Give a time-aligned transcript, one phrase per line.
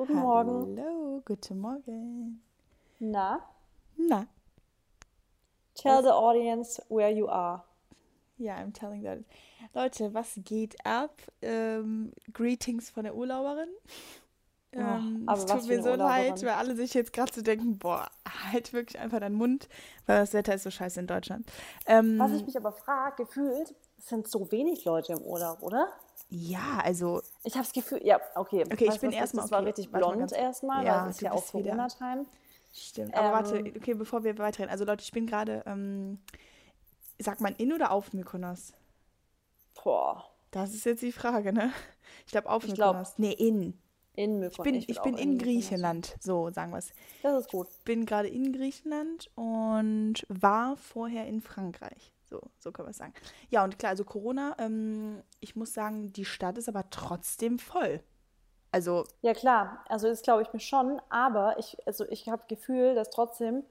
[0.00, 0.78] Guten Morgen.
[0.78, 2.42] Hallo, guten Morgen.
[3.00, 3.38] Na,
[3.98, 4.26] Na,
[5.74, 7.62] tell the audience where you are.
[8.38, 9.18] ja, I'm telling that.
[9.74, 11.10] Leute, was geht ab?
[11.42, 13.68] Ähm, Greetings von der Urlauberin.
[14.72, 17.78] Ähm, aber es was tut mir so leid, weil alle sich jetzt gerade so denken,
[17.78, 18.08] boah,
[18.50, 19.68] halt wirklich einfach deinen Mund,
[20.06, 21.44] weil das Wetter ist so scheiße in Deutschland.
[21.84, 25.88] Ähm, Was ich mich aber frage, gefühlt sind so wenig Leute im Urlaub, oder?
[26.30, 28.64] Ja, also Ich habe das Gefühl, ja, okay.
[28.64, 29.68] Okay, ich weißt bin erstmal Das war okay.
[29.68, 32.26] richtig Warte mal blond erstmal, Ja, weil es ist ja auch Corona-Time.
[32.72, 33.14] Stimmt.
[33.14, 34.70] Aber warte, Ähm, okay, bevor wir weiterreden.
[34.70, 36.20] Also Leute, ich bin gerade, ähm,
[37.18, 38.72] sagt man in oder auf Mykonos?
[39.82, 41.72] Boah, Das ist jetzt die Frage, ne?
[42.26, 43.14] Ich glaube auf Ich glaub, Mykonos.
[43.18, 43.78] Nee, in.
[44.14, 44.64] in Ich Mykonos.
[44.64, 46.92] bin, würd ich auch bin in Mykonos Griechenland, so sagen wir es.
[47.22, 47.68] Das ist gut.
[47.84, 52.12] Bin gerade in Griechenland und war vorher in Frankreich.
[52.30, 53.12] So, so können wir es sagen.
[53.50, 58.00] Ja, und klar, also Corona, ähm, ich muss sagen, die Stadt ist aber trotzdem voll.
[58.72, 59.84] Also, Ja, klar.
[59.88, 63.64] Also das glaube ich mir schon, aber ich, also ich habe Gefühl, dass trotzdem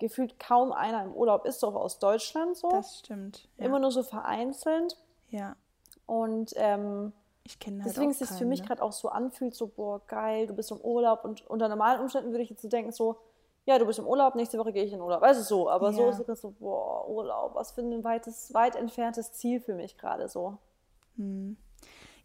[0.00, 2.68] gefühlt kaum einer im Urlaub ist, auch aus Deutschland so.
[2.70, 3.48] das stimmt.
[3.56, 4.96] Ja, Immer nur so vereinzelt.
[5.30, 5.56] ja.
[6.06, 7.12] Und ähm,
[7.44, 8.66] ich kenne halt deswegen ist es für mich ne?
[8.66, 11.24] gerade auch so anfühlt, so, boah, geil, du bist im Urlaub.
[11.24, 13.18] Und unter normalen Umständen würde ich jetzt so denken, so,
[13.68, 15.20] ja, du bist im Urlaub, nächste Woche gehe ich in Urlaub.
[15.20, 16.08] Weißt du so, aber so Ja.
[16.08, 20.26] ist es so, boah, Urlaub, was für ein weites, weit entferntes Ziel für mich gerade
[20.30, 20.56] so.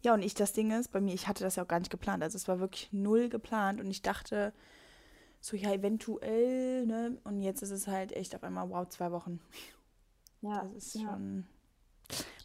[0.00, 1.90] Ja, und ich, das Ding ist, bei mir, ich hatte das ja auch gar nicht
[1.90, 2.22] geplant.
[2.22, 4.54] Also es war wirklich null geplant und ich dachte
[5.42, 7.18] so, ja, eventuell, ne?
[7.24, 9.38] Und jetzt ist es halt echt auf einmal, wow, zwei Wochen.
[10.40, 11.10] Ja, Das ist ja.
[11.10, 11.46] schon.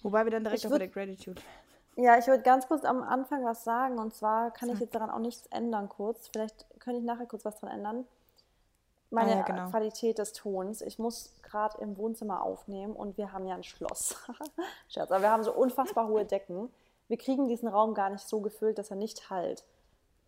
[0.04, 1.42] Wobei wir dann direkt Ich auf der Gratitude.
[1.96, 5.10] Ja, ich würde ganz kurz am Anfang was sagen und zwar kann ich jetzt daran
[5.10, 6.28] auch nichts ändern kurz.
[6.28, 8.06] Vielleicht könnte ich nachher kurz was dran ändern.
[9.12, 9.70] Meine Ah ja, genau.
[9.70, 10.82] Qualität des Tons.
[10.82, 14.16] Ich muss gerade im Wohnzimmer aufnehmen und wir haben ja ein Schloss.
[14.88, 16.72] Scherz, aber wir haben so unfassbar hohe Decken.
[17.08, 19.64] Wir kriegen diesen Raum gar nicht so gefüllt, dass er nicht halt.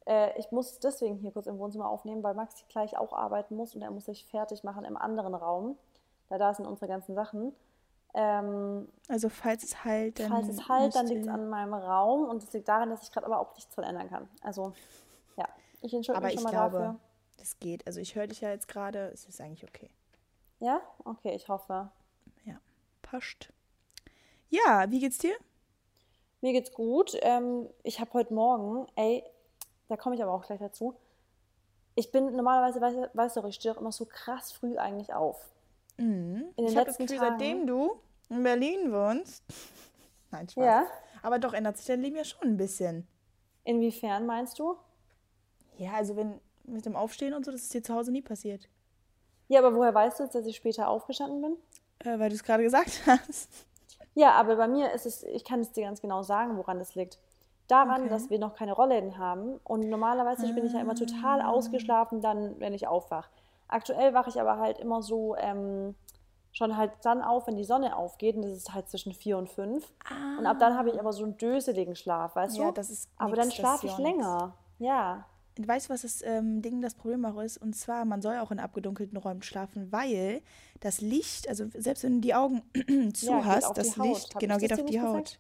[0.06, 3.76] Äh, ich muss deswegen hier kurz im Wohnzimmer aufnehmen, weil Maxi gleich auch arbeiten muss
[3.76, 5.78] und er muss sich fertig machen im anderen Raum.
[6.30, 7.54] Da, da sind unsere ganzen Sachen.
[8.14, 10.30] Ähm, Also falls es halt, dann.
[10.30, 13.12] Falls es halt, dann liegt es an meinem Raum und es liegt daran, dass ich
[13.12, 14.28] gerade aber auch nichts dran ändern kann.
[14.42, 14.74] Also,
[15.38, 15.46] ja,
[15.82, 17.00] ich entschuldige mich ich schon mal glaube, dafür.
[17.42, 17.86] Das geht.
[17.88, 19.90] Also ich höre dich ja jetzt gerade, es ist eigentlich okay.
[20.60, 20.82] Ja?
[21.06, 21.90] Okay, ich hoffe.
[22.46, 22.56] Ja,
[23.02, 23.52] passt.
[24.50, 25.34] Ja, wie geht's dir?
[26.42, 27.18] Mir geht's gut.
[27.22, 29.24] Ähm, ich habe heute Morgen, ey,
[29.88, 30.96] da komme ich aber auch gleich dazu.
[31.96, 35.14] Ich bin normalerweise, weißt, du- weißt du, ich stehe auch immer so krass früh eigentlich
[35.14, 35.50] auf.
[35.98, 37.38] In den ich habe das Gefühl, Tagen.
[37.40, 38.00] seitdem du
[38.30, 39.44] in Berlin wohnst.
[40.32, 40.64] Nein, Spaß.
[40.64, 40.88] Ja.
[41.22, 43.08] Aber doch ändert sich dein Leben ja schon ein bisschen.
[43.64, 44.76] Inwiefern meinst du?
[45.78, 48.68] Ja, also wenn mit dem Aufstehen und so, das ist dir zu Hause nie passiert.
[49.48, 51.58] Ja, aber woher weißt du jetzt, dass ich später aufgestanden bin?
[52.00, 53.50] Äh, weil du es gerade gesagt hast.
[54.14, 56.96] Ja, aber bei mir ist es, ich kann es dir ganz genau sagen, woran das
[56.96, 57.20] liegt.
[57.68, 58.10] Daran, Okay.
[58.10, 59.58] dass wir noch keine Rollläden haben.
[59.64, 60.96] Und normalerweise bin ich ja immer Ah.
[60.96, 63.30] total ausgeschlafen, dann, wenn ich aufwach.
[63.70, 65.96] Aktuell wache ich aber halt immer so ähm,
[66.52, 68.36] schon halt dann auf, wenn die Sonne aufgeht.
[68.36, 69.94] Und das ist halt zwischen vier und fünf.
[70.38, 72.72] Und ab dann habe ich aber so einen döseligen Schlaf, weißt Ja, du?
[72.74, 74.54] das ist aber dann schlafe ich ja länger.
[74.80, 75.26] Ja.
[75.68, 77.58] Weißt du, was das ähm, Ding, das Problem auch ist?
[77.58, 80.42] Und zwar, man soll auch in abgedunkelten Räumen schlafen, weil
[80.80, 82.62] das Licht, also selbst wenn du die Augen
[83.14, 83.98] zu Ja, hast, das.
[83.98, 85.26] Licht, genau, geht auf die nicht Haut.
[85.26, 85.40] gesagt?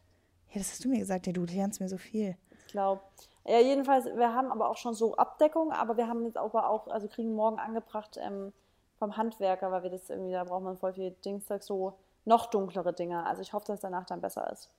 [0.51, 1.27] Ja, das hast du mir gesagt.
[1.27, 2.35] Ja, du lernst mir so viel.
[2.59, 3.01] Ich glaube.
[3.45, 6.87] Ja, jedenfalls, wir haben aber auch schon so Abdeckung, aber wir haben jetzt aber auch,
[6.87, 8.53] also kriegen morgen angebracht ähm,
[8.99, 12.93] vom Handwerker, weil wir das irgendwie, da braucht man voll viel Dingzeug, so noch dunklere
[12.93, 13.25] Dinger.
[13.25, 14.69] Also ich hoffe, dass danach dann besser ist.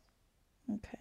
[0.68, 0.98] Okay.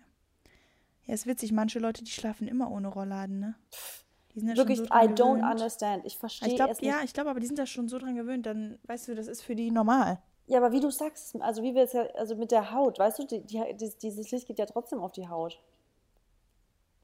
[1.06, 3.56] Ja, ist witzig, manche Leute, die schlafen immer ohne Rollladen, ne?
[3.72, 4.00] Sind
[4.36, 5.52] ja Wirklich, schon so I don't gewöhnt.
[5.53, 6.06] understand.
[6.06, 6.90] Ich Ich verstehe glaube, es nicht.
[6.90, 9.28] ja, ich glaube, aber die sind da schon so dran gewöhnt, dann weißt du, das
[9.28, 10.19] ist für die normal.
[10.47, 13.19] Ja, aber wie du sagst, also wie wir es ja, also mit der Haut, weißt
[13.19, 13.64] du, die, die,
[14.02, 15.59] dieses- Licht geht ja trotzdem auf die Haut.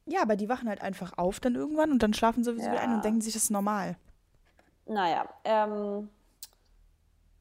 [0.06, 2.82] Ja, aber die wachen halt einfach auf dann irgendwann und dann schlafen sie sowieso wieder
[2.82, 2.96] ein Ja.
[2.96, 3.96] und denken sich, das ist normal.
[4.86, 6.10] Naja, ähm,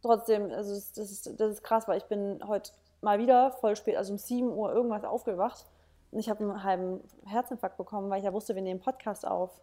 [0.03, 2.73] trotzdem, also das, das, ist, das ist krass, weil ich bin heute
[3.03, 5.65] mal wieder voll spät, also um 7 Uhr irgendwas aufgewacht
[6.11, 9.61] und ich habe einen halben Herzinfarkt bekommen, weil ich ja wusste, wir nehmen Podcast auf.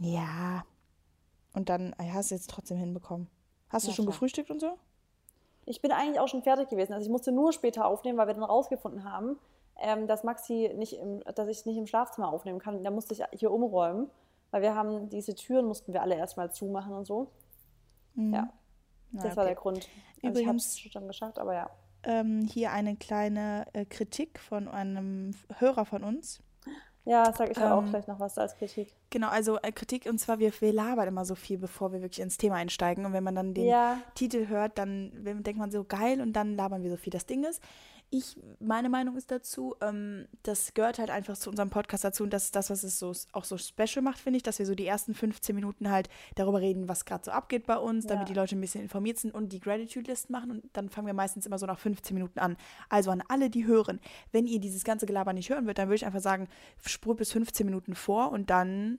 [0.00, 0.64] Ja.
[1.52, 3.28] Und dann ah ja, hast du jetzt trotzdem hinbekommen.
[3.68, 4.12] Hast du Ja, schon klar.
[4.14, 4.78] gefrühstückt und so?
[5.66, 8.34] Ich bin eigentlich auch schon fertig gewesen, also ich musste nur später aufnehmen, weil wir
[8.34, 9.38] dann rausgefunden haben,
[9.78, 12.82] ähm, dass Maxi nicht im, dass ich nicht im Schlafzimmer aufnehmen kann.
[12.82, 14.10] Da musste ich hier umräumen,
[14.50, 17.30] weil wir haben diese Türen mussten wir alle erstmal zumachen und so.
[18.16, 18.52] Ja,
[19.12, 19.60] Na, das war der okay.
[19.62, 19.76] Grund.
[19.78, 21.70] Also ich habe Übrigens- es schon geschafft, aber ja.
[22.02, 26.42] Ähm, hier eine kleine äh, Kritik von einem Hörer von uns.
[27.04, 28.94] Ja, sag ich ja auch Ähm, gleich noch was als Kritik.
[29.08, 32.20] Genau, also äh, Kritik und zwar, wir, wir labern immer so viel, bevor wir wirklich
[32.20, 33.06] ins Thema einsteigen.
[33.06, 33.98] Und wenn man dann den Ja.
[34.14, 37.10] Titel hört, dann denkt man so geil und dann labern wir so viel.
[37.10, 37.62] Das Ding ist,
[38.12, 42.32] ich, meine Meinung ist dazu, ähm, das gehört halt einfach zu unserem Podcast dazu und
[42.32, 44.74] das ist das, was es so auch so special macht, finde ich, dass wir so
[44.74, 48.34] die ersten 15 Minuten halt darüber reden, was gerade so abgeht bei uns, damit Ja.
[48.34, 51.46] die Leute ein bisschen informiert sind und die Gratitude-List machen und dann fangen wir meistens
[51.46, 52.56] immer so nach 15 Minuten an.
[52.88, 54.00] Also an alle, die hören,
[54.32, 56.48] wenn ihr dieses ganze Gelaber nicht hören wollt, dann würde ich einfach sagen,
[56.84, 58.98] spult bis 15 Minuten vor und dann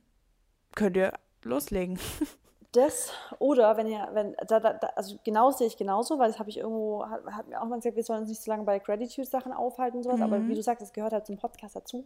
[0.74, 1.13] könnt ihr
[1.44, 2.00] loslegen.
[2.74, 6.50] Das oder wenn ihr, wenn, da, da, also genau sehe ich genauso, weil das habe
[6.50, 8.80] ich irgendwo, hat, hat mir auch mal gesagt, wir sollen uns nicht so lange bei
[8.80, 12.06] Gratitude-Sachen aufhalten und sowas, aber wie du sagst, das gehört halt zum Podcast dazu.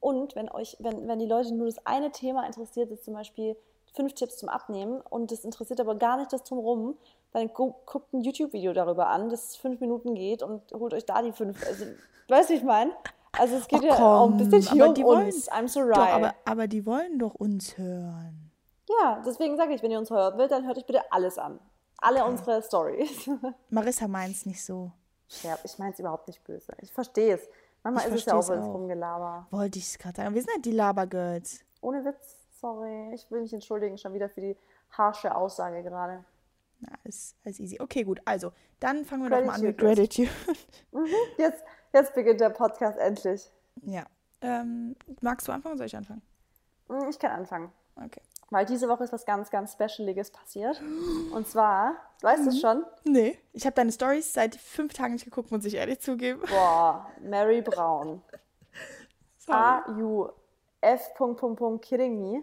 [0.00, 3.54] Und wenn euch, wenn, wenn die Leute nur das eine Thema interessiert, ist zum Beispiel
[3.94, 6.96] fünf Tipps zum Abnehmen und das interessiert aber gar nicht das drumherum,
[7.32, 11.22] dann gu guckt ein YouTube-Video darüber an, das fünf Minuten geht und holt euch da
[11.22, 11.84] die fünf, also,
[12.28, 12.90] weißt du, wie ich meine?
[13.38, 15.48] Also es geht Oh, ja auch ein bisschen hier aber um die wollen- uns.
[15.52, 16.14] I'm so Doch, right.
[16.14, 18.49] aber, aber die wollen doch uns hören.
[19.00, 21.58] Ja, deswegen sage ich, wenn ihr uns hören wollt, dann hört euch bitte alles an.
[21.98, 23.28] Alle unsere Stories.
[23.70, 24.90] Marissa meint's nicht so.
[25.42, 26.72] ja, ich meine es überhaupt nicht böse.
[26.80, 27.48] Ich verstehe es.
[27.82, 28.74] Manchmal Ich ist es ja auch versteh's alles auch.
[28.74, 29.46] Rumgelaber.
[29.50, 30.34] Wollte ich es gerade sagen.
[30.34, 31.60] Wir sind halt die Labergirls.
[31.82, 33.12] Ohne Witz, sorry.
[33.14, 34.56] Ich will mich entschuldigen schon wieder für die
[34.90, 36.24] harsche Aussage gerade.
[36.80, 37.78] Na, alles, alles easy.
[37.80, 38.20] Okay, gut.
[38.24, 41.10] Also, dann fangen wir doch mal an mit Gratitude Gratitude.
[41.38, 43.50] Jetzt, jetzt beginnt der Podcast endlich.
[43.82, 44.04] ja.
[44.42, 46.22] Ähm, magst du anfangen oder soll ich anfangen?
[46.88, 47.70] Hm, Ich kann anfangen.
[47.96, 48.22] Okay.
[48.50, 50.80] Weil diese Woche ist was ganz, ganz Specialiges passiert.
[51.32, 52.84] Und zwar, du weißt es schon?
[53.04, 53.38] Nee.
[53.52, 56.40] Ich habe deine Stories seit fünf Tagen nicht geguckt, muss ich ehrlich zugeben.
[56.48, 58.22] Boah, Mary Brown.
[59.38, 59.56] Sorry.
[59.56, 60.28] Are you
[60.80, 61.10] F.
[61.80, 62.42] Kidding me?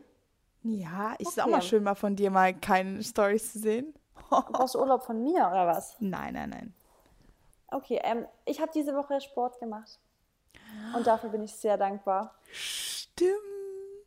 [0.63, 1.51] Ja, ich ist auch Okay.
[1.51, 3.93] mal schön, mal von dir mal keine Stories zu sehen.
[4.29, 5.95] Brauchst du Urlaub von mir oder was?
[5.99, 6.73] nein, nein, nein.
[7.69, 9.99] Okay, ähm, ich habe diese Woche Sport gemacht.
[10.95, 12.33] Und dafür bin ich sehr dankbar.
[12.51, 13.31] Stimmt.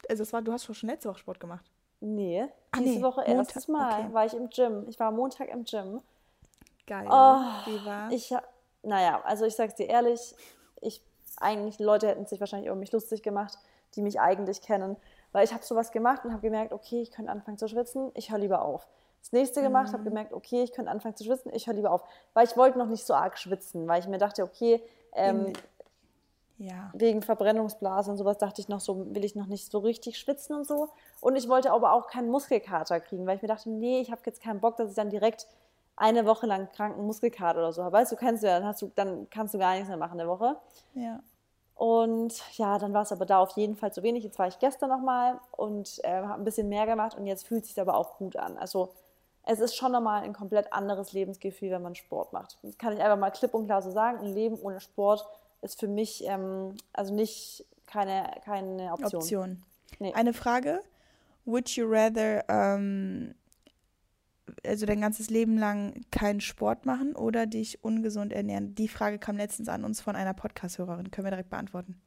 [0.08, 1.64] Also, das war, du hast schon letzte Woche Sport gemacht.
[2.00, 4.14] Nee, Ah, diese nee, Woche Montag, erstes Mal okay.
[4.14, 4.88] war ich im Gym.
[4.88, 6.00] Ich war Montag im Gym.
[6.86, 7.06] Geil.
[7.10, 8.10] Oh, Wie war?
[8.10, 8.34] Ich,
[8.82, 10.34] naja, also ich sag's dir ehrlich,
[10.80, 11.02] ich
[11.38, 13.58] eigentlich, Leute hätten sich wahrscheinlich über mich lustig gemacht,
[13.94, 14.96] die mich eigentlich kennen.
[15.32, 18.30] Weil ich habe sowas gemacht und habe gemerkt, okay, ich könnte anfangen zu schwitzen, ich
[18.30, 18.88] höre lieber auf.
[19.20, 19.92] Das nächste gemacht, Mhm.
[19.92, 22.02] habe gemerkt, okay, ich könnte anfangen zu schwitzen, ich höre lieber auf.
[22.34, 24.82] Weil ich wollte noch nicht so arg schwitzen, weil ich mir dachte, okay,
[25.12, 25.52] ähm,
[26.60, 26.90] ja.
[26.92, 30.54] wegen Verbrennungsblase und sowas dachte ich noch so, will ich noch nicht so richtig schwitzen
[30.54, 30.90] und so.
[31.20, 34.20] Und ich wollte aber auch keinen Muskelkater kriegen, weil ich mir dachte, nee, ich habe
[34.26, 35.48] jetzt keinen Bock, dass ich dann direkt
[35.96, 37.96] eine Woche lang kranken Muskelkater oder so habe.
[37.96, 40.12] Weißt du, kennst du ja, dann, hast du, dann kannst du gar nichts mehr machen
[40.12, 40.56] in der Woche.
[40.94, 41.20] Ja.
[41.74, 44.22] Und ja, dann war es aber da auf jeden Fall zu wenig.
[44.22, 47.62] Jetzt war ich gestern nochmal und äh, habe ein bisschen mehr gemacht und jetzt fühlt
[47.62, 48.58] es sich aber auch gut an.
[48.58, 48.92] Also
[49.44, 52.58] es ist schon nochmal ein komplett anderes Lebensgefühl, wenn man Sport macht.
[52.62, 54.18] Das kann ich einfach mal klipp und klar so sagen.
[54.18, 55.26] Ein Leben ohne Sport
[55.62, 59.20] ist für mich ähm, also nicht keine, keine Option.
[59.20, 59.62] Option.
[59.98, 60.12] Nee.
[60.14, 60.80] Eine Frage.
[61.44, 63.34] Would you rather ähm,
[64.64, 68.74] also dein ganzes Leben lang keinen Sport machen oder dich ungesund ernähren?
[68.74, 71.10] Die Frage kam letztens an uns von einer Podcast-Hörerin.
[71.10, 72.00] Können wir direkt beantworten.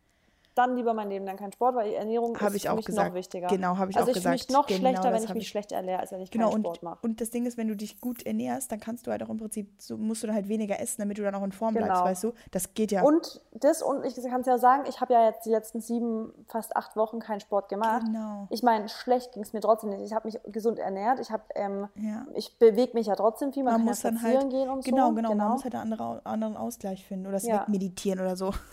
[0.55, 2.85] Dann lieber mein Leben lang kein Sport, weil Ernährung Habe ist ich für auch mich
[2.85, 3.09] gesagt.
[3.09, 3.47] noch wichtiger.
[3.47, 4.59] Genau, habe ich also auch ich fühle mich gesagt.
[4.61, 6.55] noch Genau schlechter, wenn ich habe mich ich- schlecht ernähre, als wenn ich Genau, keinen
[6.57, 6.97] und, Sport mache.
[7.01, 9.37] und das Ding ist, wenn du dich gut ernährst, dann kannst du halt auch im
[9.37, 11.91] Prinzip, so musst du dann halt weniger essen, damit du dann auch in Form bleibst,
[11.93, 12.05] Genau.
[12.05, 12.33] weißt du?
[12.51, 13.01] Das geht ja.
[13.03, 16.31] Und das, und ich kann es ja sagen, ich habe ja jetzt die letzten sieben,
[16.47, 18.03] fast acht Wochen keinen Sport gemacht.
[18.05, 18.47] Genau.
[18.49, 20.01] Ich meine, schlecht ging es mir trotzdem nicht.
[20.03, 21.19] Ich habe mich gesund ernährt.
[21.19, 22.25] Ich, hab, ähm, Ja.
[22.35, 23.63] ich bewege mich ja trotzdem viel.
[23.63, 25.15] Man, man kann muss ja dann spazieren halt, gehen und genau, so.
[25.15, 27.61] genau, man muss halt einen andere, anderen Ausgleich finden oder das Ja.
[27.61, 28.51] wegmeditieren oder so.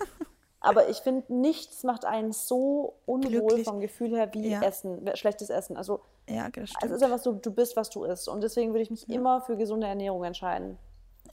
[0.61, 3.65] Aber ich finde, nichts macht einen so unwohl Glücklich.
[3.65, 4.63] vom Gefühl her wie Ja.
[4.63, 5.77] Essen, schlechtes Essen.
[5.77, 6.93] Also ja, das es stimmt.
[6.93, 8.29] ist einfach so, du bist, was du isst.
[8.29, 10.79] Und deswegen würde ich mich immer für gesunde Ernährung entscheiden.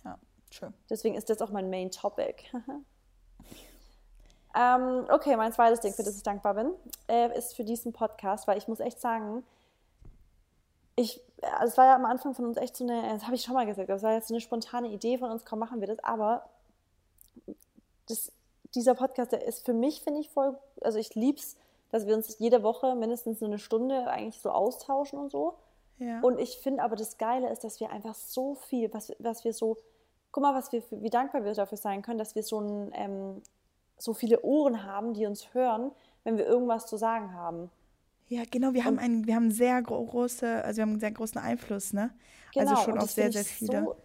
[0.05, 0.17] ja,
[0.49, 0.73] true.
[0.89, 2.43] Deswegen ist das auch mein Main Topic.
[4.55, 6.71] ähm, okay, mein zweites Ding, für das ich dankbar bin,
[7.09, 9.43] äh, ist für diesen Podcast, weil ich muss echt sagen,
[10.95, 11.21] ich,
[11.59, 13.53] also es war ja am Anfang von uns echt so eine, das habe ich schon
[13.53, 15.99] mal gesagt, das war jetzt so eine spontane Idee von uns, komm, machen wir das,
[15.99, 16.47] aber
[18.07, 18.31] das,
[18.77, 21.57] dieser Podcast, der ist für mich, finde ich, voll, also ich liebe es,
[21.91, 25.55] dass wir uns jede Woche mindestens so eine Stunde eigentlich so austauschen und so.
[25.97, 26.19] Ja.
[26.21, 29.53] Und ich finde aber das Geile ist, dass wir einfach so viel, was, was wir
[29.53, 29.77] so,
[30.31, 33.41] guck mal, was wir, wie dankbar wir dafür sein können, dass wir so, ein, ähm,
[33.97, 35.91] so viele Ohren haben, die uns hören,
[36.23, 37.71] wenn wir irgendwas zu sagen haben.
[38.27, 41.11] Ja, genau, wir haben einen, wir haben sehr gro große, also wir haben einen sehr
[41.11, 42.13] großen Einfluss, ne?
[42.53, 43.85] Genau, also schon und auf sehr, sehr viele.
[43.85, 43.95] so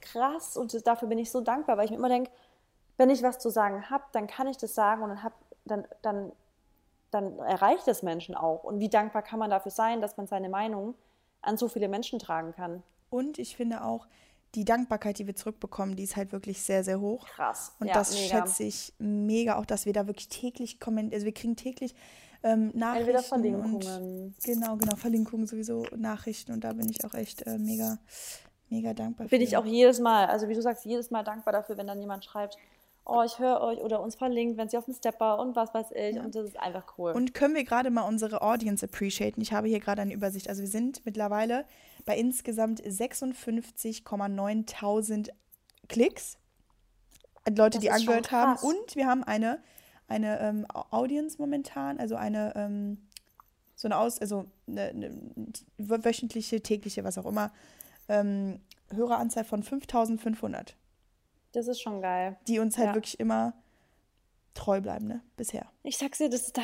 [0.00, 2.30] krass und dafür bin ich so dankbar, weil ich mir immer denke,
[3.00, 5.32] wenn ich was zu sagen habe, dann kann ich das sagen und dann, hab,
[5.64, 6.32] dann, dann,
[7.10, 8.62] dann erreicht es Menschen auch.
[8.62, 10.94] Und wie dankbar kann man dafür sein, dass man seine Meinung
[11.40, 12.82] an so viele Menschen tragen kann?
[13.08, 14.06] Und ich finde auch,
[14.54, 17.26] die Dankbarkeit, die wir zurückbekommen, die ist halt wirklich sehr, sehr hoch.
[17.26, 17.74] Krass.
[17.80, 18.44] Und ja, das mega.
[18.44, 21.94] schätze ich mega auch, dass wir da wirklich täglich kommentieren, also wir kriegen täglich
[22.42, 23.08] ähm, Nachrichten.
[23.08, 24.34] Entweder Und, Verlinkungen.
[24.44, 27.96] genau, genau, Verlinkungen sowieso, Nachrichten und da bin ich auch echt äh, mega,
[28.68, 29.44] mega dankbar Bin für.
[29.44, 32.24] ich auch jedes Mal, also wie du sagst, jedes Mal dankbar dafür, wenn dann jemand
[32.26, 32.58] schreibt,
[33.04, 35.90] oh, ich höre euch oder uns verlinkt, wenn sie auf dem Stepper und was weiß
[35.92, 36.16] ich.
[36.16, 36.22] Ja.
[36.22, 37.12] Und das ist einfach cool.
[37.12, 39.40] Und können wir gerade mal unsere Audience appreciaten?
[39.40, 40.48] Ich habe hier gerade eine Übersicht.
[40.48, 41.64] Also wir sind mittlerweile
[42.04, 45.30] bei insgesamt 56,9.000
[45.88, 46.38] Klicks.
[47.48, 48.56] Leute, das die angehört haben.
[48.62, 49.62] Und wir haben eine,
[50.08, 53.08] eine ähm, Audience momentan, also eine, ähm,
[53.74, 55.10] so eine Aus, also eine, eine,
[55.78, 57.50] wöchentliche, tägliche, was auch immer,
[58.08, 58.60] ähm,
[58.92, 60.76] Höreranzahl von 5500.
[61.52, 62.36] Das ist schon geil.
[62.46, 62.94] Die uns halt ja.
[62.94, 63.54] wirklich immer
[64.54, 65.20] treu bleiben, ne?
[65.36, 65.66] Bisher.
[65.82, 66.62] Ich sag's dir, das ist da,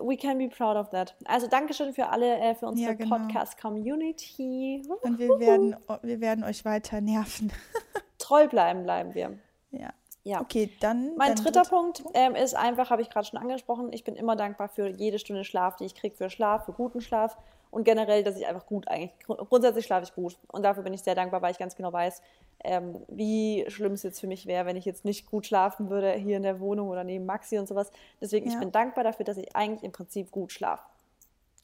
[0.00, 1.16] we can be proud of that.
[1.24, 3.16] Also Dankeschön für alle, äh, für unsere ja, genau.
[3.16, 4.82] Podcast-Community.
[5.02, 7.52] Und wir werden, wir werden euch weiter nerven.
[8.18, 9.38] treu bleiben, bleiben wir.
[9.70, 9.92] Ja.
[10.24, 10.40] Ja.
[10.40, 11.14] Okay, dann.
[11.16, 14.68] Mein dritter Punkt ähm, ist einfach, habe ich gerade schon angesprochen, ich bin immer dankbar
[14.68, 17.36] für jede Stunde Schlaf, die ich kriege, für Schlaf, für guten Schlaf
[17.70, 20.36] und generell, dass ich einfach gut eigentlich, grundsätzlich schlafe ich gut.
[20.48, 22.22] Und dafür bin ich sehr dankbar, weil ich ganz genau weiß,
[22.64, 26.12] ähm, wie schlimm es jetzt für mich wäre, wenn ich jetzt nicht gut schlafen würde
[26.12, 27.90] hier in der Wohnung oder neben Maxi und sowas.
[28.20, 28.52] Deswegen, ja.
[28.52, 30.82] ich bin dankbar dafür, dass ich eigentlich im Prinzip gut schlafe.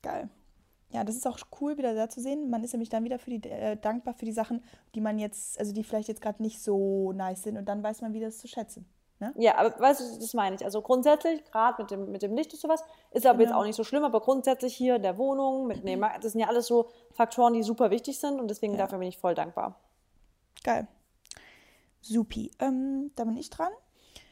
[0.03, 0.29] Geil.
[0.91, 2.51] Ja, das ist auch cool, wieder da zu sehen.
[2.51, 4.63] Man ist nämlich dann wieder für die, äh, dankbar für die Sachen,
[4.95, 8.03] die man jetzt, also die vielleicht jetzt gerade nicht so nice sind und dann weiß
[8.03, 8.87] man, wie das zu schätzen.
[9.19, 9.33] Ne?
[9.39, 10.65] Ja, aber weißt du, das meine ich.
[10.65, 13.51] Also grundsätzlich, gerade mit dem, mit dem Licht und sowas, ist aber genau.
[13.51, 16.41] jetzt auch nicht so schlimm, aber grundsätzlich hier in der Wohnung, mit dem, das sind
[16.41, 18.81] ja alles so Faktoren, die super wichtig sind und deswegen ja.
[18.81, 19.77] dafür bin ich voll dankbar.
[20.63, 20.89] Geil.
[22.01, 22.51] Supi.
[22.59, 23.73] Ähm, da bin ich dran.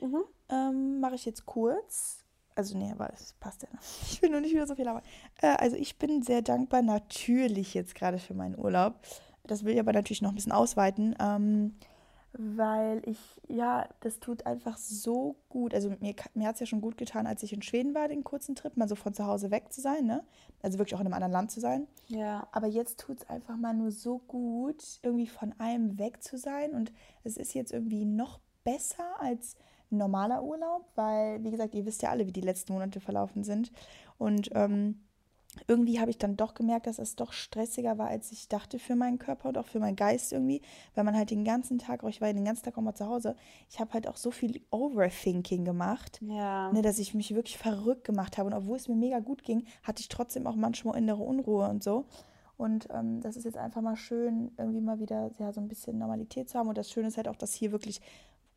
[0.01, 0.25] Mhm.
[0.49, 2.25] Ähm, Mache ich jetzt kurz.
[2.55, 3.69] Also, nee, aber es passt ja.
[3.73, 3.81] Noch.
[4.11, 5.03] Ich will nur nicht wieder so viel labern.
[5.41, 9.01] Äh, also, ich bin sehr dankbar, natürlich jetzt gerade für meinen Urlaub.
[9.45, 11.15] Das will ich aber natürlich noch ein bisschen ausweiten.
[11.19, 11.77] Ähm,
[12.33, 13.19] weil ich,
[13.49, 15.75] ja, das tut einfach so gut.
[15.75, 18.25] Also mir, mir hat es ja schon gut getan, als ich in Schweden war, den
[18.25, 20.23] kurzen Trip, mal so von zu Hause weg zu sein, ne?
[20.63, 21.87] Also wirklich auch in einem anderen Land zu sein.
[22.09, 22.47] Ja.
[22.53, 26.73] Aber jetzt tut es einfach mal nur so gut, irgendwie von allem weg zu sein.
[26.73, 26.93] Und
[27.25, 29.57] es ist jetzt irgendwie noch besser als
[29.91, 33.73] normaler Urlaub, weil, wie gesagt, ihr wisst ja alle, wie die letzten Monate verlaufen sind.
[34.19, 35.01] Und ähm,
[35.67, 38.95] irgendwie habe ich dann doch gemerkt, dass es doch stressiger war, als ich dachte für
[38.95, 40.63] meinen Körper und auch für meinen Geist irgendwie,
[40.95, 43.35] weil man halt den ganzen Tag, ich war den ganzen Tag auch mal zu Hause,
[43.69, 46.73] ich habe halt auch so viel Overthinking gemacht, ja.
[46.73, 48.49] ne, dass ich mich wirklich verrückt gemacht habe.
[48.49, 51.83] Und obwohl es mir mega gut ging, hatte ich trotzdem auch manchmal innere Unruhe und
[51.83, 52.07] so.
[52.57, 55.99] Und ähm, das ist jetzt einfach mal schön, irgendwie mal wieder ja, so ein bisschen
[55.99, 56.69] Normalität zu haben.
[56.69, 58.01] Und das Schöne ist halt auch, dass hier wirklich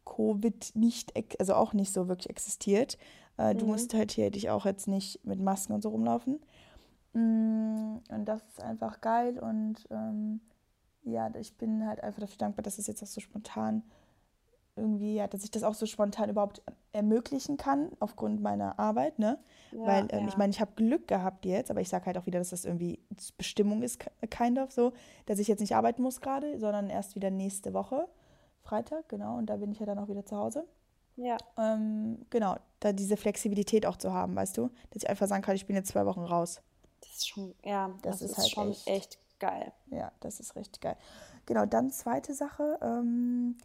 [0.05, 2.97] Covid nicht, also auch nicht so wirklich existiert.
[3.37, 3.59] Äh, mhm.
[3.59, 6.39] Du musst halt hier dich auch jetzt nicht mit Masken und so rumlaufen.
[7.13, 10.41] Mm, und das ist einfach geil und ähm,
[11.03, 13.83] ja, ich bin halt einfach dafür dankbar, dass es jetzt auch so spontan
[14.75, 16.61] irgendwie, ja, dass ich das auch so spontan überhaupt
[16.93, 19.37] ermöglichen kann aufgrund meiner Arbeit, ne?
[19.71, 20.27] Ja, Weil ähm, ja.
[20.27, 22.65] ich meine, ich habe Glück gehabt jetzt, aber ich sage halt auch wieder, dass das
[22.65, 22.99] irgendwie
[23.37, 24.93] Bestimmung ist, kind of so,
[25.25, 28.07] dass ich jetzt nicht arbeiten muss gerade, sondern erst wieder nächste Woche,
[28.61, 30.65] Freitag, genau, und da bin ich ja dann auch wieder zu Hause.
[31.15, 31.37] Ja.
[31.57, 35.55] Ähm, genau, da diese Flexibilität auch zu haben, weißt du, dass ich einfach sagen kann,
[35.55, 36.61] ich bin jetzt zwei Wochen raus.
[37.03, 39.73] Das ist schon, ja, das, das ist, ist, halt schon echt, echt, geil.
[39.91, 40.95] Ja, das ist richtig geil.
[41.45, 42.79] Genau, dann zweite Sache.
[42.81, 43.57] Ähm,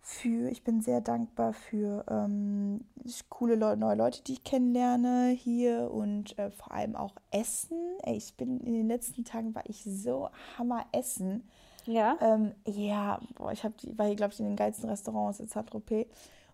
[0.00, 2.84] für, ich bin sehr dankbar für ähm,
[3.30, 7.78] coole Le neue Leute, die ich kennenlerne hier und äh, vor allem auch Essen.
[8.02, 11.48] Ey, ich bin in den letzten Tagen war ich so hammer essen.
[11.86, 12.18] Ja.
[12.20, 16.06] Ähm, ja, boah, ich hab, war hier, glaube ich, in den geilsten Restaurants in Saint-Tropez.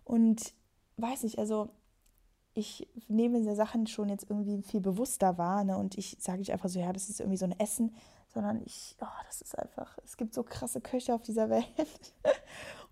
[0.05, 0.53] Und
[0.97, 1.69] weiß nicht, also
[2.53, 5.63] ich nehme diese Sachen schon jetzt irgendwie viel bewusster wahr.
[5.63, 5.77] Ne?
[5.77, 7.95] Und ich sage nicht einfach so, ja, das ist irgendwie so ein Essen,
[8.33, 11.65] sondern ich, oh, das ist einfach, es gibt so krasse Köche auf dieser Welt.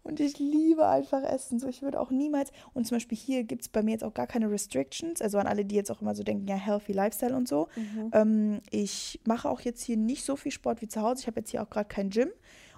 [0.04, 1.60] und ich liebe einfach Essen.
[1.60, 4.14] So, ich würde auch niemals, und zum Beispiel hier gibt es bei mir jetzt auch
[4.14, 7.36] gar keine Restrictions, also an alle, die jetzt auch immer so denken, ja, healthy Lifestyle
[7.36, 7.68] und so.
[7.76, 8.12] Mhm.
[8.14, 11.22] Ähm, ich mache auch jetzt hier nicht so viel Sport wie zu Hause.
[11.22, 12.30] Ich habe jetzt hier auch gerade kein Gym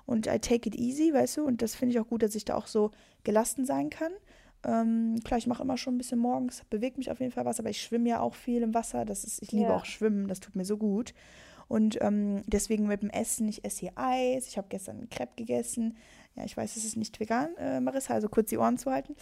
[0.07, 2.45] und I take it easy, weißt du, und das finde ich auch gut, dass ich
[2.45, 2.91] da auch so
[3.23, 4.11] gelassen sein kann.
[4.63, 7.59] Ähm, klar, ich mache immer schon ein bisschen morgens, bewegt mich auf jeden Fall was,
[7.59, 9.05] aber ich schwimme ja auch viel im Wasser.
[9.05, 9.75] Das ist, ich liebe ja.
[9.75, 11.13] auch Schwimmen, das tut mir so gut.
[11.67, 15.33] Und ähm, deswegen mit dem Essen, ich esse hier Eis, ich habe gestern einen Crepe
[15.37, 15.97] gegessen.
[16.35, 19.15] Ja, ich weiß, es ist nicht vegan, äh, Marissa, also kurz die Ohren zu halten.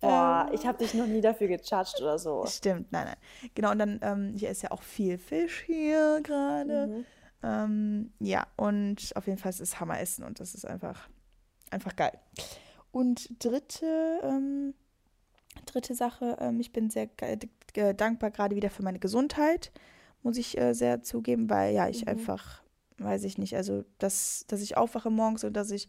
[0.00, 2.46] Boah, ähm, ich habe dich noch nie dafür gecharged oder so.
[2.46, 3.50] Stimmt, nein, nein.
[3.54, 6.86] Genau, und dann, ähm, ich esse ja auch viel Fisch hier gerade.
[6.86, 7.04] Mhm.
[7.42, 11.08] Ähm, ja, und auf jeden Fall ist es Hammeressen und das ist einfach,
[11.70, 12.18] einfach geil.
[12.92, 14.74] Und dritte, ähm,
[15.66, 17.08] dritte Sache, ähm, ich bin sehr
[17.94, 19.70] dankbar gerade wieder für meine Gesundheit,
[20.22, 22.08] muss ich äh, sehr zugeben, weil ja, ich mhm.
[22.08, 22.62] einfach,
[22.98, 25.88] weiß ich nicht, also dass, dass ich aufwache morgens und dass ich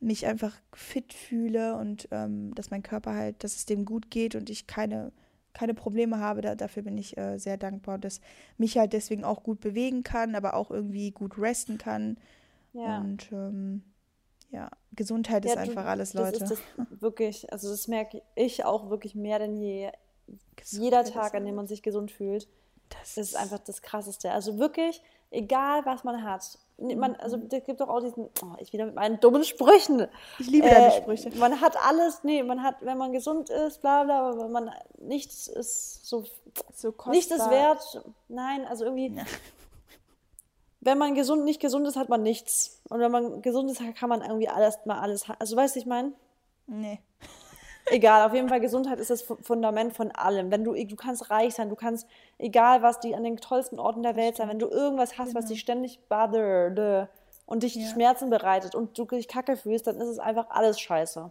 [0.00, 4.34] mich einfach fit fühle und ähm, dass mein Körper halt, dass es dem gut geht
[4.34, 5.12] und ich keine,
[5.52, 6.40] keine Probleme habe.
[6.40, 8.20] Da, dafür bin ich äh, sehr dankbar und dass
[8.58, 12.18] mich halt deswegen auch gut bewegen kann, aber auch irgendwie gut resten kann.
[12.72, 13.00] Ja.
[13.00, 13.82] Und ähm,
[14.52, 16.44] Ja, Gesundheit ist Ja, du, einfach alles, das Leute.
[16.44, 16.60] ist das
[17.00, 19.90] wirklich, also das merke ich auch wirklich mehr denn je.
[20.56, 22.46] Gesundheit Jeder ist Tag, an dem man sich gesund fühlt,
[23.00, 24.30] Das ist einfach das Krasseste.
[24.30, 26.58] Also wirklich, egal was man hat.
[26.78, 27.48] Man, also Mhm.
[27.50, 30.06] es gibt doch auch diesen, oh, ich wieder mit meinen dummen Sprüchen.
[30.38, 31.30] Ich liebe deine Äh, Sprüche.
[31.38, 34.70] Man hat alles, nee, man hat, wenn man gesund ist, bla bla, aber wenn man
[34.98, 36.24] nichts ist so,
[36.74, 37.50] So nichts ist kostbar.
[37.50, 38.04] wert.
[38.28, 39.24] Nein, also irgendwie, Ja.
[40.84, 42.80] Wenn man gesund, nicht gesund ist, hat man nichts.
[42.90, 45.86] Und wenn man gesund ist, kann man irgendwie alles mal alles, also weißt du, ich
[45.86, 46.12] meine?
[46.66, 47.00] Nee.
[47.86, 50.50] Egal, auf jeden Fall Gesundheit ist das Fu- Fundament von allem.
[50.52, 52.06] Wenn du, du kannst reich sein, du kannst,
[52.38, 55.46] egal was, die an den tollsten Orten der Welt sein, wenn du irgendwas hast, was
[55.46, 57.08] dich ständig bothert
[57.46, 57.86] und dich Genau.
[57.86, 57.92] Ja.
[57.92, 61.30] Schmerzen bereitet und du dich kacke fühlst, dann ist es einfach alles scheiße.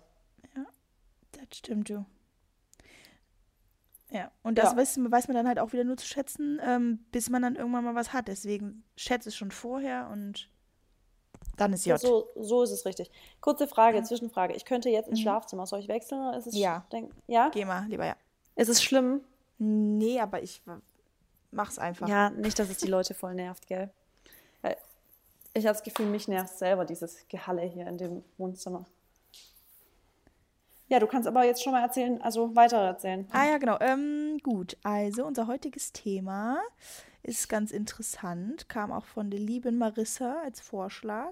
[1.31, 2.03] Das stimmt, du.
[4.11, 4.77] Ja, und das Ja.
[4.77, 7.83] weiß, weiß man dann halt auch wieder nur zu schätzen, ähm, bis man dann irgendwann
[7.85, 8.27] mal was hat.
[8.27, 10.49] Deswegen schätze es schon vorher und
[11.57, 11.99] dann ist J.
[11.99, 13.09] So, so ist es richtig.
[13.39, 14.53] Kurze Frage, Zwischenfrage.
[14.53, 15.65] Ich könnte jetzt ins Schlafzimmer.
[15.65, 16.59] Soll ich wechseln oder ist es Mhm.
[16.59, 16.85] Ja.
[16.91, 17.49] Denk, ja?
[17.49, 18.15] Geh mal, lieber ja.
[18.55, 19.21] Ist es schlimm?
[19.57, 20.61] Nee, aber ich
[21.51, 22.07] mach's einfach.
[22.09, 23.89] Ja, nicht, dass es die Leute voll nervt, gell?
[25.53, 28.85] Ich habe das Gefühl, mich nervt selber dieses Gehalle hier in dem Wohnzimmer.
[30.91, 33.25] Ja, du kannst aber jetzt schon mal erzählen, also weiter erzählen.
[33.31, 33.77] Ah ja, genau.
[33.79, 36.59] Ähm, gut, also unser heutiges Thema
[37.23, 41.31] ist ganz interessant, kam auch von der lieben Marissa als Vorschlag.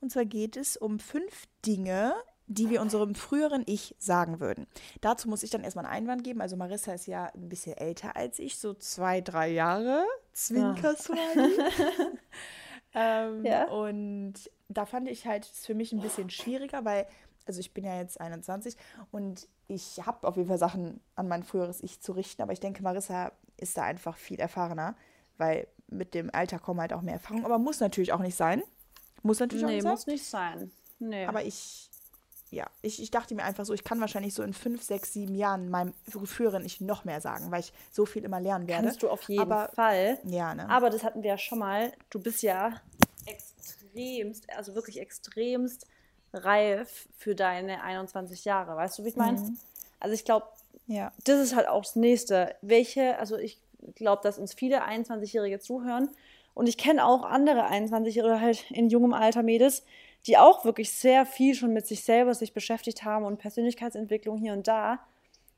[0.00, 2.12] Und zwar geht es um fünf Dinge,
[2.48, 4.66] die wir unserem früheren Ich sagen würden.
[5.00, 6.40] Dazu muss ich dann erstmal einen Einwand geben.
[6.40, 10.04] Also Marissa ist ja ein bisschen älter als ich, so zwei, drei Jahre.
[10.32, 11.56] Zwinker-Smiley.
[12.94, 13.68] ähm, Ja.
[13.68, 14.34] Und
[14.68, 17.06] da fand ich halt es für mich ein bisschen schwieriger, weil,
[17.48, 18.76] also ich bin ja jetzt 21
[19.10, 22.60] und ich habe auf jeden Fall Sachen an mein früheres Ich zu richten, aber ich
[22.60, 24.94] denke, Marissa ist da einfach viel erfahrener,
[25.38, 28.62] weil mit dem Alter kommen halt auch mehr Erfahrungen, aber muss natürlich auch nicht sein.
[29.22, 29.92] Muss natürlich auch Nee, nicht sein.
[29.92, 30.70] muss nicht sein.
[31.00, 31.26] Nee.
[31.26, 31.90] Aber ich,
[32.50, 35.34] ja, ich, ich dachte mir einfach so, ich kann wahrscheinlich so in fünf, sechs, sieben
[35.34, 35.92] Jahren meinem
[36.24, 38.84] früheren Ich noch mehr sagen, weil ich so viel immer lernen werde.
[38.84, 40.18] kannst du auf jeden aber, Fall.
[40.24, 40.68] Ja, ne?
[40.68, 41.92] Aber das hatten wir ja schon mal.
[42.10, 42.80] Du bist ja
[43.26, 45.86] extremst, also wirklich extremst
[46.32, 48.76] reif für deine 21 Jahre.
[48.76, 49.38] Weißt du, wie ich meine?
[49.40, 49.58] Mhm.
[50.00, 50.46] Also ich glaube,
[50.86, 51.12] ja.
[51.24, 52.54] das ist halt auch das Nächste.
[52.62, 53.58] Welche, also ich
[53.94, 56.10] glaube, dass uns viele 21-Jährige zuhören
[56.54, 59.84] und ich kenne auch andere 21-Jährige halt in jungem Alter Mädels,
[60.26, 64.52] die auch wirklich sehr viel schon mit sich selber sich beschäftigt haben und Persönlichkeitsentwicklung hier
[64.52, 64.98] und da.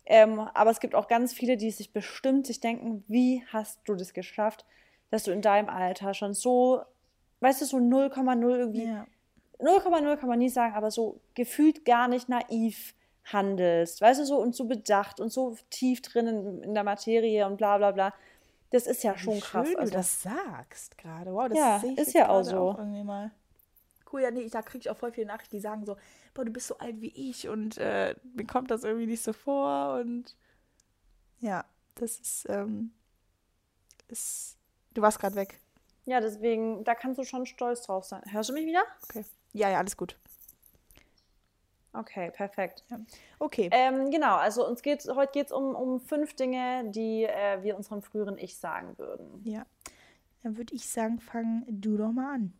[0.05, 3.95] Ähm, aber es gibt auch ganz viele, die sich bestimmt sich denken, wie hast du
[3.95, 4.65] das geschafft,
[5.11, 6.83] dass du in deinem Alter schon so,
[7.41, 9.07] weißt du, so 0,0 irgendwie ja.
[9.63, 12.95] 0,0 kann man nie sagen, aber so gefühlt gar nicht naiv
[13.25, 17.57] handelst, weißt du, so und so bedacht und so tief drin in, der Materie und
[17.57, 18.15] bla bla bla.
[18.71, 19.67] Das ist ja schon Wie krass.
[19.67, 19.91] schön also.
[19.91, 21.33] du das sagst gerade.
[21.33, 22.75] Wow, das Ja, sehe ich ist ja auch so.
[22.79, 23.31] irgendwie mal.
[24.13, 25.97] Cool, ja, nee, da kriege ich auch voll viele Nachrichten, die sagen so,
[26.35, 29.33] boah, du bist so alt wie ich und äh, mir kommt das irgendwie nicht so
[29.33, 30.37] vor und
[31.39, 32.93] ja, das ist, ähm,
[34.09, 34.57] ist,
[34.95, 35.61] du warst gerade weg.
[36.05, 38.23] Ja, deswegen, da kannst du schon stolz drauf sein.
[38.31, 38.83] Hörst du mich wieder?
[39.05, 39.25] Okay.
[39.53, 40.17] Ja, ja, alles gut.
[41.93, 42.85] Okay, perfekt.
[42.89, 43.01] Ja.
[43.41, 43.69] Okay.
[43.73, 47.77] Ähm, genau, also uns geht's, heute geht es um, um fünf Dinge, die äh, wir
[47.77, 49.43] unserem früheren Ich sagen würden.
[49.45, 49.67] Ja.
[50.43, 52.53] Dann würde ich sagen, fang du doch mal an.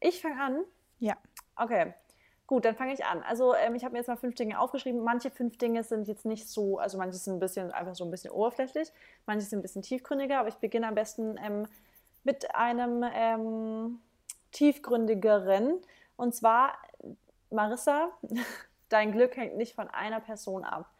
[0.00, 0.64] Ich fange an.
[0.98, 1.16] Ja.
[1.56, 1.92] Okay,
[2.46, 3.22] gut, dann fange ich an.
[3.22, 5.02] Also ähm, ich habe mir jetzt mal fünf Dinge aufgeschrieben.
[5.02, 8.10] Manche fünf Dinge sind jetzt nicht so, also manche sind ein bisschen einfach so ein
[8.10, 8.92] bisschen oberflächlich,
[9.26, 11.66] manche sind ein bisschen tiefgründiger, aber ich beginne am besten ähm,
[12.24, 14.00] mit einem ähm,
[14.52, 15.74] tiefgründigeren.
[16.16, 16.74] Und zwar,
[17.50, 18.08] Marissa,
[18.88, 20.90] dein Glück hängt nicht von einer Person ab.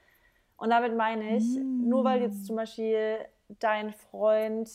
[0.57, 1.45] Und damit meine ich,
[1.81, 3.19] nur weil jetzt zum Beispiel
[3.61, 4.69] dein Freund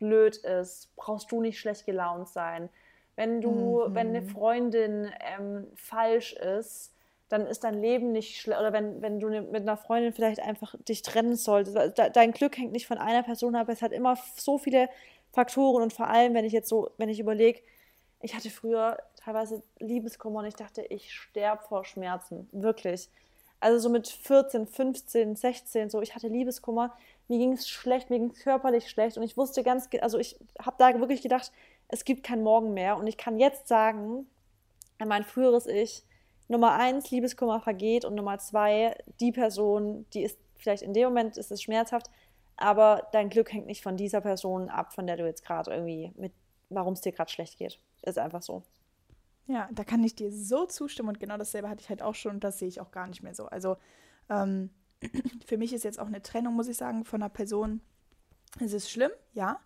[0.00, 2.68] blöd ist, brauchst du nicht schlecht gelaunt sein.
[3.16, 6.92] Wenn du, wenn eine Freundin ähm, falsch ist,
[7.28, 8.58] dann ist dein Leben nicht schlecht.
[8.58, 11.76] Oder wenn, wenn du ne, mit einer Freundin vielleicht einfach dich trennen solltest.
[11.96, 13.68] De- Dein Glück hängt nicht von einer Person ab.
[13.68, 14.88] Es hat immer so viele
[15.34, 17.60] Faktoren und vor allem, wenn ich jetzt so, wenn ich überlege,
[18.20, 22.48] ich hatte früher teilweise Liebeskummer und ich dachte, ich sterbe vor Schmerzen.
[22.52, 23.10] Wirklich.
[23.60, 26.96] Also so mit 14, 15, 16, so, ich hatte Liebeskummer,
[27.28, 30.38] mir ging es schlecht, mir ging es körperlich schlecht und ich wusste ganz, also ich
[30.58, 31.50] habe da wirklich gedacht,
[31.88, 34.26] es gibt kein Morgen mehr und ich kann jetzt sagen,
[35.04, 36.04] mein früheres Ich,
[36.48, 41.36] Nummer eins, Liebeskummer vergeht und Nummer zwei, die Person, die ist vielleicht in dem Moment
[41.36, 42.10] ist es schmerzhaft,
[42.56, 46.12] aber dein Glück hängt nicht von dieser Person ab, von der du jetzt gerade irgendwie
[46.16, 46.32] mit,
[46.68, 47.78] warum es dir gerade schlecht geht.
[48.02, 48.62] Ist einfach so.
[49.46, 52.32] Ja, da kann ich dir so zustimmen und genau dasselbe hatte ich halt auch schon
[52.36, 53.46] und das sehe ich auch gar nicht mehr so.
[53.46, 53.76] Also
[54.30, 54.70] ähm,
[55.46, 57.80] für mich ist jetzt auch eine Trennung, muss ich sagen, von einer Person.
[58.60, 59.58] Es ist schlimm, ja.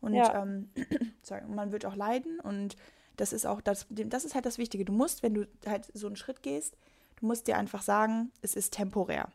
[0.00, 0.42] Und Ja.
[0.42, 0.70] ähm,
[1.22, 2.76] sorry, man wird auch leiden und
[3.16, 4.84] das ist auch, das, das ist halt das Wichtige.
[4.84, 6.76] Du musst, wenn du halt so einen Schritt gehst,
[7.16, 9.28] du musst dir einfach sagen, es ist temporär.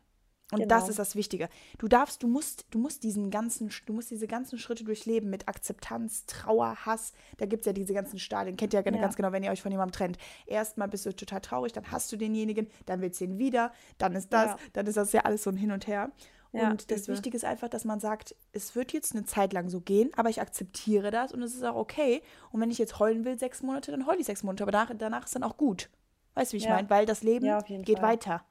[0.52, 0.70] Und Genau.
[0.76, 1.48] das ist das Wichtige.
[1.78, 5.48] Du darfst, du musst, du musst diesen ganzen, du musst diese ganzen Schritte durchleben mit
[5.48, 7.14] Akzeptanz, Trauer, Hass.
[7.38, 8.58] Da gibt es ja diese ganzen Stadien.
[8.58, 9.00] Kennt ihr ja, Ja.
[9.00, 10.18] ganz genau, wenn ihr euch von jemandem trennt.
[10.48, 14.16] Erstmal bist du total traurig, dann hast du denjenigen, dann willst du ihn wieder, dann
[14.16, 14.58] ist das, Ja.
[14.74, 16.12] dann ist das ja alles so ein Hin und Her.
[16.52, 17.14] Ja, und das übel.
[17.14, 20.30] Wichtige ist einfach, dass man sagt, es wird jetzt eine Zeit lang so gehen, aber
[20.30, 22.24] ich akzeptiere das und es ist auch okay.
[22.52, 24.64] Und wenn ich jetzt heulen will, sechs Monate, dann heule ich sechs Monate.
[24.64, 25.92] Aber danach, danach ist dann auch gut.
[26.34, 26.90] Weißt du, wie ich meine?
[26.90, 27.46] Weil das Leben
[27.84, 28.10] geht Fall.
[28.10, 28.44] weiter.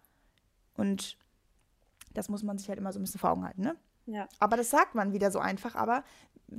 [0.77, 1.17] Und
[2.15, 3.77] das muss man sich halt immer so ein bisschen vor Augen halten, ne?
[4.07, 4.29] Ja.
[4.39, 6.03] Aber das sagt man wieder so einfach, aber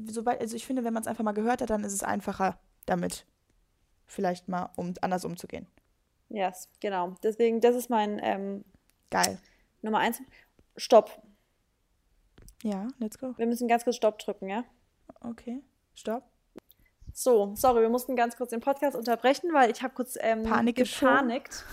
[0.06, 2.60] sobald, also ich finde, wenn man es einfach mal gehört hat, dann ist es einfacher,
[2.86, 3.26] damit
[4.06, 5.68] vielleicht mal um anders umzugehen.
[6.30, 7.16] Yes, genau.
[7.24, 8.64] Deswegen, das ist mein ähm,
[9.10, 9.40] Geil.
[9.82, 10.22] Nummer eins.
[10.78, 11.22] Stopp.
[12.64, 13.34] Ja, let's go.
[13.38, 14.64] Wir müssen ganz kurz Stopp drücken, ja?
[15.22, 15.64] Okay.
[15.96, 16.24] Stopp.
[17.14, 20.76] So, sorry, wir mussten ganz kurz den Podcast unterbrechen, weil ich habe kurz ähm, Panik
[20.76, 21.66] gepanikt.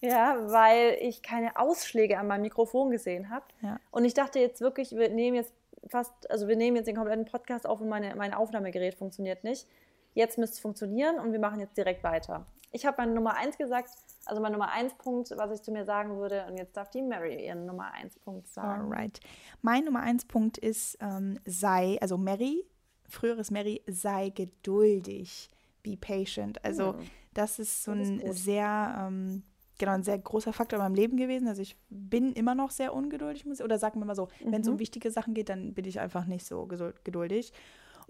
[0.00, 3.44] Ja, weil ich keine Ausschläge an meinem Mikrofon gesehen habe.
[3.62, 3.78] Ja.
[3.90, 5.52] Und ich dachte jetzt wirklich, wir nehmen jetzt
[5.88, 9.66] fast, also wir nehmen jetzt den kompletten Podcast auf und meine, mein Aufnahmegerät funktioniert nicht.
[10.14, 12.46] Jetzt müsste es funktionieren und wir machen jetzt direkt weiter.
[12.70, 13.90] Ich habe meine Nummer eins gesagt,
[14.26, 17.00] also mein Nummer eins Punkt, was ich zu mir sagen würde, und jetzt darf die
[17.02, 18.92] Mary ihren Nummer eins Punkt sagen.
[18.92, 19.20] Alright.
[19.62, 22.64] Mein Nummer eins Punkt ist, ähm, sei, also Mary,
[23.08, 25.50] früheres Mary, sei geduldig.
[25.82, 26.62] Be patient.
[26.64, 27.10] Also, Hm.
[27.32, 28.34] das ist so Das ist ein gut.
[28.34, 29.42] sehr, ähm,
[29.78, 31.48] genau, ein sehr großer Faktor in meinem Leben gewesen.
[31.48, 34.66] Also, ich bin immer noch sehr ungeduldig, muss oder sagen wir mal so, wenn es
[34.66, 34.74] Mhm.
[34.74, 37.52] um wichtige Sachen geht, dann bin ich einfach nicht so geduldig.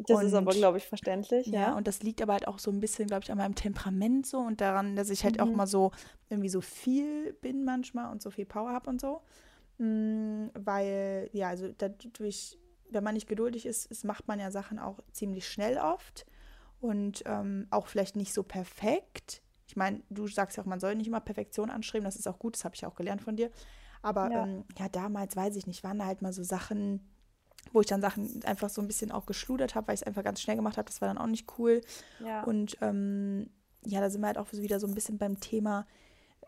[0.06, 1.46] Das ist aber, Und- glaube ich, verständlich.
[1.48, 3.56] Ja, Ja, und das liegt aber halt auch so ein bisschen, glaube ich, an meinem
[3.56, 5.56] Temperament so und daran, dass ich halt auch Mhm.
[5.56, 5.90] mal so
[6.30, 9.22] irgendwie so viel bin manchmal und so viel Power habe und so.
[9.78, 12.58] Mm, Weil, ja, also dadurch,
[12.90, 16.26] wenn man nicht geduldig ist, ist, macht man ja Sachen auch ziemlich schnell oft
[16.80, 19.42] und ähm, auch vielleicht nicht so perfekt.
[19.68, 22.38] Ich meine, du sagst ja auch, man soll nicht immer Perfektion anstreben, das ist auch
[22.38, 23.50] gut, das habe ich auch gelernt von dir.
[24.02, 24.42] Aber Ja.
[24.44, 27.06] ähm, ja, damals weiß ich nicht, waren da halt mal so Sachen,
[27.72, 30.24] wo ich dann Sachen einfach so ein bisschen auch geschludert habe, weil ich es einfach
[30.24, 30.86] ganz schnell gemacht habe.
[30.86, 31.82] Das war dann auch nicht cool.
[32.18, 32.42] ja.
[32.44, 33.50] Und ähm,
[33.84, 35.86] ja, da sind wir halt auch wieder so ein bisschen beim Thema,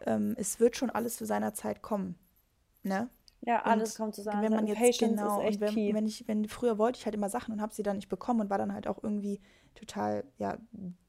[0.06, 2.16] ähm, es wird schon alles zu seiner Zeit kommen.
[2.82, 3.10] Ne?
[3.42, 4.42] ja alles Und kommt zusammen.
[4.42, 5.94] wenn man jetzt genau, ist echt und wenn, key.
[5.94, 8.40] wenn ich, wenn früher wollte ich halt immer Sachen und habe sie dann nicht bekommen
[8.42, 9.40] und war dann halt auch irgendwie
[9.74, 10.58] total, ja,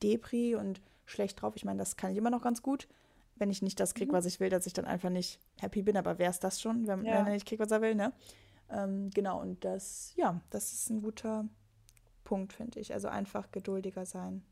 [0.01, 1.55] Depri und schlecht drauf.
[1.55, 2.87] Ich meine, das kann ich immer noch ganz gut.
[3.35, 4.15] Wenn ich nicht das kriege, Mhm.
[4.17, 6.87] was ich will, dass ich dann einfach nicht happy bin, aber wer ist das schon,
[6.87, 7.13] wenn, Ja.
[7.19, 8.13] wenn er nicht kriegt, was er will, ne?
[8.69, 11.45] Ähm, genau, und das, ja, das ist ein guter
[12.23, 12.93] Punkt, finde ich.
[12.93, 14.43] Also einfach geduldiger sein.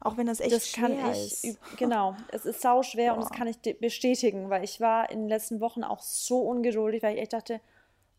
[0.00, 1.58] Auch wenn das echt das kann schwer ich, ist.
[1.78, 5.28] genau, es ist sau schwer und das kann ich bestätigen, weil ich war in den
[5.28, 7.60] letzten Wochen auch so ungeduldig, weil ich echt dachte,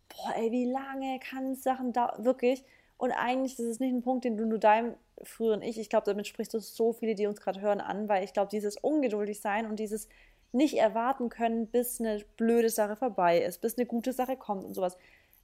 [0.09, 2.63] boah, ey, wie lange kann Sachen da, wirklich,
[2.99, 6.05] und eigentlich das ist nicht ein Punkt, den du nur deinem früheren Ich, ich glaube,
[6.05, 9.39] damit sprichst du so viele, die uns gerade hören, an, weil ich glaube, dieses ungeduldig
[9.39, 10.07] sein und dieses
[10.51, 14.73] nicht erwarten können, bis eine blöde Sache vorbei ist, bis eine gute Sache kommt und
[14.73, 14.97] sowas.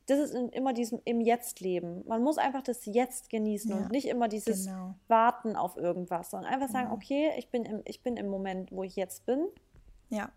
[0.08, 2.04] Das ist in, immer diesem im Jetzt leben.
[2.08, 4.96] Man muss einfach das Jetzt genießen Ja, und nicht immer dieses genau.
[5.08, 6.96] warten auf irgendwas, sondern einfach sagen, Genau.
[6.96, 9.48] okay, ich bin, im, ich bin im Moment, wo ich jetzt bin
[10.10, 10.30] Ja.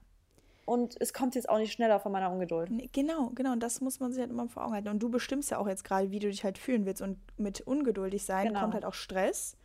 [0.68, 2.70] Und es kommt jetzt auch nicht schneller von meiner Ungeduld.
[2.70, 3.52] Nee, Genau, genau.
[3.52, 4.88] Und das muss man sich halt immer vor Augen halten.
[4.88, 7.00] Und du bestimmst ja auch jetzt gerade, wie du dich halt fühlen willst.
[7.02, 8.60] Und mit ungeduldig sein Genau.
[8.60, 9.56] kommt halt auch Stress,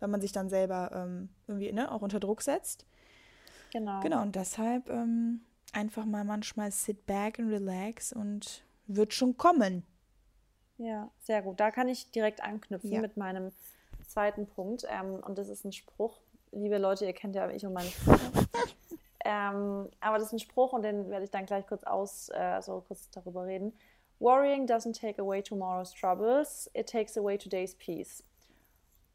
[0.00, 2.86] weil man sich dann selber ähm, irgendwie ne, auch unter Druck setzt.
[3.72, 4.00] Genau.
[4.00, 5.40] Genau, und deshalb ähm,
[5.72, 9.84] einfach mal manchmal sit back and relax und wird schon kommen.
[10.78, 11.60] Ja, sehr gut.
[11.60, 13.00] Da kann ich direkt anknüpfen Ja.
[13.00, 13.52] mit meinem
[14.06, 14.84] zweiten Punkt.
[14.88, 16.18] Ähm, und das ist ein Spruch.
[16.50, 18.18] Liebe Leute, ihr kennt ja ich und meine Sprüche.
[19.30, 22.62] ähm, aber das ist ein Spruch und den werde ich dann gleich kurz aus, äh,
[22.62, 23.74] so kurz darüber reden.
[24.20, 28.24] Worrying doesn't take away tomorrow's troubles, it takes away today's peace.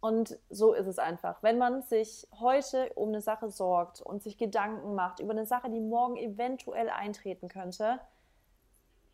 [0.02, 1.41] Und so ist es einfach.
[1.41, 5.71] Wenn man sich heute um eine Sache sorgt und sich Gedanken macht über eine Sache,
[5.71, 7.99] die morgen eventuell eintreten könnte,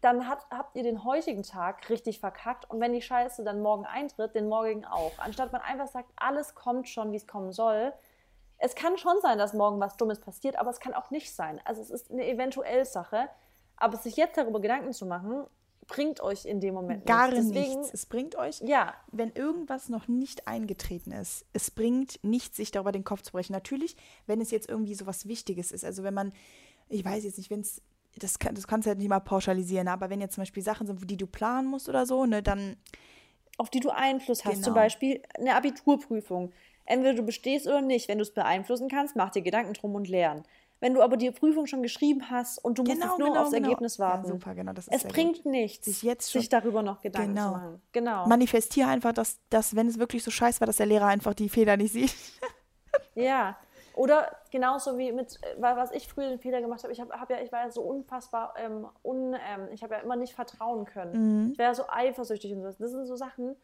[0.01, 3.85] dann hat, habt ihr den heutigen Tag richtig verkackt und wenn die Scheiße dann morgen
[3.85, 5.13] eintritt, den morgigen auch.
[5.19, 7.93] Anstatt man einfach sagt, alles kommt schon, wie es kommen soll.
[8.59, 11.61] Es kann schon sein, dass morgen was Dummes passiert, aber es kann auch nicht sein.
[11.65, 13.29] Also es ist eine eventuell Sache.
[13.77, 15.45] Aber sich jetzt darüber Gedanken zu machen,
[15.87, 17.47] bringt euch in dem Moment Gar nichts.
[17.47, 17.93] Deswegen, nichts.
[17.93, 22.91] Es bringt euch, Ja, wenn irgendwas noch nicht eingetreten ist, es bringt nichts, sich darüber
[22.91, 23.53] den Kopf zu brechen.
[23.53, 23.95] Natürlich,
[24.27, 26.33] wenn es jetzt irgendwie so was Wichtiges ist, also wenn man,
[26.89, 27.81] ich weiß jetzt nicht, wenn es,
[28.17, 30.85] das, kann, das kannst du halt nicht mal pauschalisieren, aber wenn jetzt zum Beispiel Sachen
[30.85, 32.75] sind, die du planen musst oder so, ne, dann
[33.57, 34.53] auf die du Einfluss hast.
[34.53, 34.65] Genau.
[34.65, 36.51] Zum Beispiel eine Abiturprüfung.
[36.89, 38.07] Entweder du bestehst oder nicht.
[38.09, 40.43] Wenn du es beeinflussen kannst, mach dir Gedanken drum und lern.
[40.81, 43.41] Wenn du aber die Prüfung schon geschrieben hast und du musst Genau, jetzt nur genau,
[43.41, 43.67] aufs genau.
[43.67, 44.27] Ergebnis warten.
[44.27, 47.35] Ja, super, genau, das ist es bringt nichts, Sich jetzt schon- sich darüber noch Gedanken
[47.35, 47.47] Genau.
[47.47, 47.81] zu machen.
[47.91, 48.25] Genau.
[48.27, 51.49] manifestiere einfach, dass, dass, wenn es wirklich so scheiße war, dass der Lehrer einfach die
[51.49, 52.13] Fehler nicht sieht.
[53.15, 53.57] Ja.
[53.95, 57.29] Oder genauso wie mit, äh, was ich früher den Fehler gemacht habe, ich, hab, hab
[57.29, 60.85] ja, ich war ja so unfassbar, ähm, un, ähm, ich habe ja immer nicht vertrauen
[60.85, 61.45] können.
[61.47, 61.51] Mhm.
[61.51, 62.67] Ich war ja so eifersüchtig und so.
[62.79, 63.57] Das sind so Sachen,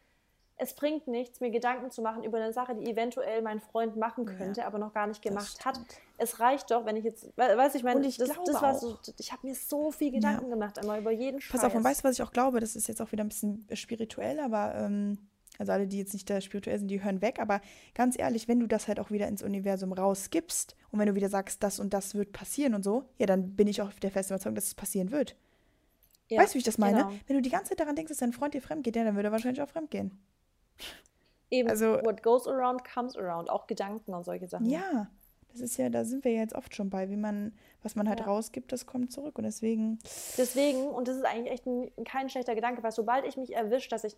[0.58, 4.24] es bringt nichts, mir Gedanken zu machen über eine Sache, die eventuell mein Freund machen
[4.24, 5.78] könnte, Ja, aber noch gar nicht gemacht hat.
[6.18, 8.62] Es reicht doch, wenn ich jetzt, we- weißt du, ich meine, ich das, glaube das
[8.62, 11.60] war so, ich habe mir so viel Gedanken gemacht, einmal über jeden Scheiß.
[11.60, 12.60] Pass auf, und weißt du, was ich auch glaube?
[12.60, 15.18] Das ist jetzt auch wieder ein bisschen spirituell, aber ähm,
[15.58, 17.38] also alle, die jetzt nicht da spirituell sind, die hören weg.
[17.38, 17.60] Aber
[17.94, 21.28] ganz ehrlich, wenn du das halt auch wieder ins Universum rausgibst und wenn du wieder
[21.28, 24.32] sagst, das und das wird passieren und so, ja, dann bin ich auch der festen
[24.34, 25.36] Überzeugung, dass es passieren wird.
[26.28, 27.04] Ja, weißt du, wie ich das meine?
[27.04, 27.12] genau.
[27.26, 29.14] Wenn du die ganze Zeit daran denkst, dass dein Freund dir fremd geht, ja, dann
[29.16, 30.18] würde er wahrscheinlich auch fremd gehen.
[31.50, 34.66] Eben, also- what goes around comes around, auch Gedanken und solche Sachen.
[34.66, 35.08] Ja,
[35.52, 38.08] das ist ja, da sind wir ja jetzt oft schon bei, wie man, was man
[38.08, 38.26] halt Ja.
[38.26, 39.38] rausgibt, das kommt zurück.
[39.38, 39.98] Und deswegen,
[40.36, 43.88] Deswegen, und das ist eigentlich echt ein, kein schlechter Gedanke, weil sobald ich mich erwische,
[43.88, 44.16] dass ich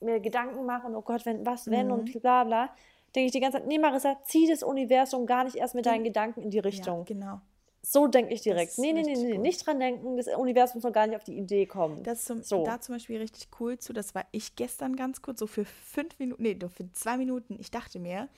[0.00, 1.92] mir Gedanken mache und oh Gott, wenn, was, wenn Mhm.
[1.92, 2.68] und bla bla,
[3.14, 6.04] denke ich die ganze Zeit, nee Marissa, zieh das Universum gar nicht erst mit deinen
[6.04, 7.04] Gedanken in die ja, Richtung.
[7.06, 7.40] genau.
[7.88, 8.78] So denke ich direkt.
[8.78, 11.66] Nee, nee, nee, nee, nicht dran denken, das Universum soll gar nicht auf die Idee
[11.66, 12.02] kommen.
[12.02, 12.64] Das zum, So.
[12.64, 13.92] da zum Beispiel richtig cool zu.
[13.92, 17.56] Das war ich gestern ganz kurz, so für fünf Minuten, nee, nur für zwei Minuten.
[17.60, 18.28] Ich dachte mir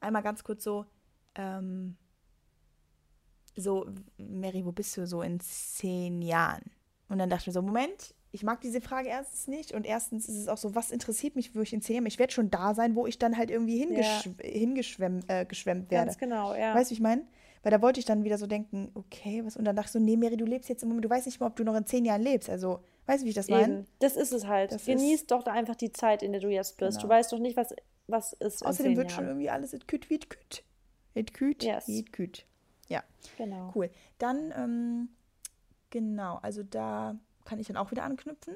[0.00, 0.86] einmal ganz kurz so,
[1.34, 1.98] ähm,
[3.54, 3.86] so,
[4.16, 6.62] Mary, wo bist du so in zehn Jahren?
[7.10, 10.30] Und dann dachte ich mir so, Moment, ich mag diese Frage erstens nicht und erstens
[10.30, 12.50] ist es auch so, was interessiert mich, wo ich in zehn Jahren, ich werde schon
[12.50, 16.06] da sein, wo ich dann halt irgendwie hingesch hingeschwemmt äh, geschwemmt werde.
[16.06, 16.74] Ganz genau, ja.
[16.74, 17.26] Weißt du, wie ich meine?
[17.64, 19.56] Weil da wollte ich dann wieder so denken, okay, was?
[19.56, 21.40] Und dann dachte ich so, nee, Mary, du lebst jetzt im Moment, du weißt nicht
[21.40, 22.50] mal, ob du noch in zehn Jahren lebst.
[22.50, 23.86] Also, weißt du, wie ich das meine?
[24.00, 24.70] Das ist es halt.
[24.70, 26.98] Das Genieß doch da einfach die Zeit, in der du jetzt bist.
[26.98, 27.02] Genau.
[27.02, 27.74] Du weißt doch nicht, was,
[28.06, 29.28] was ist Außerdem wird schon Jahren.
[29.36, 30.62] irgendwie alles it küt wie it küt.
[31.14, 31.88] It küt, Yes.
[31.88, 32.44] wie it küt.
[32.88, 33.02] Ja,
[33.38, 33.72] Genau.
[33.74, 33.90] cool.
[34.18, 35.08] Dann, ähm,
[35.88, 38.54] genau, also da kann ich dann auch wieder anknüpfen.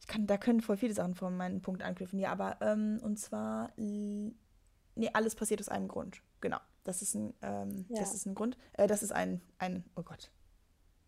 [0.00, 2.18] Ich kann, da können voll viele Sachen von meinem Punkt anknüpfen.
[2.18, 4.32] Ja, aber, ähm, und zwar, nee,
[5.12, 6.22] alles passiert aus einem Grund.
[6.40, 6.58] Genau.
[6.84, 8.00] Das ist ein, ähm, Ja.
[8.00, 8.56] das ist ein Grund.
[8.74, 10.30] Äh, das ist ein, ein, oh Gott.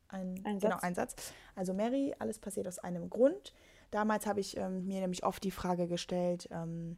[0.09, 1.33] Ein, Ein genau, ein Satz.
[1.55, 3.53] Also Mary, alles passiert aus einem Grund.
[3.91, 6.97] Damals habe ich ähm, mir nämlich oft die Frage gestellt, ähm,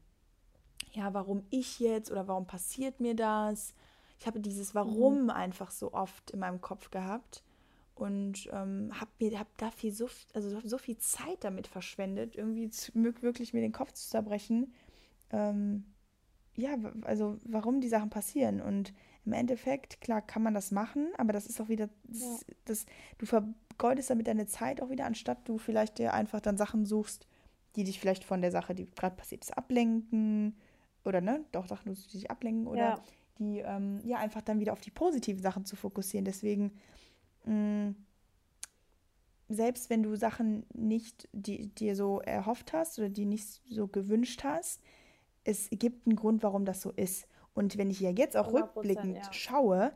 [0.92, 3.74] ja, warum ich jetzt oder warum passiert mir das?
[4.20, 7.44] Ich habe dieses Warum einfach so oft in meinem Kopf gehabt
[7.94, 12.68] und ähm, habe mir hab dafür so, f- also so viel Zeit damit verschwendet, irgendwie
[12.70, 14.72] zu, wirklich mir den Kopf zu zerbrechen.
[15.30, 15.84] Ähm,
[16.58, 18.60] ja, also warum die Sachen passieren.
[18.60, 18.92] Und
[19.24, 22.86] im Endeffekt, klar, kann man das machen, aber das ist auch wieder, das, das,
[23.18, 27.28] du vergeudest damit deine Zeit auch wieder, anstatt du vielleicht dir einfach dann Sachen suchst,
[27.76, 30.56] die dich vielleicht von der Sache, die gerade passiert ist, ablenken.
[31.04, 33.02] Oder ne, doch Sachen, die dich ablenken oder Ja.
[33.38, 36.24] die ähm, ja einfach dann wieder auf die positiven Sachen zu fokussieren.
[36.24, 36.72] Deswegen,
[37.44, 37.94] mh,
[39.48, 44.42] selbst wenn du Sachen nicht die, dir so erhofft hast oder die nicht so gewünscht
[44.44, 44.82] hast,
[45.44, 47.27] es gibt einen Grund, warum das so ist.
[47.55, 49.33] Und wenn ich ja jetzt auch 100%, rückblickend ja.
[49.33, 49.92] schaue,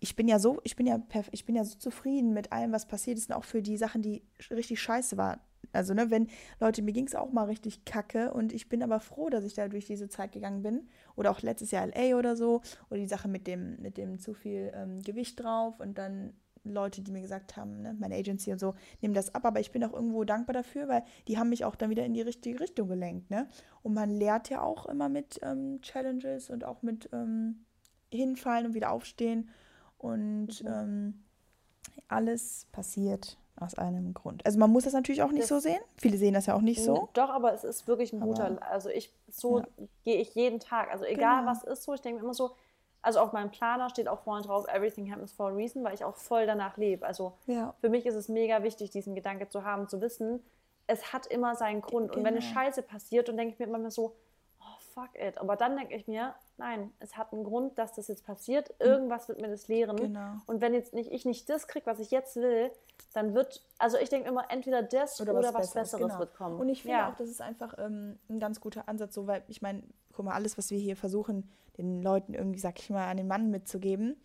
[0.00, 1.00] ich bin ja so, ich bin ja
[1.30, 4.02] ich bin ja so zufrieden mit allem, was passiert ist und auch für die Sachen,
[4.02, 5.40] die richtig scheiße waren.
[5.72, 6.28] Also, ne, wenn,
[6.60, 9.54] Leute, mir ging es auch mal richtig kacke und ich bin aber froh, dass ich
[9.54, 10.88] da durch diese Zeit gegangen bin.
[11.16, 12.62] Oder auch letztes Jahr LA oder so.
[12.90, 17.02] Oder die Sache mit dem, mit dem zu viel ähm, Gewicht drauf und dann Leute,
[17.02, 19.44] die mir gesagt haben, ne, meine Agency und so, nehmen das ab.
[19.44, 22.14] Aber ich bin auch irgendwo dankbar dafür, weil die haben mich auch dann wieder in
[22.14, 23.30] die richtige Richtung gelenkt.
[23.30, 23.48] Ne?
[23.82, 27.64] Und man lernt ja auch immer mit ähm, Challenges und auch mit ähm,
[28.12, 29.50] hinfallen und wieder aufstehen.
[29.98, 31.24] Und ähm,
[32.08, 34.44] alles passiert aus einem Grund.
[34.46, 35.80] Also man muss das natürlich auch nicht Das- so sehen.
[35.96, 37.08] Viele sehen das ja auch nicht so.
[37.12, 38.70] Doch, aber es ist wirklich ein Aber- guter.
[38.70, 39.66] Also ich so Ja.
[40.04, 40.90] gehe ich jeden Tag.
[40.90, 41.50] Also egal Genau.
[41.50, 42.52] was ist so, ich denke mir immer so,
[43.02, 46.04] also auf meinem Planer steht auch vorne drauf, everything happens for a reason, weil ich
[46.04, 47.04] auch voll danach lebe.
[47.04, 47.74] Also Ja.
[47.80, 50.42] für mich ist es mega wichtig, diesen Gedanke zu haben, zu wissen,
[50.86, 52.10] es hat immer seinen Grund.
[52.16, 52.52] Und wenn eine Genau.
[52.54, 54.14] Scheiße passiert, dann denke ich mir immer so,
[54.60, 55.38] oh fuck it.
[55.38, 58.74] Aber dann denke ich mir, nein, es hat einen Grund, dass das jetzt passiert.
[58.78, 59.96] Irgendwas wird mir das lehren.
[59.96, 60.34] Genau.
[60.46, 62.70] Und wenn jetzt nicht ich nicht das kriege, was ich jetzt will,
[63.14, 66.18] dann wird, also ich denke immer, entweder das oder, was, Besseres, genau.
[66.18, 66.60] wird kommen.
[66.60, 67.10] Und ich finde ja.
[67.10, 70.34] auch, das ist einfach ähm, ein ganz guter Ansatz, so weil ich meine, guck mal,
[70.34, 74.16] alles, was wir hier versuchen, den Leuten irgendwie, sag ich mal, an den Mann mitzugeben,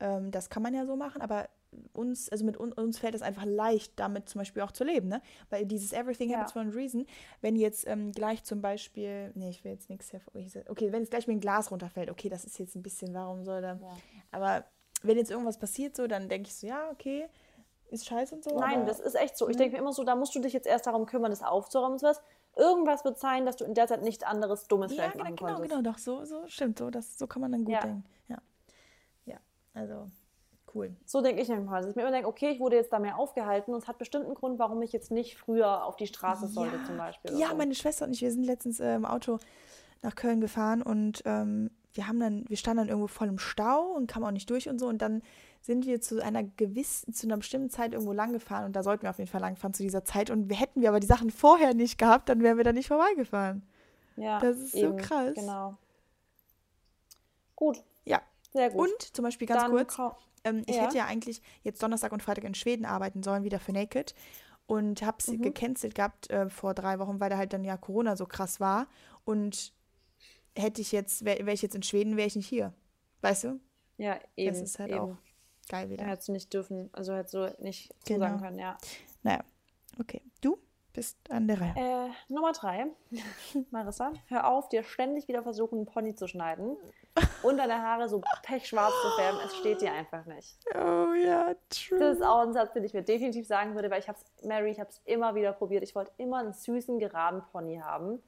[0.00, 1.48] ähm, das kann man ja so machen, aber
[1.92, 5.08] uns, also mit un, uns fällt es einfach leicht, damit zum Beispiel auch zu leben,
[5.08, 5.20] ne?
[5.50, 6.38] Weil dieses Everything Ja.
[6.38, 7.06] happens for a reason,
[7.40, 11.10] wenn jetzt ähm, gleich zum Beispiel, nee, ich will jetzt nichts hervor, okay, wenn jetzt
[11.10, 13.96] gleich mir ein Glas runterfällt, okay, das ist jetzt ein bisschen, warum soll da, Ja.
[14.30, 14.64] aber
[15.02, 17.28] wenn jetzt irgendwas passiert so, dann denke ich so, ja, okay,
[17.90, 18.58] ist scheiße und so.
[18.58, 19.48] Nein, das ist echt so.
[19.48, 19.62] Ich ne?
[19.62, 21.98] denke mir immer so, da musst du dich jetzt erst darum kümmern, das aufzuräumen und
[22.00, 22.20] sowas.
[22.56, 25.36] Irgendwas wird sein, dass du in der Zeit nicht anderes Dummes Ja, vielleicht genau, machen
[25.36, 25.70] genau, konntest.
[25.70, 27.80] genau, doch, so, so stimmt, so, das, so kann man dann gut Ja.
[27.80, 28.04] denken.
[28.28, 28.38] Ja.
[29.26, 29.36] Ja,
[29.74, 30.10] also
[30.74, 30.96] cool.
[31.04, 31.82] So denke ich manchmal.
[31.82, 33.98] Dass ich mir immer denke, okay, ich wurde jetzt da mehr aufgehalten und es hat
[33.98, 37.36] bestimmt einen Grund, warum ich jetzt nicht früher auf die Straße sollte zum Beispiel.
[37.38, 37.56] Ja, so.
[37.56, 39.38] meine Schwester und ich, wir sind letztens äh, im Auto
[40.02, 43.92] nach Köln gefahren und ähm, wir haben dann, wir standen dann irgendwo voll im Stau
[43.94, 44.86] und kamen auch nicht durch und so.
[44.86, 45.22] Und dann
[45.66, 49.02] sind wir zu einer gewissen, zu einer bestimmten Zeit irgendwo lang gefahren und da sollten
[49.02, 50.30] wir auf jeden Fall langfahren zu dieser Zeit.
[50.30, 53.62] Und hätten wir aber die Sachen vorher nicht gehabt, dann wären wir da nicht vorbeigefahren.
[54.16, 55.34] Ja, Das ist eben, so krass.
[55.34, 55.76] Genau.
[57.56, 58.22] Gut, Ja.
[58.52, 58.88] sehr gut.
[58.90, 59.98] Und zum Beispiel ganz Dann kurz,
[60.44, 60.82] ähm, ich Ja.
[60.84, 64.14] hätte ja eigentlich jetzt Donnerstag und Freitag in Schweden arbeiten sollen, wieder für Naked.
[64.68, 65.42] Und habe es Mhm.
[65.42, 68.86] gecancelt gehabt äh, vor drei Wochen, weil da halt dann ja Corona so krass war.
[69.24, 69.72] Und
[70.56, 72.72] hätte ich jetzt, wäre wär ich jetzt in Schweden, wäre ich nicht hier.
[73.20, 73.60] Weißt du?
[73.98, 74.52] Ja, eben.
[74.52, 75.00] das ist halt eben.
[75.00, 75.16] auch
[75.68, 76.04] geil wieder.
[76.04, 78.26] Er hätte nicht dürfen, also hätte so nicht Genau.
[78.26, 78.76] zusagen können, ja.
[79.22, 79.40] Naja,
[80.00, 80.22] okay.
[80.40, 80.58] Du
[80.92, 81.74] bist an der Reihe.
[81.76, 82.86] Äh, Nummer drei.
[83.70, 86.76] Marissa, hör auf, dir ständig wieder versuchen, einen Pony zu schneiden
[87.42, 89.38] und deine Haare so pechschwarz zu färben.
[89.44, 90.56] Es steht dir einfach nicht.
[90.74, 91.98] Oh ja, true.
[91.98, 94.44] Das ist auch ein Satz, den ich mir definitiv sagen würde, weil ich habe es,
[94.44, 95.82] Mary, ich habe es immer wieder probiert.
[95.82, 98.22] Ich wollte immer einen süßen, geraden Pony haben.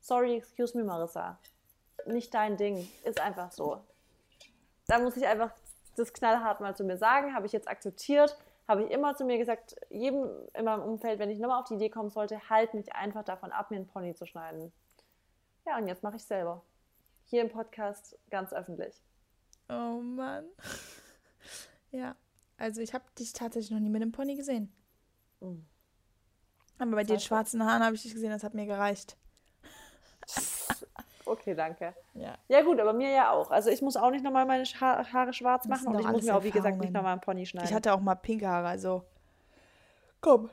[0.00, 1.38] Sorry, excuse me, Marissa.
[2.06, 2.86] Nicht dein Ding.
[3.04, 3.80] Ist einfach so.
[4.86, 5.50] Da muss ich einfach
[5.98, 7.34] das knallhart mal zu mir sagen.
[7.34, 8.36] Habe ich jetzt akzeptiert.
[8.68, 11.74] Habe ich immer zu mir gesagt, jedem in meinem Umfeld, wenn ich nochmal auf die
[11.74, 14.72] Idee kommen sollte, halt mich einfach davon ab, mir einen Pony zu schneiden.
[15.66, 16.62] Ja, und jetzt mache ich selber.
[17.24, 19.02] Hier im Podcast ganz öffentlich.
[19.68, 20.46] Oh Mann.
[21.92, 22.16] Ja,
[22.58, 24.72] also ich habe dich tatsächlich noch nie mit einem Pony gesehen.
[25.40, 25.64] Mhm.
[26.78, 29.16] Aber bei den schwarzen Haaren habe ich dich gesehen, das hat mir gereicht.
[31.26, 31.92] Okay, danke.
[32.14, 32.38] Ja.
[32.48, 33.50] Ja gut, aber mir ja auch.
[33.50, 36.36] Also ich muss auch nicht nochmal meine ha Haare schwarz machen und ich muss mir
[36.36, 37.68] auch, wie gesagt, nicht nochmal einen Pony schneiden.
[37.68, 39.02] Ich hatte auch mal pinke Haare, also.
[40.20, 40.50] Komm.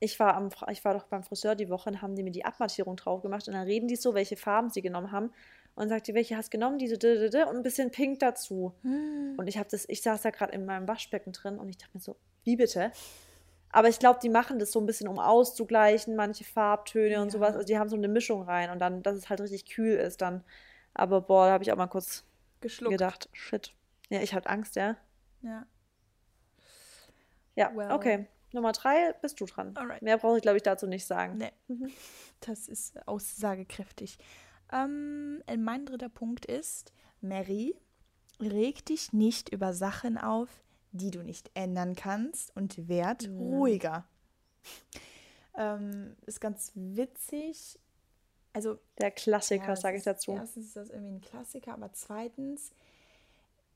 [0.00, 2.44] ich, war am, ich war doch beim Friseur die Woche und haben die mir die
[2.44, 5.32] Abmattierung drauf gemacht und dann reden die so, welche Farben sie genommen haben
[5.76, 8.20] und sagt die, welche hast du genommen, diese d- d- d- und ein bisschen pink
[8.20, 8.74] dazu.
[8.82, 9.34] Hm.
[9.36, 11.92] Und ich habe das, ich saß da gerade in meinem Waschbecken drin und ich dachte
[11.94, 12.92] mir so, wie bitte?
[13.74, 17.30] Aber ich glaube, die machen das so ein bisschen, um auszugleichen, manche Farbtöne und Ja.
[17.32, 17.54] sowas.
[17.56, 20.22] Also die haben so eine Mischung rein und dann, dass es halt richtig kühl ist
[20.22, 20.44] dann.
[20.94, 22.24] Aber boah, da habe ich auch mal kurz
[22.60, 22.92] Geschluckt.
[22.92, 23.74] gedacht, shit.
[24.10, 24.96] Ja, ich hatte Angst, ja.
[25.42, 25.66] Ja.
[27.56, 27.90] Ja, Well.
[27.92, 28.26] okay.
[28.52, 29.76] Nummer drei, bist du dran.
[29.76, 30.02] Alright.
[30.02, 31.38] Mehr brauche ich, glaube ich, dazu nicht sagen.
[31.38, 31.50] Nee.
[31.66, 31.90] Mhm.
[32.40, 34.18] Das ist aussagekräftig.
[34.72, 37.74] Ähm, mein dritter Punkt ist, Mary,
[38.40, 40.48] reg dich nicht über Sachen auf,
[40.94, 43.38] die du nicht ändern kannst und werd Mhm.
[43.38, 44.04] ruhiger.
[45.56, 47.78] Ähm, ist ganz witzig.
[48.52, 50.32] Also Der Klassiker, Ja, sage ich dazu.
[50.32, 52.70] Erstens ist das irgendwie ein Klassiker, aber zweitens,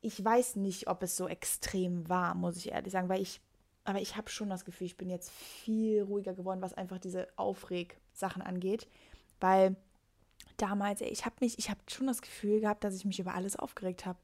[0.01, 3.41] ich weiß nicht, ob es so extrem war, muss ich ehrlich sagen, weil ich,
[3.85, 7.27] aber ich habe schon das Gefühl, ich bin jetzt viel ruhiger geworden, was einfach diese
[7.37, 8.87] Aufreg-Sachen angeht,
[9.41, 9.75] weil
[10.57, 13.35] damals, ey, ich habe mich, ich habe schon das Gefühl gehabt, dass ich mich über
[13.35, 14.19] alles aufgeregt habe.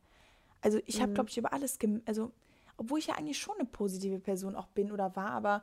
[0.60, 1.14] Also ich habe, Mhm.
[1.14, 2.32] glaube ich, über alles, also
[2.76, 5.62] obwohl ich ja eigentlich schon eine positive Person auch bin oder war, aber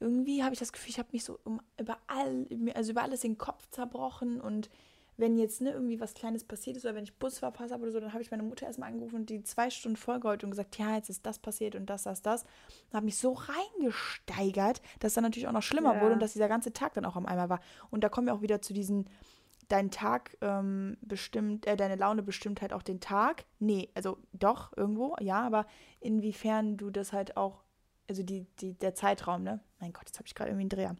[0.00, 3.20] irgendwie habe ich das Gefühl, ich habe mich so um, über, all, also über alles
[3.20, 4.68] den Kopf zerbrochen und
[5.18, 7.92] wenn jetzt ne, irgendwie was Kleines passiert ist oder wenn ich Bus verpasst habe oder
[7.92, 10.76] so, dann habe ich meine Mutter erstmal angerufen und die zwei Stunden vorgeholt und gesagt,
[10.76, 12.42] ja, jetzt ist das passiert und das, das, das.
[12.42, 16.00] Und habe mich so reingesteigert, dass dann natürlich auch noch schlimmer Ja.
[16.02, 17.60] wurde und dass dieser ganze Tag dann auch am Eimer war.
[17.90, 19.08] Und da kommen wir auch wieder zu diesen,
[19.68, 23.44] dein Tag ähm, bestimmt, äh, deine Laune bestimmt halt auch den Tag.
[23.58, 25.66] Nee, also doch, irgendwo, ja, aber
[26.00, 27.62] inwiefern du das halt auch,
[28.08, 29.60] also die, die, der Zeitraum, ne?
[29.80, 30.96] Mein Gott, jetzt habe ich gerade irgendwie einen Dreher.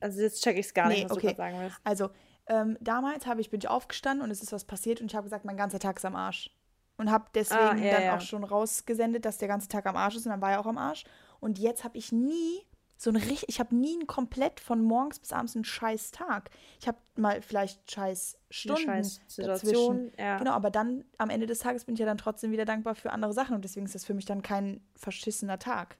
[0.00, 1.30] Also jetzt check ich es gar nicht, Nee, was okay.
[1.30, 1.76] du sagen willst.
[1.82, 2.10] Also,
[2.46, 5.24] ähm, damals habe ich, bin ich aufgestanden und es ist was passiert und ich habe
[5.24, 6.54] gesagt, mein ganzer Tag ist am Arsch.
[6.96, 8.16] Und habe deswegen Ah, ja, dann ja.
[8.16, 10.66] auch schon rausgesendet, dass der ganze Tag am Arsch ist und dann war er auch
[10.66, 11.04] am Arsch.
[11.40, 12.64] Und jetzt habe ich nie
[13.00, 16.50] so ein richtig, ich habe nie einen komplett von morgens bis abends einen scheiß Tag.
[16.80, 20.12] Ich habe mal vielleicht scheiß Stunden scheiß dazwischen.
[20.18, 20.36] Ja.
[20.38, 23.12] Genau, aber dann am Ende des Tages bin ich ja dann trotzdem wieder dankbar für
[23.12, 25.96] andere Sachen und deswegen ist das für mich dann kein verschissener Tag.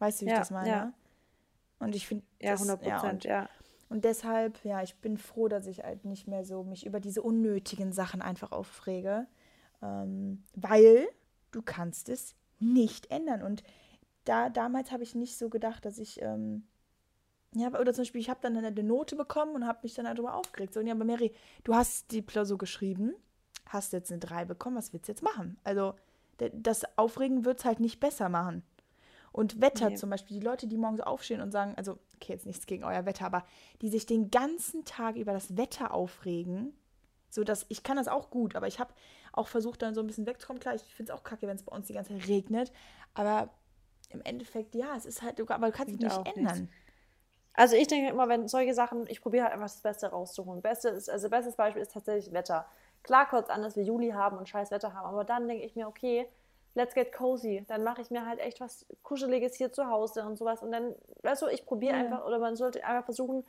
[0.00, 0.68] Weißt du, wie Ja, ich das meine?
[0.68, 0.92] ja.
[1.78, 3.48] Und ich finde, Ja, das- 100 ja, und Prozent, ja.
[3.88, 7.22] und deshalb, ja, ich bin froh, dass ich halt nicht mehr so mich über diese
[7.22, 9.26] unnötigen Sachen einfach aufrege.
[9.80, 11.08] Ähm, weil
[11.52, 13.42] du kannst es nicht ändern.
[13.42, 13.62] Und
[14.24, 16.66] da, damals habe ich nicht so gedacht, dass ich, ähm,
[17.54, 20.34] ja, oder zum Beispiel, ich habe dann eine Note bekommen und habe mich dann darüber
[20.34, 20.72] aufgeregt.
[20.74, 23.14] So, ja, aber Mary, du hast die Klausur geschrieben,
[23.66, 25.58] hast jetzt eine 3 bekommen, was willst du jetzt machen?
[25.64, 25.94] Also,
[26.52, 28.62] das Aufregen wird es halt nicht besser machen.
[29.32, 29.96] Und Wetter Nee.
[29.96, 33.06] zum Beispiel, die Leute, die morgens aufstehen und sagen, also, okay, jetzt nichts gegen euer
[33.06, 33.44] Wetter, aber
[33.80, 36.72] die sich den ganzen Tag über das Wetter aufregen,
[37.28, 38.92] so dass ich kann das auch gut, aber ich habe
[39.32, 40.60] auch versucht, dann so ein bisschen wegzukommen.
[40.60, 42.72] Klar, ich finde es auch kacke, wenn es bei uns die ganze Zeit regnet,
[43.14, 43.50] aber
[44.10, 46.38] im Endeffekt, ja, es ist halt, aber du kannst es nicht auch nichts.
[46.38, 46.68] ändern.
[47.54, 50.62] Also ich denke immer, wenn solche Sachen, ich probiere halt einfach das Beste rauszuholen.
[50.62, 52.66] Beste ist, also bestes Beispiel ist tatsächlich Wetter.
[53.02, 55.74] Klar kurz an, dass wir Juli haben und scheiß Wetter haben, aber dann denke ich
[55.74, 56.28] mir, okay,
[56.74, 57.64] let's get cozy.
[57.68, 60.62] Dann mache ich mir halt echt was Kuscheliges hier zu Hause und sowas.
[60.62, 62.00] Und dann, weißt du, ich probiere Ja.
[62.00, 63.44] einfach, oder man sollte einfach versuchen,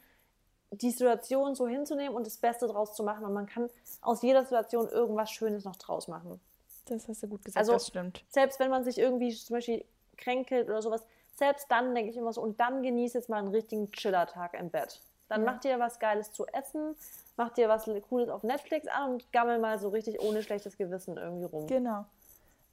[0.71, 3.25] die Situation so hinzunehmen und das Beste draus zu machen.
[3.25, 3.69] Und man kann
[4.01, 6.39] aus jeder Situation irgendwas Schönes noch draus machen.
[6.85, 8.23] Das hast du gut gesagt, Also das stimmt.
[8.29, 9.85] selbst wenn man sich irgendwie zum Beispiel
[10.21, 11.05] kränkelt oder sowas,
[11.35, 14.69] selbst dann denke ich immer so, und dann genieß jetzt mal einen richtigen Chiller-Tag im
[14.69, 15.01] Bett.
[15.27, 15.51] Dann Ja.
[15.51, 16.95] mach dir was Geiles zu essen,
[17.37, 21.17] mach dir was Cooles auf Netflix an und gammel mal so richtig ohne schlechtes Gewissen
[21.17, 21.67] irgendwie rum.
[21.67, 22.05] Genau.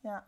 [0.03, 0.24] Ja.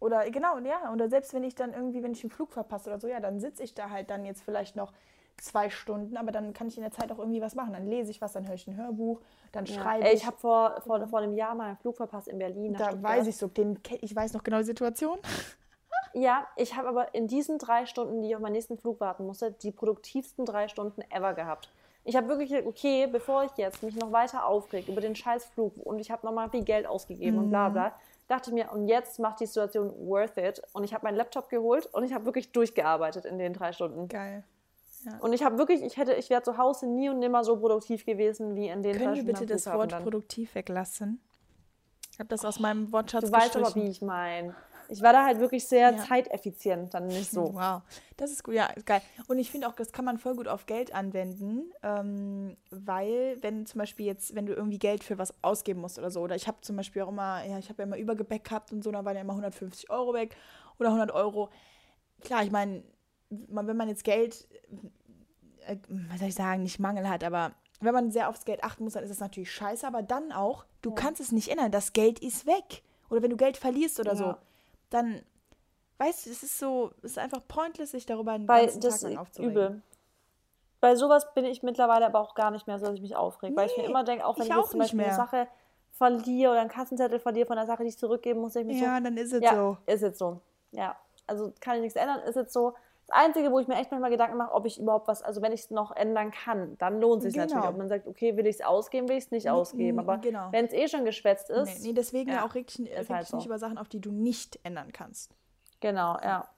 [0.00, 0.92] Oder genau, ja.
[0.92, 3.38] Oder selbst wenn ich dann irgendwie, wenn ich einen Flug verpasse oder so, ja, dann
[3.38, 4.92] sitze ich da halt dann jetzt vielleicht noch
[5.36, 7.72] zwei Stunden, aber dann kann ich in der Zeit auch irgendwie was machen.
[7.72, 9.20] Dann lese ich was, dann höre ich ein Hörbuch,
[9.52, 9.74] dann Ja.
[9.74, 10.20] schreibe Ey, ich.
[10.20, 12.74] ich habe vor, vor, vor einem Jahr mal einen Flug verpasst in Berlin.
[12.74, 13.02] da Stuttgart.
[13.02, 15.18] weiß ich so, den, ich weiß noch genau die Situation.
[16.14, 19.26] Ja, ich habe aber in diesen drei Stunden, die ich auf meinen nächsten Flug warten
[19.26, 21.70] musste, die produktivsten drei Stunden ever gehabt.
[22.04, 25.44] Ich habe wirklich gedacht, okay, bevor ich jetzt mich noch weiter aufrege über den scheiß
[25.46, 27.92] Flug und ich habe nochmal viel Geld ausgegeben und bla bla,
[28.26, 30.62] dachte ich mir, und jetzt macht die Situation worth it.
[30.72, 34.08] Und ich habe meinen Laptop geholt und ich habe wirklich durchgearbeitet in den drei Stunden.
[34.08, 34.44] Geil.
[35.20, 38.04] Und ich habe wirklich, ich hätte, ich wäre zu Hause nie und nimmer so produktiv
[38.04, 40.02] gewesen wie in den drei Können wir Stunden bitte das Wort dann.
[40.02, 41.20] produktiv weglassen?
[42.12, 44.54] Ich habe das aus meinem Wortschatz Du weißt aber, wie ich meine.
[44.90, 45.96] Ich war da halt wirklich sehr Ja.
[45.98, 47.52] zeiteffizient, dann nicht so.
[47.54, 47.82] Wow,
[48.16, 49.00] das ist gut, ja, ist geil.
[49.28, 53.66] Und ich finde auch, das kann man voll gut auf Geld anwenden, ähm, weil wenn
[53.66, 56.48] zum Beispiel jetzt, wenn du irgendwie Geld für was ausgeben musst oder so, oder ich
[56.48, 59.04] habe zum Beispiel auch immer, ja, ich habe ja immer Übergepäck gehabt und so, da
[59.04, 60.36] waren ja immer 150 Euro weg
[60.78, 61.50] oder 100 Euro.
[62.20, 62.82] Klar, ich meine,
[63.30, 64.48] wenn man jetzt Geld,
[65.66, 65.76] äh,
[66.10, 68.94] was soll ich sagen, nicht Mangel hat, aber wenn man sehr aufs Geld achten muss,
[68.94, 72.18] dann ist das natürlich scheiße, aber dann auch, du kannst es nicht ändern, das Geld
[72.18, 72.82] ist weg.
[73.08, 74.38] Oder wenn du Geld verlierst oder so, Ja.
[74.90, 75.22] Dann,
[75.98, 78.94] weißt du, es ist so, es ist einfach pointless, sich darüber einen Weil ganzen das
[79.00, 79.52] Tag lang ist aufzuregen.
[79.52, 79.82] übel.
[80.80, 83.54] Bei sowas bin ich mittlerweile aber auch gar nicht mehr so, dass ich mich aufrege.
[83.56, 85.14] weil ich mir Nee, immer denke, auch wenn ich ich, auch jetzt zum Beispiel eine.
[85.14, 85.48] Sache
[85.92, 88.98] verliere oder einen Kassenzettel verliere von einer Sache, die ich zurückgeben muss, ich mir Ja,
[89.00, 89.76] dann ist es so, ja, so.
[89.86, 90.40] ist jetzt so.
[90.70, 92.74] Ja, also kann ich nichts ändern, ist jetzt so.
[93.10, 95.52] Das Einzige, wo ich mir echt manchmal Gedanken mache, ob ich überhaupt was, also wenn
[95.52, 97.46] ich es noch ändern kann, dann lohnt es sich Genau.
[97.46, 97.68] natürlich.
[97.68, 99.98] Ob man sagt, okay, will ich es ausgeben, will ich es nicht ausgeben.
[99.98, 100.48] Aber genau.
[100.52, 102.70] wenn es eh schon geschwätzt ist, Nee, nee, deswegen ja, auch reg
[103.08, 103.36] halt so.
[103.36, 105.34] nicht über Sachen auf, die du nicht ändern kannst.
[105.80, 106.48] genau, ja.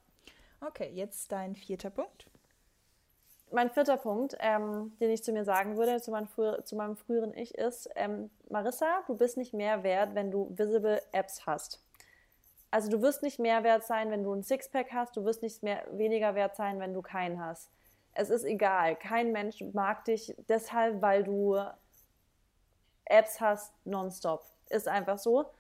[0.67, 2.27] Okay, jetzt dein vierter Punkt.
[3.51, 6.97] mein vierter Punkt, ähm, den ich zu mir sagen würde, zu, meinem früher, zu meinem
[6.97, 11.83] früheren Ich, ist, ähm, Marissa, du bist nicht mehr wert, wenn du Visible Apps hast.
[12.73, 15.63] Also du wirst nicht mehr wert sein, wenn du ein Sixpack hast, du wirst nicht
[15.63, 17.71] mehr weniger wert sein, wenn du keinen hast.
[18.15, 21.59] Es ist egal, kein Mensch mag dich deshalb, weil du
[23.05, 24.47] Apps hast nonstop.
[24.71, 25.51] Ist einfach so.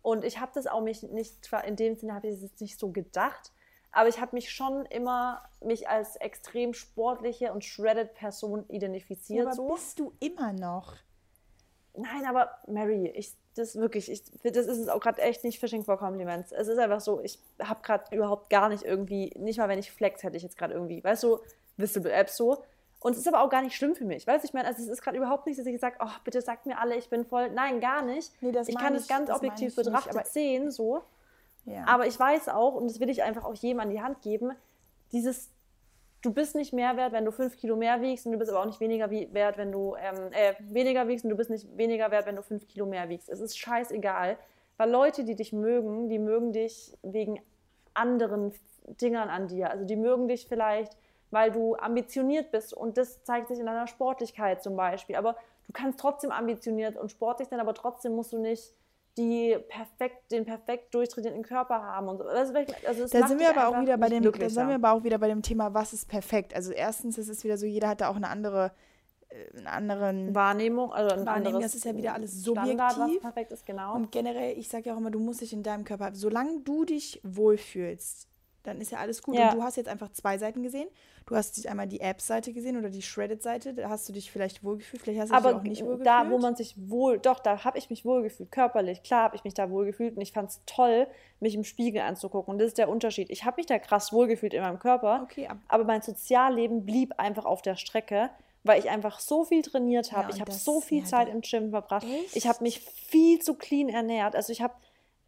[0.00, 2.78] Und ich habe das auch mich nicht, zwar in dem Sinne habe ich es nicht
[2.78, 3.52] so gedacht,
[3.92, 9.46] aber ich habe mich schon immer mich als extrem sportliche und shredded Person identifiziert.
[9.46, 9.68] aber so.
[9.68, 10.94] bist du immer noch?
[11.94, 15.84] Nein, aber Mary, ich das wirklich, ich, das ist es auch gerade echt nicht Fishing
[15.84, 16.52] for Compliments.
[16.52, 19.92] Es ist einfach so, ich habe gerade überhaupt gar nicht irgendwie, nicht mal wenn ich
[19.92, 21.38] flex hätte ich jetzt gerade irgendwie, weißt du,
[21.76, 22.62] Visible Apps so.
[23.00, 24.26] Und es ist aber auch gar nicht schlimm für mich.
[24.26, 26.40] Weißt du, ich meine, also es ist gerade überhaupt nicht, dass ich sage, oh, bitte
[26.40, 27.50] sagt mir alle, ich bin voll.
[27.50, 28.32] Nein, gar nicht.
[28.40, 31.02] Nee, das ich kann es ganz objektiv nicht, betrachtet aber- sehen, so.
[31.66, 31.84] Ja.
[31.86, 34.52] Aber ich weiß auch, und das will ich einfach auch jedem an die Hand geben,
[35.12, 35.50] dieses,
[36.24, 38.60] du bist nicht mehr wert, wenn du fünf Kilo mehr wiegst und du bist aber
[38.60, 42.10] auch nicht weniger wert, wenn du ähm, äh, weniger wiegst und du bist nicht weniger
[42.10, 43.28] wert, wenn du fünf Kilo mehr wiegst.
[43.28, 44.38] Es ist scheißegal,
[44.78, 47.40] weil Leute, die dich mögen, die mögen dich wegen
[47.92, 48.54] anderen
[49.00, 49.70] Dingern an dir.
[49.70, 50.96] Also die mögen dich vielleicht,
[51.30, 55.16] weil du ambitioniert bist und das zeigt sich in deiner Sportlichkeit zum Beispiel.
[55.16, 58.72] Aber du kannst trotzdem ambitioniert und sportlich sein, aber trotzdem musst du nicht
[59.16, 62.24] die perfekt, den perfekt durchtrainierten Körper haben und so.
[62.24, 62.54] Also,
[62.86, 65.18] also Da sind wir aber auch wieder bei dem, da sind wir aber auch wieder
[65.18, 66.54] bei dem Thema, was ist perfekt?
[66.54, 68.72] Also erstens, es ist wieder so, jeder hat da auch eine andere,
[69.28, 73.20] äh, einen anderen Wahrnehmung, also ein Wahrnehmung, das ist ja wieder alles Standard, subjektiv.
[73.22, 73.94] perfekt ist, genau.
[73.94, 76.84] Und generell, ich sage ja auch immer, du musst dich in deinem Körper, solange du
[76.84, 78.28] dich wohlfühlst,
[78.64, 79.36] dann ist ja alles gut.
[79.36, 79.50] Ja.
[79.50, 80.88] Und du hast jetzt einfach zwei Seiten gesehen.
[81.26, 83.72] Du hast dich einmal die App-Seite gesehen oder die Shredded-Seite.
[83.74, 86.06] Da hast du dich vielleicht wohlgefühlt, vielleicht hast du dich aber auch nicht wohlgefühlt.
[86.06, 89.44] da, wo man sich wohl, doch, da habe ich mich wohlgefühlt, körperlich, klar habe ich
[89.44, 91.06] mich da wohlgefühlt und ich fand es toll,
[91.40, 92.52] mich im Spiegel anzugucken.
[92.52, 93.30] Und das ist der Unterschied.
[93.30, 97.14] Ich habe mich da krass wohlgefühlt in meinem Körper, Okay, ab- aber mein Sozialleben blieb
[97.18, 98.28] einfach auf der Strecke,
[98.62, 100.28] weil ich einfach so viel trainiert habe.
[100.30, 102.04] Ja, ich habe so viel ja, Zeit im Gym verbracht.
[102.04, 102.34] Echt?
[102.36, 104.34] Ich habe mich viel zu clean ernährt.
[104.34, 104.72] Also ich habe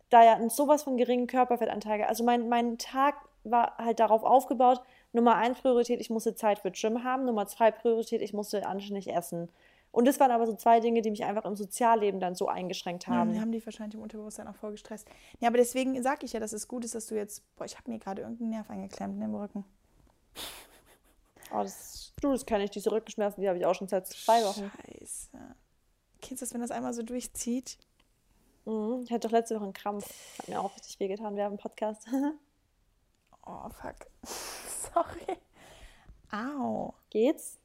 [0.09, 2.03] da ja sowas von geringen Körperfettanteil.
[2.05, 3.15] Also mein, mein Tag
[3.51, 4.81] war halt darauf aufgebaut,
[5.13, 7.25] Nummer eins Priorität, ich musste Zeit für Gym haben.
[7.25, 9.49] Nummer zwei Priorität, ich musste anständig essen.
[9.93, 13.07] Und das waren aber so zwei Dinge, die mich einfach im Sozialleben dann so eingeschränkt
[13.07, 13.33] Ja, haben.
[13.33, 15.09] die haben die wahrscheinlich im Unterbewusstsein auch voll gestresst.
[15.41, 17.43] Ja, aber deswegen sage ich ja, dass es gut ist, dass du jetzt.
[17.57, 19.65] Boah, ich habe mir gerade irgendeinen Nerv eingeklemmt im Rücken.
[21.53, 24.43] Oh, das, du, das kann ich, diese Rückenschmerzen, die habe ich auch schon seit zwei
[24.45, 24.71] Wochen.
[24.99, 25.29] Scheiße.
[26.21, 27.79] Kennst du das, wenn das einmal so durchzieht?
[28.67, 29.03] Mhm.
[29.05, 30.05] Ich hatte doch letzte Woche einen Krampf.
[30.41, 32.07] Hat mir auch richtig wehgetan während dem Podcast.
[33.47, 34.07] Oh, fuck.
[34.25, 35.39] Sorry.
[36.33, 36.95] Au.
[37.11, 37.59] Geht's?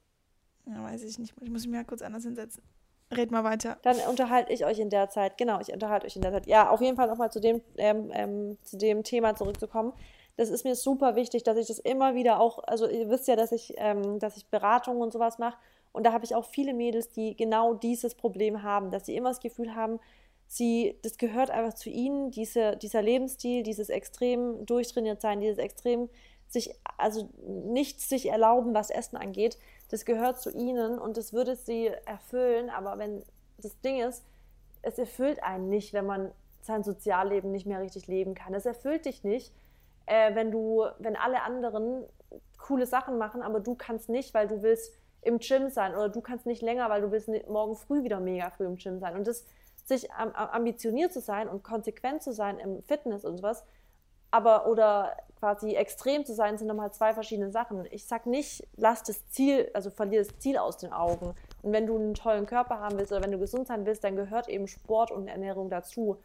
[0.66, 1.34] Ja, weiß ich nicht.
[1.42, 2.64] Ich muss mich mal kurz anders hinsetzen.
[3.12, 3.78] Red mal weiter.
[3.82, 5.38] Dann unterhalte ich euch in der Zeit.
[5.38, 6.48] Genau, ich unterhalte euch in der Zeit.
[6.48, 9.92] Ja, auf jeden Fall nochmal zu dem, ähm, ähm, zu dem Thema zurückzukommen.
[10.38, 13.36] Das ist mir super wichtig, dass ich das immer wieder auch, also ihr wisst ja,
[13.36, 15.58] dass ich, ähm, dass ich Beratungen und sowas mache.
[15.92, 19.30] Und da habe ich auch viele Mädels, die genau dieses Problem haben, dass sie immer
[19.30, 20.00] das Gefühl haben,
[20.52, 26.10] sie, das gehört einfach zu ihnen, diese, dieser Lebensstil, dieses extrem durchtrainiert sein, dieses extrem
[26.49, 29.58] sich, also nichts sich erlauben, was Essen angeht,
[29.89, 33.24] das gehört zu ihnen und das würde sie erfüllen, aber wenn
[33.60, 34.26] das Ding ist,
[34.82, 36.32] es erfüllt einen nicht, wenn man
[36.62, 38.54] sein Sozialleben nicht mehr richtig leben kann.
[38.54, 39.54] Es erfüllt dich nicht,
[40.06, 42.04] äh, wenn du, wenn alle anderen
[42.58, 46.20] coole Sachen machen, aber du kannst nicht, weil du willst im Gym sein oder du
[46.20, 49.16] kannst nicht länger, weil du willst morgen früh wieder mega früh im Gym sein.
[49.16, 49.45] Und das,
[49.84, 53.64] sich ambitioniert zu sein und konsequent zu sein im Fitness und sowas,
[54.32, 57.86] aber oder quasi extrem zu sein, sind nochmal zwei verschiedene Sachen.
[57.92, 61.34] Ich sag nicht, lass das Ziel, also verlier das Ziel aus den Augen.
[61.62, 64.16] Und wenn du einen tollen Körper haben willst oder wenn du gesund sein willst, dann
[64.16, 66.18] gehört eben Sport und Ernährung dazu.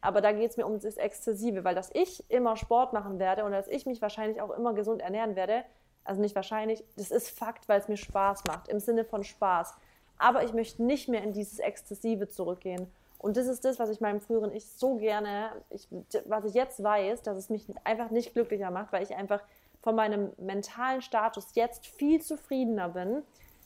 [0.00, 3.44] Aber da geht es mir um das Exzessive, weil dass ich immer Sport machen werde
[3.44, 5.64] und dass ich mich wahrscheinlich auch immer gesund ernähren werde,
[6.04, 9.74] also nicht wahrscheinlich, das ist Fakt, weil es mir Spaß macht, im Sinne von Spaß.
[10.16, 12.90] Aber ich möchte nicht mehr in dieses Exzessive zurückgehen.
[13.20, 15.86] Und das ist das, was ich meinem früheren Ich so gerne, ich,
[16.24, 19.42] was ich jetzt weiß, dass es mich einfach nicht glücklicher macht, weil ich einfach
[19.82, 23.22] von meinem mentalen Status jetzt viel zufriedener bin,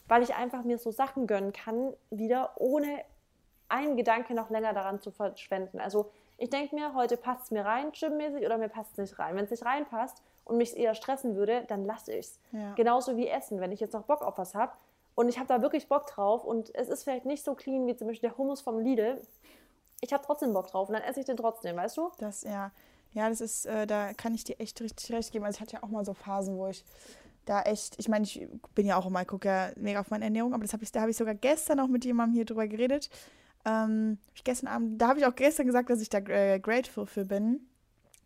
[0.08, 3.00] weil ich einfach mir so Sachen gönnen kann, wieder ohne
[3.68, 5.80] einen Gedanke noch länger daran zu verschwenden.
[5.80, 9.18] Also ich denke mir, heute passt es mir rein, gymmäßig, oder mir passt es nicht
[9.18, 9.36] rein.
[9.36, 12.40] Wenn es nicht reinpasst und mich eher stressen würde, dann lasse ich es.
[12.52, 12.74] Ja.
[12.74, 13.60] Genauso wie Essen.
[13.60, 14.72] Wenn ich jetzt noch Bock auf was habe,
[15.14, 17.96] und ich habe da wirklich Bock drauf und es ist vielleicht nicht so clean wie
[17.96, 19.20] zum Beispiel der Hummus vom Lidl.
[20.00, 22.10] Ich habe trotzdem Bock drauf und dann esse ich den trotzdem, weißt du?
[22.18, 22.72] Das, ja.
[23.12, 25.44] Ja, das ist, äh, da kann ich dir echt richtig recht geben.
[25.44, 26.84] Also ich hatte ja auch mal so Phasen, wo ich
[27.44, 30.52] da echt, ich meine, ich bin ja auch immer, gucke ja mega auf meine Ernährung,
[30.52, 33.10] aber das hab ich, da habe ich sogar gestern auch mit jemandem hier drüber geredet.
[33.64, 37.06] Ähm, ich gestern Abend, da habe ich auch gestern gesagt, dass ich da äh, grateful
[37.06, 37.68] für bin,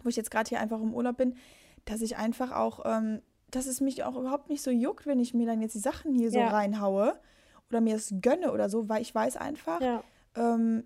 [0.02, 1.36] wo ich jetzt gerade hier einfach im Urlaub bin,
[1.84, 3.20] dass ich einfach auch ähm,
[3.50, 6.14] dass es mich auch überhaupt nicht so juckt, wenn ich mir dann jetzt die Sachen
[6.14, 6.48] hier so ja.
[6.48, 7.18] reinhaue
[7.70, 10.02] oder mir es gönne oder so, weil ich weiß einfach, ja.
[10.36, 10.84] ähm,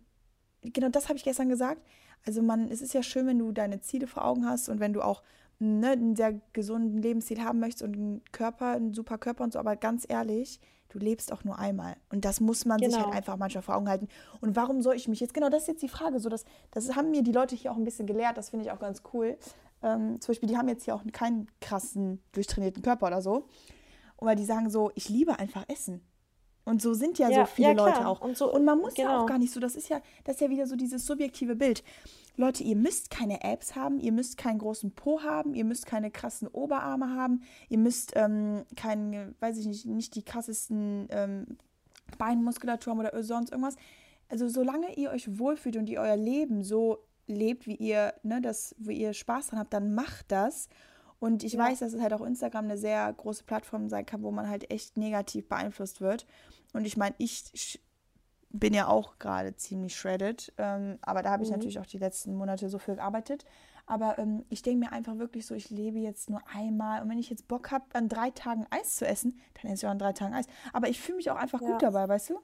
[0.62, 1.82] genau das habe ich gestern gesagt.
[2.24, 4.92] Also man, es ist ja schön, wenn du deine Ziele vor Augen hast und wenn
[4.92, 5.22] du auch
[5.58, 9.58] ne, einen sehr gesunden Lebensstil haben möchtest und einen Körper, einen super Körper und so,
[9.58, 11.96] aber ganz ehrlich, du lebst auch nur einmal.
[12.10, 12.90] Und das muss man genau.
[12.90, 13.16] sich halt genau.
[13.16, 14.08] einfach manchmal vor Augen halten.
[14.40, 16.94] Und warum soll ich mich jetzt, genau das ist jetzt die Frage, so das, das
[16.94, 19.36] haben mir die Leute hier auch ein bisschen gelehrt, das finde ich auch ganz cool.
[19.82, 23.48] Ähm, zum Beispiel, die haben jetzt hier auch keinen krassen, durchtrainierten Körper oder so.
[24.16, 26.02] Und weil die sagen so, ich liebe einfach Essen.
[26.64, 28.20] Und so sind ja, ja so viele ja, Leute auch.
[28.20, 29.10] Und, so, und, man muss genau.
[29.10, 31.56] ja auch gar nicht so, das ist ja, das ist ja wieder so dieses subjektive
[31.56, 31.82] Bild.
[32.36, 36.10] Leute, ihr müsst keine Apps haben, ihr müsst keinen großen Po haben, ihr müsst keine
[36.10, 41.58] krassen Oberarme haben, ihr müsst ähm, keine, weiß ich nicht, nicht die krassesten ähm,
[42.16, 43.76] Beinmuskulatur haben oder sonst irgendwas.
[44.28, 48.74] Also solange ihr euch wohlfühlt und ihr euer Leben so lebt, wie ihr, ne, das,
[48.78, 50.68] wo ihr Spaß dran habt, dann macht das.
[51.18, 51.60] Und ich ja.
[51.60, 54.70] weiß, dass es halt auch Instagram eine sehr große Plattform sein kann, wo man halt
[54.70, 56.26] echt negativ beeinflusst wird.
[56.72, 57.80] Und ich meine, ich
[58.50, 61.56] bin ja auch gerade ziemlich shredded, ähm, aber da habe ich mhm.
[61.56, 63.44] natürlich auch die letzten Monate so viel gearbeitet.
[63.86, 67.18] Aber ähm, ich denke mir einfach wirklich so, ich lebe jetzt nur einmal und wenn
[67.18, 69.98] ich jetzt Bock habe, an drei Tagen Eis zu essen, dann esse ich auch an
[69.98, 70.46] drei Tagen Eis.
[70.72, 71.68] Aber ich fühle mich auch einfach ja.
[71.68, 72.40] gut dabei, weißt du?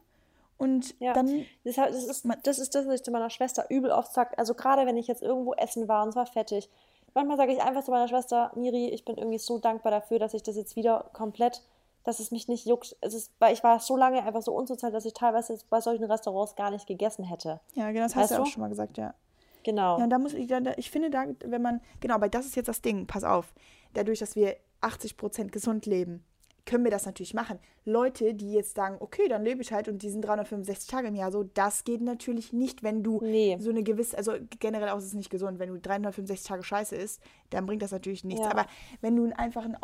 [0.58, 1.46] Und ja, dann.
[1.64, 4.36] Das, das, ist, das ist das, was ich zu meiner Schwester übel oft sage.
[4.36, 6.68] Also, gerade wenn ich jetzt irgendwo essen war und es war fettig.
[7.14, 10.34] Manchmal sage ich einfach zu meiner Schwester, Miri, ich bin irgendwie so dankbar dafür, dass
[10.34, 11.62] ich das jetzt wieder komplett,
[12.04, 12.96] dass es mich nicht juckt.
[13.00, 16.04] Es ist, weil ich war so lange einfach so unsozial, dass ich teilweise bei solchen
[16.04, 17.60] Restaurants gar nicht gegessen hätte.
[17.74, 19.14] Ja, genau, das hast du ja auch schon mal gesagt, ja.
[19.62, 19.98] Genau.
[19.98, 22.68] Ja, und da muss ich, ich finde, da, wenn man, genau, aber das ist jetzt
[22.68, 23.52] das Ding, pass auf.
[23.94, 26.24] Dadurch, dass wir 80 Prozent gesund leben,
[26.68, 27.58] können wir das natürlich machen.
[27.86, 31.14] Leute, die jetzt sagen, okay, dann lebe ich halt und die sind 365 Tage im
[31.14, 33.56] Jahr so, das geht natürlich nicht, wenn du nee.
[33.58, 36.94] so eine gewisse, also generell auch ist es nicht gesund, wenn du 365 Tage scheiße
[36.94, 38.44] isst, dann bringt das natürlich nichts.
[38.44, 38.50] Ja.
[38.50, 38.66] Aber
[39.00, 39.78] wenn du einfach, ein,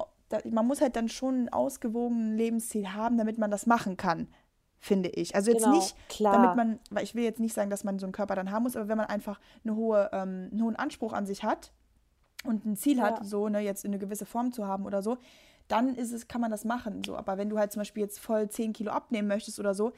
[0.51, 4.29] man muss halt dann schon einen ausgewogenen Lebensstil haben, damit man das machen kann
[4.79, 5.35] finde ich.
[5.35, 6.35] Also jetzt genau, nicht, klar.
[6.35, 8.65] damit man, weil ich will jetzt nicht sagen, dass man so einen Körper dann haben
[8.65, 11.73] muss, aber wenn man einfach eine hohe, ähm, einen hohen Anspruch an sich hat
[12.45, 13.05] und ein Ziel ja.
[13.05, 15.17] hat, so ne, jetzt eine gewisse Form zu haben oder so,
[15.69, 17.03] dann ist es, kann man das machen.
[17.05, 17.17] So.
[17.17, 19.93] Aber wenn du halt zum Beispiel jetzt voll 10 Kilo abnehmen möchtest oder so,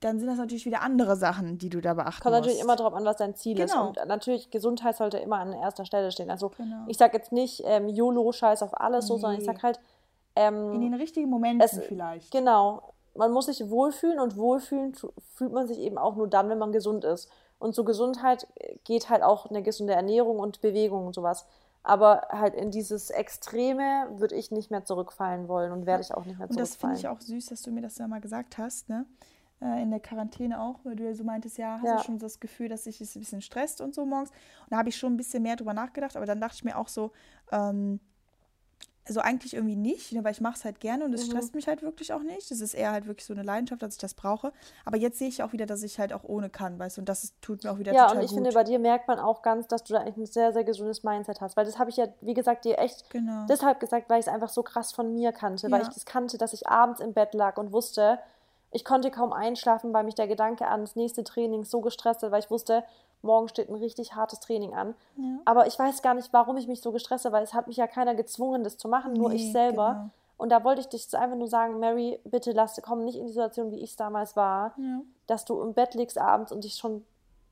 [0.00, 2.42] dann sind das natürlich wieder andere Sachen, die du da beachten Kommt musst.
[2.42, 3.90] natürlich immer darauf an, was dein Ziel genau.
[3.90, 3.98] ist.
[3.98, 6.30] Und natürlich, Gesundheit sollte immer an erster Stelle stehen.
[6.30, 6.84] Also genau.
[6.88, 9.08] ich sage jetzt nicht ähm, YOLO, scheiß auf alles, nee.
[9.08, 9.80] so, sondern ich sage halt...
[10.36, 12.30] Ähm, In den richtigen Momenten es, vielleicht.
[12.30, 12.94] Genau.
[13.14, 14.94] Man muss sich wohlfühlen und wohlfühlen
[15.34, 17.30] fühlt man sich eben auch nur dann, wenn man gesund ist.
[17.58, 18.48] Und zur Gesundheit
[18.84, 21.46] geht halt auch eine gesunde Ernährung und Bewegung und sowas.
[21.84, 26.24] Aber halt in dieses Extreme würde ich nicht mehr zurückfallen wollen und werde ich auch
[26.24, 26.96] nicht mehr Und das zurückfallen.
[26.96, 29.06] finde ich auch süß, dass du mir das ja mal gesagt hast, ne?
[29.60, 31.96] Äh, In der Quarantäne auch, weil du ja so meintest, ja, hast Ja.
[31.98, 34.30] du schon das Gefühl, dass sich das ein bisschen stresst und so morgens.
[34.30, 36.76] Und da habe ich schon ein bisschen mehr drüber nachgedacht, aber dann dachte ich mir
[36.78, 37.12] auch so,
[37.52, 38.00] ähm,
[39.06, 41.30] also eigentlich irgendwie nicht, ne, weil ich mache es halt gerne und es Mhm.
[41.30, 42.50] stresst mich halt wirklich auch nicht.
[42.50, 44.52] Es ist eher halt wirklich so eine Leidenschaft, dass ich das brauche.
[44.84, 47.08] Aber jetzt sehe ich auch wieder, dass ich halt auch ohne kann, weißt du, und
[47.08, 48.36] das tut mir auch wieder Ja, total und ich gut.
[48.36, 51.02] finde, bei dir merkt man auch ganz, dass du da eigentlich ein sehr, sehr gesundes
[51.02, 51.56] Mindset hast.
[51.56, 53.46] Weil das habe ich ja, wie gesagt, dir echt Genau.
[53.46, 55.70] deshalb gesagt, weil ich es einfach so krass von mir kannte.
[55.70, 55.88] Weil Ja.
[55.88, 58.18] ich es kannte, dass ich abends im Bett lag und wusste,
[58.70, 62.30] ich konnte kaum einschlafen, weil mich der Gedanke an das nächste Training so gestresst hat,
[62.32, 62.84] weil ich wusste,
[63.24, 64.94] morgen steht ein richtig hartes Training an.
[65.16, 65.38] Ja.
[65.44, 67.76] Aber ich weiß gar nicht, warum ich mich so gestresst habe, weil es hat mich
[67.76, 69.92] ja keiner gezwungen, das zu machen, nur ich Nee, selber.
[69.94, 70.10] genau.
[70.36, 73.32] Und da wollte ich dich einfach nur sagen, Mary, bitte lass, komm nicht in die
[73.32, 75.00] Situation, wie ich es damals war, Ja.
[75.26, 77.04] dass du im Bett liegst abends und dich schon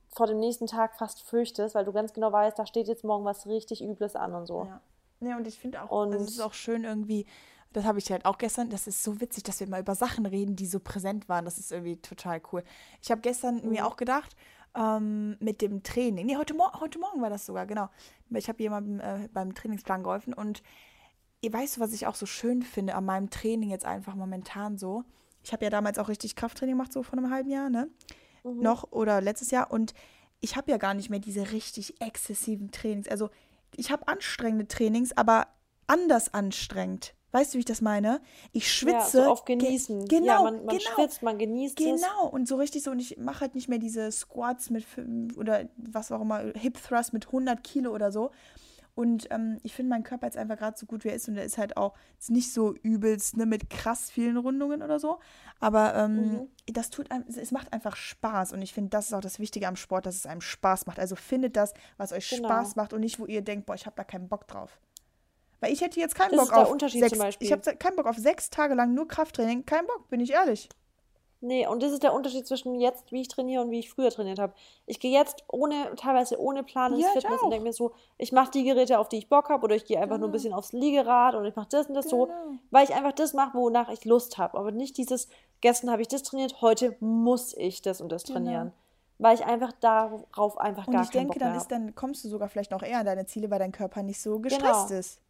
[0.09, 3.25] vor dem nächsten Tag fast fürchtest, weil du ganz genau weißt, da steht jetzt morgen
[3.25, 4.65] was richtig Übles an und so.
[4.65, 4.81] Ja.
[5.21, 7.25] Ja, und ich finde auch, Und- es ist auch schön irgendwie,
[7.73, 10.27] das habe ich halt auch gestern, das ist so witzig, dass wir mal über Sachen
[10.27, 11.45] reden, die so präsent waren.
[11.45, 12.65] Das ist irgendwie total cool.
[13.01, 13.71] Ich habe gestern Mhm.
[13.71, 14.35] mir auch gedacht,
[14.75, 17.89] ähm, mit dem Training, nee, heute, Mor heute Morgen war das sogar, genau.
[18.31, 20.63] Ich habe jemandem äh, beim Trainingsplan geholfen und
[21.43, 25.05] ihr weißt, was ich auch so schön finde an meinem Training jetzt einfach momentan so.
[25.43, 27.89] Ich habe ja damals auch richtig Krafttraining gemacht, so vor einem halben Jahr, ne?
[28.45, 29.71] Noch oder letztes Jahr.
[29.71, 29.93] Und
[30.41, 33.09] ich habe ja gar nicht mehr diese richtig exzessiven Trainings.
[33.09, 33.31] Also
[33.77, 35.49] ich habe anstrengende Trainings, aber
[35.87, 37.15] anders anstrengend.
[37.33, 38.21] Weißt du, wie ich das meine?
[38.53, 38.93] Ich schwitze.
[39.19, 40.07] Ja, so auf ge- genießen.
[40.07, 40.91] Genau, ja, man, man genau.
[40.95, 41.87] schwitzt, man genießt es.
[41.87, 45.37] Genau, und so richtig so, und ich mache halt nicht mehr diese Squats mit, fünf-
[45.37, 48.31] oder was auch immer, Hip Thrust mit 100 Kilo oder so.
[48.95, 51.27] Und ähm, ich finde meinen Körper jetzt einfach gerade so gut, wie er ist.
[51.27, 54.99] Und er ist halt auch jetzt nicht so übelst, ne, mit krass vielen Rundungen oder
[54.99, 55.19] so.
[55.61, 56.49] Aber ähm, Mhm.
[56.67, 58.53] das tut einem, es macht einfach Spaß.
[58.53, 60.99] Und ich finde, das ist auch das Wichtige am Sport, dass es einem Spaß macht.
[61.01, 62.49] Also findet das, was euch Genau.
[62.49, 64.79] Spaß macht und nicht, wo ihr denkt, boah, ich habe da keinen Bock drauf.
[65.63, 67.47] Weil ich hätte jetzt keinen Das Bock auf Unterschied sechs, zum Beispiel.
[67.47, 69.65] ich habe keinen Bock auf sechs Tage lang nur Krafttraining.
[69.65, 70.69] Kein Bock, bin ich ehrlich.
[71.41, 74.11] Nee, und das ist der Unterschied zwischen jetzt, wie ich trainiere und wie ich früher
[74.11, 74.55] trainiert habe.
[74.87, 77.93] Ich gehe jetzt ohne, teilweise ohne Plan ins Ja, ich Fitness und denke mir so,
[78.19, 80.33] ich mache die Geräte, auf die ich Bock habe, oder ich gehe einfach nur ein
[80.33, 80.33] Genau.
[80.33, 82.35] bisschen aufs Liegerad und ich mache das und das so, Genau.
[82.73, 84.57] weil ich einfach das mache, wonach ich Lust habe.
[84.59, 85.29] Aber nicht dieses,
[85.61, 88.35] gestern habe ich das trainiert, heute muss ich das und das Genau.
[88.39, 88.73] trainieren.
[89.19, 91.75] Weil ich einfach darauf einfach Und gar ich keinen denke, Bock dann mehr ist habe.
[91.87, 94.39] dann kommst du sogar vielleicht noch eher an deine Ziele, weil dein Körper nicht so
[94.41, 94.99] gestresst Genau.
[95.01, 95.21] ist.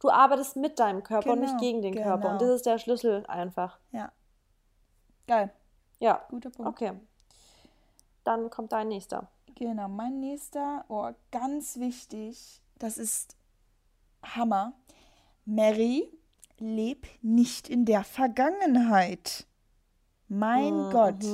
[0.00, 2.30] Du arbeitest mit deinem Körper und nicht Genau, gegen den Körper.
[2.30, 2.50] Und genau.
[2.50, 3.78] das ist der Schlüssel einfach.
[3.92, 4.10] Ja.
[5.26, 5.52] Geil.
[5.98, 6.70] Ja, Guter Punkt.
[6.70, 6.92] okay.
[8.24, 9.28] Dann kommt dein nächster.
[9.54, 13.36] Genau, mein nächster, oh, ganz wichtig, das ist
[14.22, 14.72] Hammer.
[15.44, 16.10] Mary,
[16.58, 19.46] leb nicht in der Vergangenheit.
[20.28, 21.24] Mein Mhm, Gott.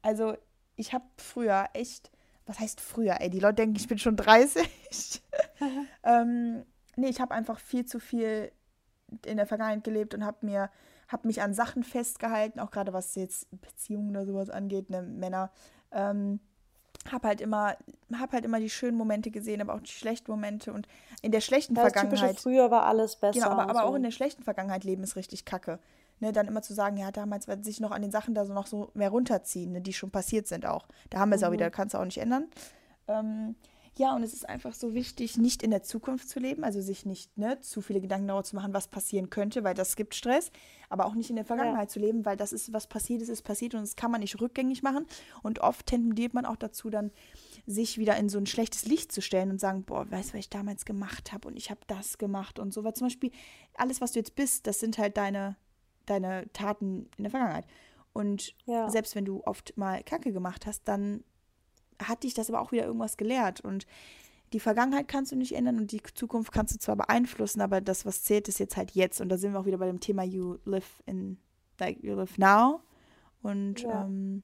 [0.00, 0.36] Also,
[0.76, 2.10] ich habe früher echt,
[2.46, 3.28] was heißt früher, ey?
[3.30, 5.22] Die Leute denken, ich bin schon 30.
[6.04, 6.64] ähm,
[6.96, 8.52] nee, ich habe einfach viel zu viel
[9.26, 10.70] in der Vergangenheit gelebt und habe mir,
[11.08, 15.50] habe mich an Sachen festgehalten, auch gerade was jetzt Beziehungen oder sowas angeht, ne, Männer.
[15.90, 16.40] Ähm,
[17.10, 17.76] habe halt immer,
[18.14, 20.86] habe halt immer die schönen Momente gesehen, aber auch die schlechten Momente und
[21.20, 22.40] in der schlechten Das typische Vergangenheit.
[22.40, 23.40] früher war alles besser.
[23.40, 23.86] Genau, aber, aber so.
[23.86, 25.78] auch in der schlechten Vergangenheit leben ist richtig kacke.
[26.20, 28.52] Ne, dann immer zu sagen, ja, damals weil sich noch an den Sachen da so
[28.54, 30.86] noch so mehr runterziehen, ne, die schon passiert sind auch.
[31.10, 31.54] Da haben wir es auch Mhm.
[31.54, 32.46] wieder, kannst du auch nicht ändern.
[33.08, 33.56] Ähm,
[33.96, 37.04] ja, und es ist einfach so wichtig, nicht in der Zukunft zu leben, also sich
[37.04, 40.50] nicht ne, zu viele Gedanken darüber zu machen, was passieren könnte, weil das gibt Stress,
[40.88, 43.42] aber auch nicht in der Vergangenheit zu leben, weil das ist, was passiert ist, ist
[43.42, 45.06] passiert und das kann man nicht rückgängig machen.
[45.42, 47.10] Und oft tendiert man auch dazu, dann
[47.66, 50.40] sich wieder in so ein schlechtes Licht zu stellen und sagen, boah, weißt du, was
[50.40, 52.84] ich damals gemacht habe und ich habe das gemacht und so.
[52.84, 53.30] Weil zum Beispiel
[53.74, 55.56] alles, was du jetzt bist, das sind halt deine,
[56.06, 57.66] deine Taten in der Vergangenheit.
[58.14, 58.88] Und Ja.
[58.90, 61.24] selbst wenn du oft mal Kacke gemacht hast, dann
[62.08, 63.60] hat dich das aber auch wieder irgendwas gelehrt.
[63.60, 63.86] Und
[64.52, 68.04] die Vergangenheit kannst du nicht ändern und die Zukunft kannst du zwar beeinflussen, aber das,
[68.04, 69.20] was zählt, ist jetzt halt jetzt.
[69.20, 71.38] Und da sind wir auch wieder bei dem Thema You live in,
[71.78, 72.80] like, you live now.
[73.42, 74.02] Und Ja.
[74.02, 74.42] ähm,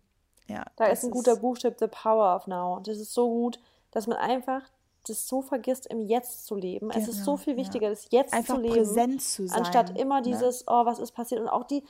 [0.48, 0.64] ja.
[0.76, 2.76] Da ist ein guter Buchstabe, The Power of Now.
[2.76, 4.62] Und das ist so gut, dass man einfach
[5.06, 6.90] das so vergisst, im Jetzt zu leben.
[6.90, 7.58] es ist Genau, so viel ja.
[7.58, 9.58] wichtiger, das Jetzt einfach zu leben, präsent zu sein.
[9.58, 10.22] anstatt immer ne?
[10.22, 11.40] dieses, oh, was ist passiert?
[11.40, 11.84] Und auch die,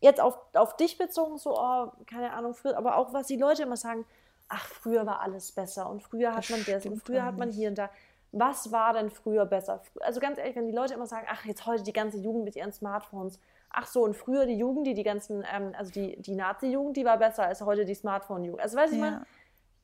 [0.00, 3.76] jetzt auf, auf dich bezogen, so, oh, keine Ahnung, aber auch, was die Leute immer
[3.76, 4.04] sagen,
[4.50, 7.50] ach, früher war alles besser und früher hat Das man das und früher hat man
[7.50, 7.88] hier und da.
[8.32, 9.82] Was war denn früher besser?
[10.00, 12.54] Also ganz ehrlich, wenn die Leute immer sagen, ach, jetzt heute die ganze Jugend mit
[12.54, 13.40] ihren Smartphones.
[13.70, 17.04] Ach so, und früher die Jugend, die die ganzen, ähm, also die, die Nazi-Jugend, die
[17.04, 18.60] war besser als heute die Smartphone-Jugend.
[18.60, 19.10] Also weiß ich Ja.
[19.10, 19.26] mal,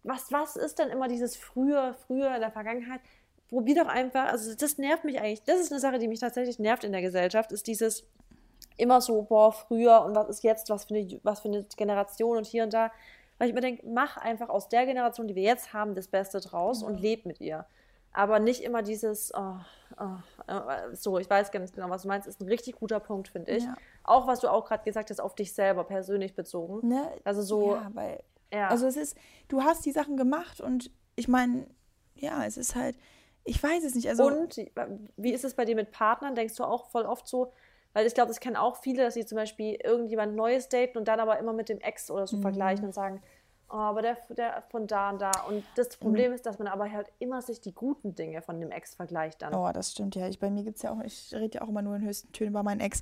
[0.03, 3.01] was, was ist denn immer dieses früher, früher in der Vergangenheit?
[3.49, 5.43] Probier doch einfach, also das nervt mich eigentlich.
[5.43, 8.05] Das ist eine Sache, die mich tatsächlich nervt in der Gesellschaft, ist dieses
[8.77, 12.37] immer so, boah, früher und was ist jetzt, was für eine, was für eine Generation
[12.37, 12.91] und hier und da.
[13.39, 16.41] Weil ich mir denke, mach einfach aus der Generation, die wir jetzt haben, das Beste
[16.41, 17.67] draus und leb mit ihr.
[18.13, 19.57] aber nicht immer dieses, oh,
[20.01, 23.29] oh, äh, so, ich weiß ganz genau, was du meinst, ist ein richtig guter Punkt,
[23.29, 23.65] finde ich.
[23.65, 23.75] Ja.
[24.05, 26.89] Auch was du auch gerade gesagt hast, auf dich selber persönlich bezogen.
[26.89, 27.11] Ne?
[27.25, 28.69] Also so, Ja, weil, ja.
[28.69, 29.19] also es ist,
[29.49, 31.67] du hast die Sachen gemacht und ich meine,
[32.15, 32.97] ja, es ist halt,
[33.45, 34.09] ich weiß es nicht.
[34.09, 34.57] Also, Und
[35.19, 36.35] wie ist es bei dir mit Partnern?
[36.35, 37.53] Denkst du auch voll oft so,
[37.97, 41.09] weil ich glaube, das kennen auch viele, dass sie zum Beispiel irgendjemand Neues daten und
[41.09, 42.27] dann aber immer mit dem Ex oder Mhm.
[42.27, 43.23] so vergleichen und sagen,
[43.71, 45.31] oh, aber der, der von da und da.
[45.49, 48.71] Und das Problem ist, dass man aber halt immer sich die guten Dinge von dem
[48.71, 49.55] Ex vergleicht dann.
[49.55, 50.29] oh, das stimmt ja.
[50.29, 52.31] Ich, bei mir gibt es ja auch, ich rede ja auch immer nur in höchsten
[52.33, 53.01] Tönen über meinen Ex.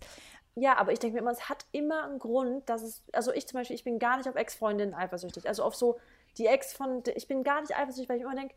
[0.55, 3.49] Ja, aber ich denke mir immer, es hat immer einen Grund, dass es, also ich
[3.49, 5.49] zum Beispiel, ich bin gar nicht auf Ex-Freundinnen eifersüchtig.
[5.49, 5.99] Also auf so
[6.39, 8.55] die Ex von, ich bin gar nicht eifersüchtig, weil ich immer denke,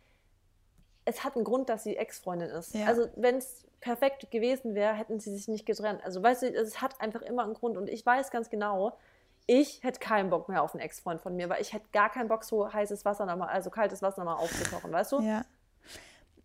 [1.08, 2.74] es hat einen Grund, dass sie Ex-Freundin ist.
[2.76, 2.86] Ja.
[2.86, 6.04] Also wenn es perfekt gewesen wäre, hätten sie sich nicht getrennt.
[6.04, 7.78] Also weißt du, es hat einfach immer einen Grund.
[7.78, 8.98] Und ich weiß ganz genau,
[9.46, 12.28] ich hätte keinen Bock mehr auf einen Ex-Freund von mir, weil ich hätte gar keinen
[12.28, 15.22] Bock, so heißes Wasser nochmal, also kaltes Wasser nochmal aufzukochen, weißt du?
[15.22, 15.46] Ja.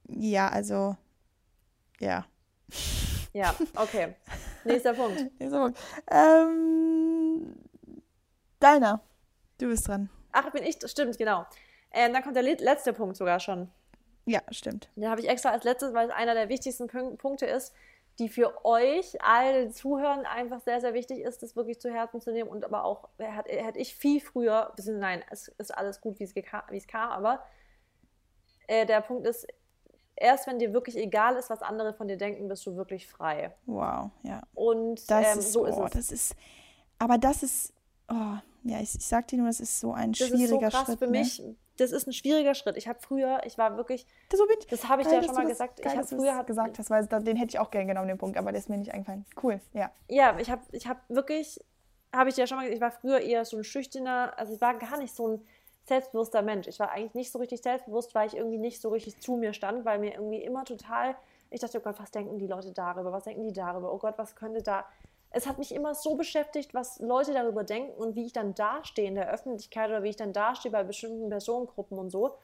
[0.08, 0.96] Ja, also,
[1.98, 2.24] ja.
[3.32, 4.14] Ja, okay.
[4.64, 5.18] Nächster Punkt.
[5.40, 5.78] Nächster Punkt.
[6.10, 7.56] Ähm,
[8.60, 9.00] deiner.
[9.58, 10.08] Du bist dran.
[10.32, 11.46] Ach, bin ich, stimmt, genau.
[11.90, 13.68] Ähm, dann kommt der le- letzte Punkt sogar schon.
[14.24, 14.88] Ja, stimmt.
[14.96, 17.72] Den habe ich extra als letztes, weil es einer der wichtigsten Pün- Punkte ist,
[18.18, 22.30] die für euch, alle zuhören, einfach sehr, sehr wichtig ist, das wirklich zu Herzen zu
[22.30, 22.48] nehmen.
[22.50, 26.70] Und aber auch, hätte ich viel früher, nein, es ist alles gut, wie es geka-
[26.70, 27.42] wie es kam, aber
[28.68, 29.46] äh, der Punkt ist,
[30.14, 33.54] erst wenn dir wirklich egal ist, was andere von dir denken, bist du wirklich frei.
[33.66, 34.42] Wow, ja.
[34.54, 35.90] Und Das ähm, ist, so oh, ist es.
[35.92, 36.36] das ist,
[36.98, 37.72] aber das ist,
[38.10, 40.68] oh, ja, ich, ich sag dir nur, das ist so ein Das ist so schwieriger
[40.68, 40.98] krass Schritt.
[40.98, 41.18] für ne?
[41.20, 41.42] mich.
[41.76, 42.76] Das ist ein schwieriger Schritt.
[42.76, 44.66] Ich habe früher, ich war wirklich, Das, ich.
[44.66, 45.78] das habe ich Geil, dir ja schon mal gesagt.
[45.78, 47.86] Ich geil, habe dass du früher hat, gesagt hast, weil den hätte ich auch gerne
[47.86, 49.24] genommen, den Punkt, aber der ist mir nicht eingefallen.
[49.42, 49.90] Cool, ja.
[50.08, 51.64] Ja, ich habe ich hab wirklich,
[52.12, 54.54] habe ich dir ja schon mal gesagt, ich war früher eher so ein schüchterner, also
[54.54, 55.46] ich war gar nicht so ein
[55.84, 56.68] selbstbewusster Mensch.
[56.68, 59.52] Ich war eigentlich nicht so richtig selbstbewusst, weil ich irgendwie nicht so richtig zu mir
[59.52, 61.16] stand, weil mir irgendwie immer total,
[61.50, 63.12] ich dachte, oh Gott, was denken die Leute darüber?
[63.12, 63.92] Was denken die darüber?
[63.92, 64.84] Oh Gott, was könnte da.
[65.34, 69.08] Es hat mich immer so beschäftigt, was Leute darüber denken und wie ich dann dastehe
[69.08, 72.36] in der Öffentlichkeit oder wie ich dann dastehe bei bestimmten Personengruppen und so.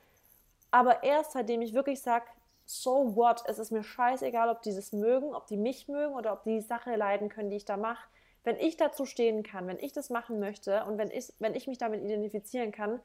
[0.71, 2.27] Aber erst seitdem ich wirklich sage,
[2.65, 6.33] so what, es ist mir scheißegal, ob die das mögen, ob die mich mögen oder
[6.33, 8.09] ob die die Sache leiden können, die ich da mache.
[8.45, 11.67] Wenn ich dazu stehen kann, wenn ich das machen möchte und wenn ich, wenn ich
[11.67, 13.01] mich damit identifizieren kann,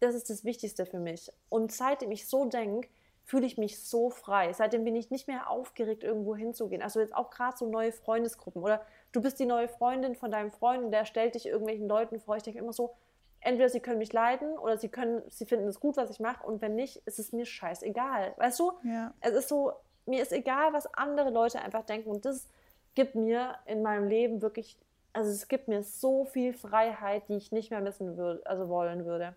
[0.00, 1.32] das ist das Wichtigste für mich.
[1.48, 2.88] Und seitdem ich so denke,
[3.24, 4.52] fühle ich mich so frei.
[4.52, 6.82] Seitdem bin ich nicht mehr aufgeregt, irgendwo hinzugehen.
[6.82, 10.50] Also jetzt auch gerade so neue Freundesgruppen oder du bist die neue Freundin von deinem
[10.50, 12.36] Freund und der stellt dich irgendwelchen Leuten vor.
[12.36, 12.94] Ich denke immer so,
[13.40, 16.44] entweder sie können mich leiden oder sie können, sie finden es gut, was ich mache
[16.44, 18.34] und wenn nicht, ist es mir scheißegal.
[18.36, 18.72] Weißt du?
[18.82, 19.14] Ja.
[19.20, 19.72] Es ist so,
[20.06, 22.48] mir ist egal, was andere Leute einfach denken und das
[22.94, 24.76] gibt mir in meinem Leben wirklich,
[25.12, 29.04] also es gibt mir so viel Freiheit, die ich nicht mehr missen würde, also wollen
[29.04, 29.34] würde.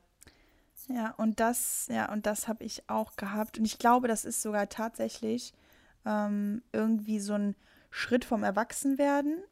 [0.89, 3.57] Ja, und das, ja, und das habe ich auch gehabt.
[3.57, 5.53] Und ich glaube, das ist sogar tatsächlich
[6.05, 7.55] ähm, irgendwie so ein
[7.89, 9.43] Schritt vom Erwachsenwerden.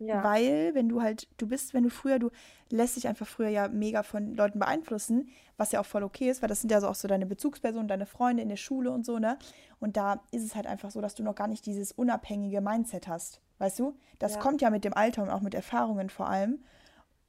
[0.00, 0.22] Ja.
[0.22, 2.30] Weil, wenn du halt, du bist, wenn du früher, du
[2.68, 6.42] lässt dich einfach früher ja mega von Leuten beeinflussen, was ja auch voll okay ist,
[6.42, 9.06] weil das sind ja so auch so deine Bezugspersonen, deine Freunde in der Schule und
[9.06, 9.38] so, ne?
[9.78, 13.06] Und da ist es halt einfach so, dass du noch gar nicht dieses unabhängige Mindset
[13.06, 13.40] hast.
[13.58, 13.94] Weißt du?
[14.18, 14.40] Das Ja.
[14.40, 16.58] kommt ja mit dem Alter und auch mit Erfahrungen vor allem.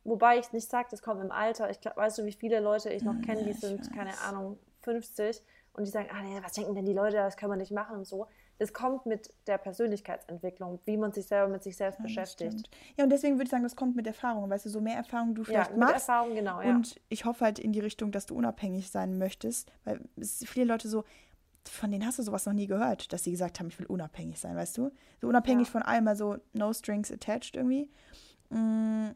[0.03, 1.69] Wobei ich nicht sage, das kommt im Alter.
[1.69, 3.91] Ich glaub, weißt du, wie viele Leute ich noch kenne, die Hm, sind, weiß.
[3.91, 5.43] keine Ahnung, 50
[5.73, 7.97] und die sagen, ah nee, was denken denn die Leute, das können wir nicht machen
[7.97, 8.27] und so.
[8.61, 12.69] Das kommt mit der Persönlichkeitsentwicklung, wie man sich selber mit sich selbst Ja, beschäftigt.
[12.95, 14.47] Ja, und deswegen würde ich sagen, das kommt mit Erfahrung.
[14.51, 15.95] Weißt du, so mehr Erfahrung du Ja, vielleicht mit machst.
[16.07, 16.69] Erfahrung, genau, ja.
[16.69, 19.71] Und ich hoffe halt in die Richtung, dass du unabhängig sein möchtest.
[19.83, 21.05] Weil es viele Leute so,
[21.67, 24.39] von denen hast du sowas noch nie gehört, dass sie gesagt haben, ich will unabhängig
[24.39, 24.91] sein, weißt du?
[25.21, 25.71] So unabhängig Ja.
[25.71, 27.89] von allem, also no strings attached irgendwie.
[28.51, 29.07] Mm,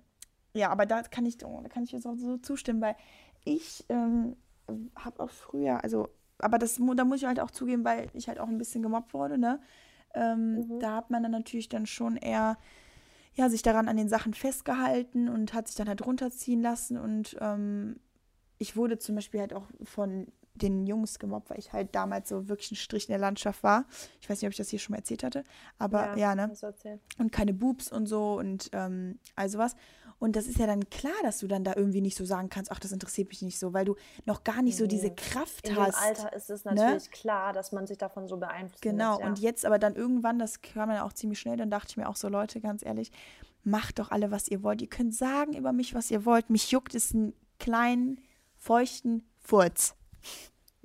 [0.55, 2.95] ja, aber da kann ich, oh, da kann ich jetzt auch so zustimmen, weil
[3.43, 4.37] ich ähm,
[4.95, 6.09] habe auch früher, also,
[6.39, 9.13] aber das, da muss ich halt auch zugeben, weil ich halt auch ein bisschen gemobbt
[9.13, 9.59] wurde, ne?
[10.13, 10.79] Ähm, Mhm.
[10.79, 12.57] Da hat man dann natürlich dann schon eher
[13.35, 16.97] ja, sich daran an den Sachen festgehalten und hat sich dann halt runterziehen lassen.
[16.97, 17.99] Und ähm,
[18.57, 22.47] ich wurde zum Beispiel halt auch von den Jungs gemobbt, weil ich halt damals so
[22.47, 23.85] wirklich ein Strich in der Landschaft war.
[24.21, 25.43] Ich weiß nicht, ob ich das hier schon mal erzählt hatte,
[25.77, 26.49] aber ja, ne?
[26.49, 27.01] du erzählt.
[27.17, 29.75] Und keine Boobs und so und ähm, all sowas.
[30.17, 32.71] Und das ist ja dann klar, dass du dann da irgendwie nicht so sagen kannst,
[32.71, 33.95] ach, das interessiert mich nicht so, weil du
[34.25, 35.13] noch gar nicht so diese.
[35.13, 36.01] Kraft In hast.
[36.01, 36.73] Alter ist es ne?
[36.73, 39.27] natürlich klar, dass man sich davon so beeinflussen Genau, lässt, ja.
[39.27, 42.07] und jetzt aber dann irgendwann, das kam dann auch ziemlich schnell, dann dachte ich mir
[42.07, 43.11] auch so, Leute, ganz ehrlich,
[43.63, 44.81] macht doch alle, was ihr wollt.
[44.81, 46.49] Ihr könnt sagen über mich, was ihr wollt.
[46.49, 48.19] Mich juckt es einen kleinen,
[48.55, 49.95] feuchten Furz.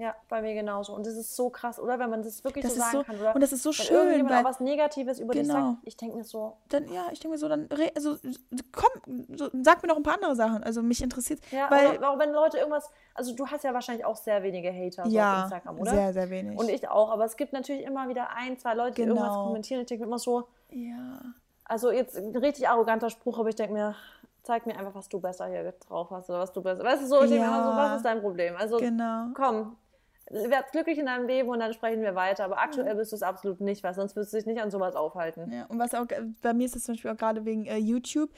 [0.01, 0.95] Ja, bei mir genauso.
[0.95, 1.99] Und das ist so krass, oder?
[1.99, 3.21] Wenn man das wirklich Das so sagen so, kann.
[3.21, 5.73] Oder und das ist so schön, irgendjemand weil auch was Negatives über dich Genau.
[5.73, 8.17] sagt, ich denke mir so, dann, ja, ich denke mir so, dann, re- also,
[8.73, 10.65] komm, so, sag mir noch ein paar andere Sachen.
[10.65, 14.17] Also mich interessiert, ja, weil, auch wenn Leute irgendwas, also du hast ja wahrscheinlich auch
[14.17, 15.91] sehr wenige Hater so auf ja, Instagram, oder?
[15.91, 16.59] sehr, sehr wenig.
[16.59, 19.45] Und ich auch, aber es gibt natürlich immer wieder ein, zwei Leute, die irgendwas Genau.
[19.45, 19.83] kommentieren.
[19.83, 21.21] Ich denke mir immer so, ja,
[21.65, 23.95] also jetzt ein richtig arroganter Spruch, aber ich denke mir,
[24.43, 26.83] zeig mir einfach, was du besser hier drauf hast oder was du besser.
[26.83, 27.77] Weißt du so, ich denke mir immer so, Ja.
[27.77, 28.57] was ist dein Problem?
[28.57, 29.27] Also genau.
[29.35, 29.77] komm,
[30.31, 32.45] werd glücklich in deinem Leben und dann sprechen wir weiter.
[32.45, 32.61] Aber Mhm.
[32.63, 35.51] aktuell bist du es absolut nicht, weil sonst würdest du dich nicht an sowas aufhalten.
[35.53, 37.77] Ja, und was auch, äh, bei mir ist das zum Beispiel auch gerade wegen äh,
[37.77, 38.31] YouTube.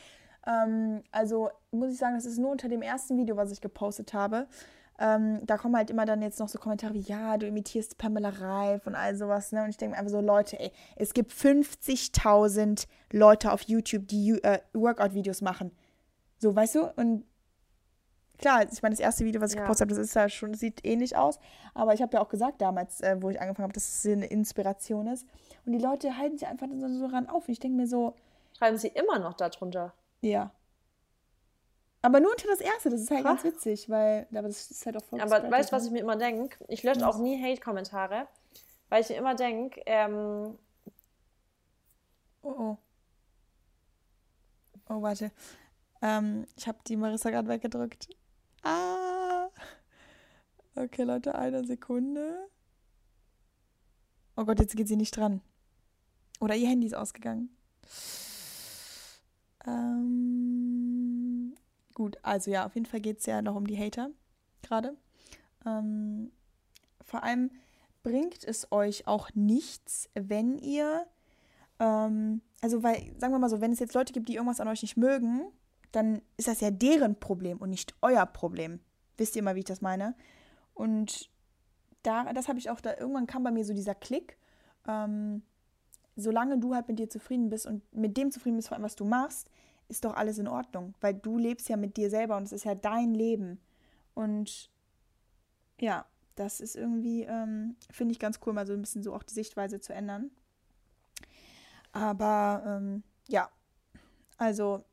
[0.47, 4.12] Ähm, also muss ich sagen, das ist nur unter dem ersten Video, was ich gepostet
[4.14, 4.47] habe.
[4.99, 8.28] Ähm, da kommen halt immer dann jetzt noch so Kommentare wie, ja, du imitierst Pamela
[8.28, 9.51] Reif und all sowas.
[9.53, 9.62] Ne?
[9.64, 14.30] Und ich denke mir einfach so, Leute, ey, es gibt 50.000 Leute auf YouTube, die
[14.43, 15.72] äh, Workout-Videos machen.
[16.38, 16.84] So, weißt du?
[16.97, 17.24] Und
[18.43, 19.62] klar, ich meine, das erste Video, was ich Ja.
[19.62, 21.38] gepostet habe, das ist ja schon, sieht ähnlich aus.
[21.72, 24.26] Aber ich habe ja auch gesagt damals, äh, wo ich angefangen habe, dass es eine
[24.26, 25.26] Inspiration ist.
[25.64, 27.49] Und die Leute halten sich einfach so, ran auf.
[27.49, 28.14] Und ich denke mir so,
[28.59, 29.95] Schreiben sie immer noch darunter.
[30.20, 30.51] ja.
[32.05, 33.43] Aber nur unter das erste, das ist halt Krass.
[33.45, 35.86] ganz witzig, weil aber das ist halt auch voll Aber weißt du, was ne?
[35.86, 36.57] ich mir immer denke?
[36.66, 38.26] Ich lösche auch nie Hate-Kommentare,
[38.88, 40.59] weil ich mir immer denke, ähm,
[42.43, 42.76] Oh, oh.
[44.88, 45.30] Oh, warte.
[46.03, 48.09] Ähm, ich habe die Marissa gerade weggedrückt.
[48.62, 49.48] Ah.
[50.74, 52.48] Okay, Leute, eine Sekunde.
[54.36, 55.40] Oh Gott, jetzt geht sie nicht dran.
[56.40, 57.54] Oder ihr Handy ist ausgegangen.
[59.66, 61.54] Ähm,
[61.94, 64.10] gut, also ja, auf jeden Fall geht es ja noch um die Hater
[64.62, 64.96] gerade.
[65.66, 66.32] Ähm,
[67.02, 67.50] vor allem
[68.02, 71.06] bringt es euch auch nichts, wenn ihr
[71.82, 74.68] ähm, also, weil, sagen wir mal so, wenn es jetzt Leute gibt, die irgendwas an
[74.68, 75.42] euch nicht mögen,
[75.93, 78.80] dann ist das ja deren Problem und nicht euer Problem.
[79.16, 80.14] Wisst ihr mal, wie ich das meine?
[80.74, 81.30] Und
[82.03, 84.38] da, das habe ich auch da, irgendwann kam bei mir so dieser Klick.
[84.88, 85.43] Ähm,
[86.16, 88.97] solange du halt mit dir zufrieden bist und mit dem zufrieden bist, vor allem, was
[88.97, 89.51] du machst,
[89.88, 90.95] ist doch alles in Ordnung.
[91.01, 93.61] Weil du lebst ja mit dir selber und es ist ja dein Leben.
[94.14, 94.70] Und
[95.78, 99.22] ja, das ist irgendwie, ähm, finde ich ganz cool, mal so ein bisschen so auch
[99.22, 100.30] die Sichtweise zu ändern.
[101.93, 103.51] Aber ähm, ja,
[104.38, 104.84] also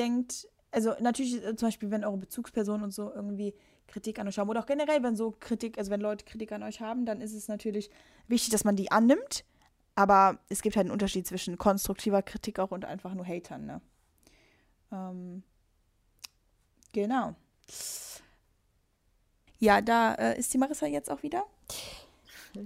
[0.00, 3.54] denkt, also natürlich äh, zum Beispiel, wenn eure Bezugspersonen und so irgendwie
[3.86, 6.62] Kritik an euch haben oder auch generell, wenn so Kritik, also wenn Leute Kritik an
[6.62, 7.90] euch haben, dann ist es natürlich
[8.28, 9.44] wichtig, dass man die annimmt.
[9.96, 13.80] Aber es gibt halt einen Unterschied zwischen konstruktiver Kritik auch und einfach nur Hatern, ne?
[14.92, 15.42] Ähm,
[16.92, 17.34] genau.
[19.58, 21.44] Ja, da äh, ist die Marissa jetzt auch wieder.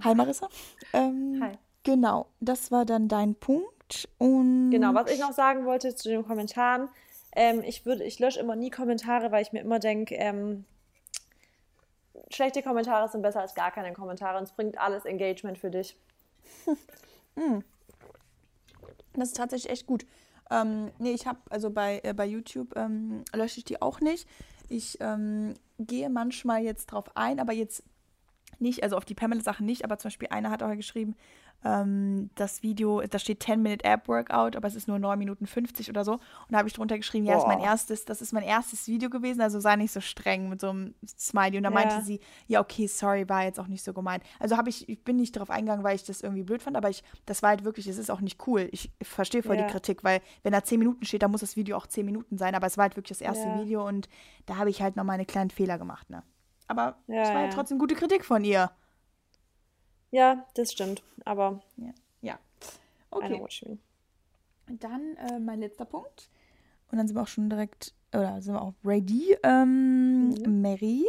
[0.03, 0.49] Hi Marissa.
[0.93, 1.57] Ähm, Hi.
[1.83, 4.07] Genau, das war dann dein Punkt.
[4.17, 6.89] Und Genau, was ich noch sagen wollte zu den Kommentaren,
[7.35, 10.65] ähm, ich ich lösche immer nie Kommentare, weil ich mir immer denke, ähm,
[12.29, 15.97] schlechte Kommentare sind besser als gar keine Kommentare und es bringt alles Engagement für dich.
[19.17, 20.05] Das ist tatsächlich echt gut.
[20.51, 24.27] Ähm, nee, ich habe, also bei, äh, bei YouTube ähm, lösche ich die auch nicht.
[24.69, 27.83] Ich ähm, gehe manchmal jetzt drauf ein, aber jetzt
[28.59, 31.15] nicht, also auf die Pamela-Sachen nicht, aber zum Beispiel einer hat auch geschrieben,
[31.65, 36.13] ähm, das Video, da steht 10-Minute-App-Workout, aber es ist nur 9 Minuten 50 oder so.
[36.13, 37.65] Und da habe ich drunter geschrieben, ja, ist mein Boah.
[37.65, 40.93] erstes, das ist mein erstes Video gewesen, also sei nicht so streng mit so einem
[41.05, 41.57] Smiley.
[41.57, 41.73] Und da Ja.
[41.73, 44.23] meinte sie, ja, okay, sorry, war jetzt auch nicht so gemeint.
[44.39, 46.89] Also habe ich, ich bin nicht darauf eingegangen, weil ich das irgendwie blöd fand, aber
[46.89, 48.69] ich, das war halt wirklich, es ist auch nicht cool.
[48.71, 49.63] Ich verstehe voll Ja.
[49.63, 52.37] die Kritik, weil wenn da 10 Minuten steht, dann muss das Video auch 10 Minuten
[52.37, 53.55] sein, aber es war halt wirklich das erste Ja.
[53.55, 54.07] Video und
[54.45, 56.23] da habe ich halt noch meine kleinen Fehler gemacht, ne?
[56.67, 57.49] Aber es war ja ja.
[57.49, 58.71] trotzdem gute Kritik von ihr.
[60.11, 61.03] Ja, das stimmt.
[61.25, 61.93] Aber Ja.
[62.21, 62.39] ja.
[63.11, 63.77] Okay.
[64.67, 66.29] Dann äh, mein letzter Punkt.
[66.91, 69.37] Und dann sind wir auch schon direkt, oder sind wir auch ready.
[69.43, 71.05] Ähm, Mary,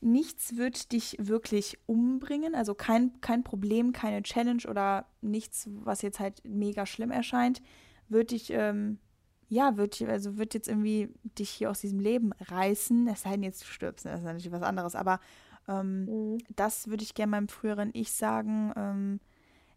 [0.00, 2.54] nichts wird dich wirklich umbringen.
[2.54, 7.62] Also kein, kein Problem, keine Challenge oder nichts, was jetzt halt mega schlimm erscheint,
[8.08, 8.98] wird dich, ähm,
[9.48, 13.08] ja, wird, also wird jetzt irgendwie dich hier aus diesem Leben reißen.
[13.08, 14.12] Es sei denn, jetzt du stirbst, ne?
[14.12, 14.94] das ist natürlich was anderes.
[14.94, 15.20] Aber
[15.68, 16.04] ähm,
[16.34, 16.38] Mhm.
[16.56, 18.72] das würde ich gerne meinem früheren Ich sagen.
[18.76, 19.20] Ähm,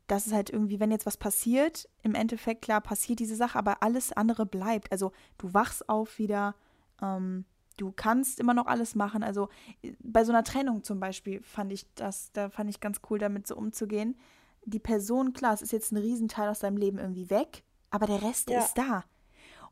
[0.09, 3.83] dass es halt irgendwie, wenn jetzt was passiert, im Endeffekt, klar, passiert diese Sache, aber
[3.83, 4.89] alles andere bleibt.
[4.89, 6.55] Also du wachst auf wieder,
[7.01, 7.43] ähm,
[7.75, 9.21] du kannst immer noch alles machen.
[9.21, 9.49] Also
[9.81, 13.19] äh, bei so einer Trennung zum Beispiel fand ich das, da fand ich ganz cool,
[13.19, 14.15] damit so umzugehen.
[14.63, 18.21] Die Person, klar, es ist jetzt ein Riesenteil aus deinem Leben irgendwie weg, aber der
[18.21, 18.59] Rest Ja.
[18.59, 19.03] ist da.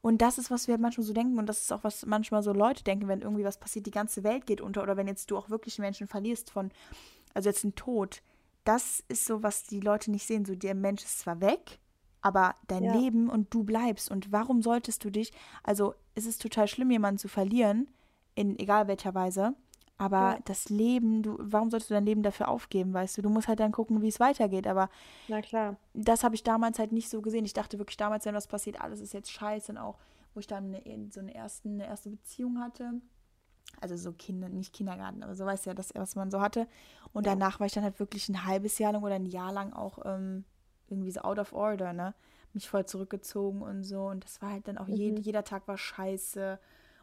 [0.06, 2.54] Und das ist, was wir manchmal so denken und das ist auch, was manchmal so
[2.54, 5.36] Leute denken, wenn irgendwie was passiert, die ganze Welt geht unter oder wenn jetzt du
[5.36, 6.70] auch wirklich Menschen verlierst von,
[7.34, 8.22] also jetzt ein Tod.
[8.66, 10.46] Das ist so, was die Leute nicht sehen.
[10.46, 11.80] So, der Mensch ist zwar weg,
[12.22, 12.94] aber dein Ja.
[12.94, 14.12] Leben und du bleibst.
[14.12, 15.34] Und warum solltest du dich,
[15.64, 17.88] also es ist total schlimm, jemanden zu verlieren,
[18.36, 19.56] in egal welcher Weise,
[19.98, 20.40] Aber Ja.
[20.46, 23.22] das Leben, du, warum solltest du dein Leben dafür aufgeben, weißt du?
[23.22, 24.68] Du musst halt dann gucken, wie es weitergeht.
[24.68, 24.90] Aber
[25.30, 25.78] Na klar.
[25.94, 27.46] das habe ich damals halt nicht so gesehen.
[27.46, 29.72] Ich dachte wirklich damals, wenn was passiert, alles ist jetzt scheiße.
[29.72, 29.98] Und auch,
[30.34, 32.94] wo ich dann eine, so eine, ersten, eine erste Beziehung hatte.
[33.82, 36.68] Also so Kinder, nicht Kindergarten, aber so weißt du ja, das, was man so hatte.
[37.14, 37.34] Und Ja.
[37.34, 40.00] danach war ich dann halt wirklich ein halbes Jahr lang oder ein Jahr lang auch
[40.06, 40.46] ähm,
[40.88, 42.14] irgendwie so out of order, ne?
[42.54, 44.06] Mich voll zurückgezogen und so.
[44.08, 45.18] Und das war halt dann auch, Mhm.
[45.18, 46.60] jeder Tag war scheiße.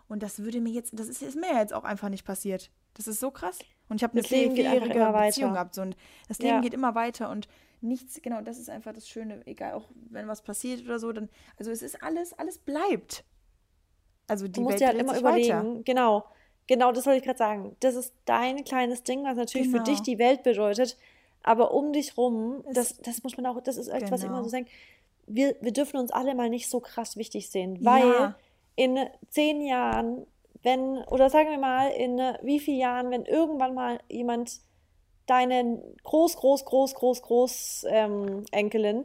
[0.09, 2.71] Und das würde mir jetzt, das ist, ist mir jetzt auch einfach nicht passiert.
[2.95, 3.59] Das ist so krass.
[3.89, 5.75] Und ich habe eine vierjährige Beziehung gehabt.
[5.75, 5.97] So, und
[6.29, 6.61] das Leben Ja.
[6.61, 7.49] geht immer weiter und
[7.81, 9.43] nichts, genau, das ist einfach das Schöne.
[9.47, 11.29] Egal, auch wenn was passiert oder so, dann,
[11.59, 13.25] also es ist alles, alles bleibt.
[14.29, 15.83] Also die Du musst Welt dir halt immer überlegen, weiter.
[15.85, 16.25] genau,
[16.67, 17.77] genau, das wollte ich gerade sagen.
[17.81, 19.85] Das ist dein kleines Ding, was natürlich für Genau.
[19.85, 20.97] dich die Welt bedeutet,
[21.43, 24.37] aber um dich rum, das, das muss man auch, das ist echt, was ich immer
[24.37, 24.45] Genau.
[24.45, 24.67] so sagen,
[25.27, 28.35] wir, wir dürfen uns alle mal nicht so krass wichtig sehen, weil Ja.
[28.77, 30.27] in zehn Jahren,
[30.63, 34.61] wenn, oder sagen wir mal, in wie vielen Jahren, wenn irgendwann mal jemand
[35.27, 39.05] deine Groß, Groß, Groß, Groß, Groß ähm, Enkelin,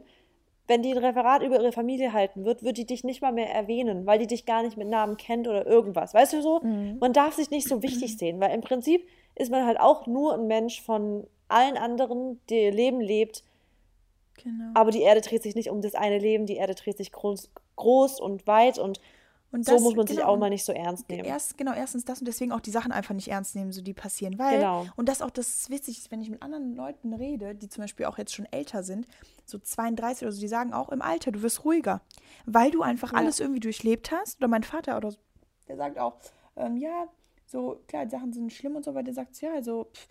[0.66, 3.52] wenn die ein Referat über ihre Familie halten wird, wird die dich nicht mal mehr
[3.52, 6.12] erwähnen, weil die dich gar nicht mit Namen kennt oder irgendwas.
[6.12, 6.60] Weißt du so?
[6.60, 6.98] Mhm.
[7.00, 10.34] Man darf sich nicht so wichtig sehen, weil im Prinzip ist man halt auch nur
[10.34, 13.42] ein Mensch von allen anderen, die ihr Leben lebt,
[14.42, 14.70] Genau.
[14.74, 17.50] aber die Erde dreht sich nicht um das eine Leben, die Erde dreht sich groß,
[17.76, 19.00] groß und weit und
[19.50, 21.24] Und so das- muss man sich genau, auch und mal nicht so ernst nehmen.
[21.24, 23.94] Erst, genau, erstens das und deswegen auch die Sachen einfach nicht ernst nehmen, so die
[23.94, 24.38] passieren.
[24.38, 24.86] Weil, Genau.
[24.96, 28.18] und das auch das ist, wenn ich mit anderen Leuten rede, die zum Beispiel auch
[28.18, 29.06] jetzt schon älter sind,
[29.46, 32.02] so 32 oder so, die sagen auch im Alter, du wirst ruhiger.
[32.44, 33.18] Weil du einfach Ja.
[33.18, 34.38] alles irgendwie durchlebt hast.
[34.38, 35.18] Oder mein Vater oder so,
[35.66, 36.16] der sagt auch,
[36.56, 37.06] ähm, ja,
[37.46, 40.08] so, klar, die Sachen sind schlimm und so, aber der sagt, ja, also, pff,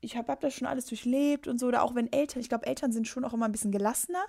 [0.00, 1.66] ich habe hab das schon alles durchlebt und so.
[1.68, 4.24] Oder auch wenn Eltern, ich glaube, Eltern sind schon auch immer ein bisschen gelassener.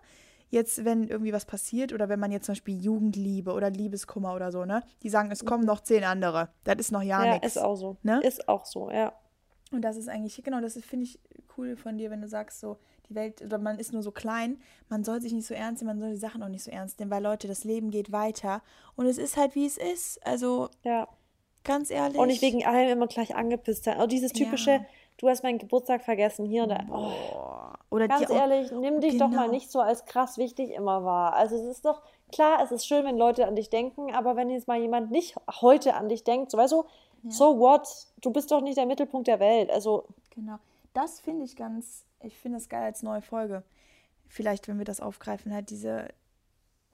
[0.50, 4.52] Jetzt, wenn irgendwie was passiert oder wenn man jetzt zum Beispiel Jugendliebe oder Liebeskummer oder
[4.52, 4.82] so, ne?
[5.04, 6.50] Die sagen, es kommen noch zehn andere.
[6.64, 7.48] Das ist noch ja, Ja, nichts.
[7.48, 7.98] ist auch so.
[8.04, 8.22] Ne?
[8.24, 9.14] Ist auch so, ja.
[9.72, 11.20] Und das ist eigentlich, genau, das finde ich
[11.58, 12.78] cool von dir, wenn du sagst, so,
[13.10, 16.00] die Welt, oder man ist nur so klein, man soll sich nicht so ernst nehmen,
[16.00, 18.62] man soll die Sachen auch nicht so ernst nehmen, weil Leute, das Leben geht weiter.
[18.96, 20.26] Und es ist halt, wie es ist.
[20.26, 21.10] Also, Ja.
[21.66, 22.18] ganz ehrlich.
[22.18, 23.96] Und nicht wegen allem immer gleich angepisst sein.
[23.96, 24.86] Also dieses typische, Ja.
[25.18, 26.80] Du hast meinen Geburtstag vergessen, hier und da.
[26.92, 27.74] Oh.
[27.90, 29.52] Oder Ganz ehrlich, nimm dich doch mal Genau.
[29.54, 31.34] nicht so als krass wichtig immer wahr.
[31.34, 32.02] Also es ist doch,
[32.32, 35.36] klar, es ist schön, wenn Leute an dich denken, aber wenn jetzt mal jemand nicht
[35.62, 36.84] heute an dich denkt, so weißt du,
[37.30, 37.88] so what?
[38.22, 39.70] Du bist doch nicht der Mittelpunkt der Welt.
[39.72, 40.58] Also, Genau.
[40.94, 43.64] Das finde ich ganz, ich finde das geil als neue Folge.
[44.28, 46.08] Vielleicht, wenn wir das aufgreifen, halt diese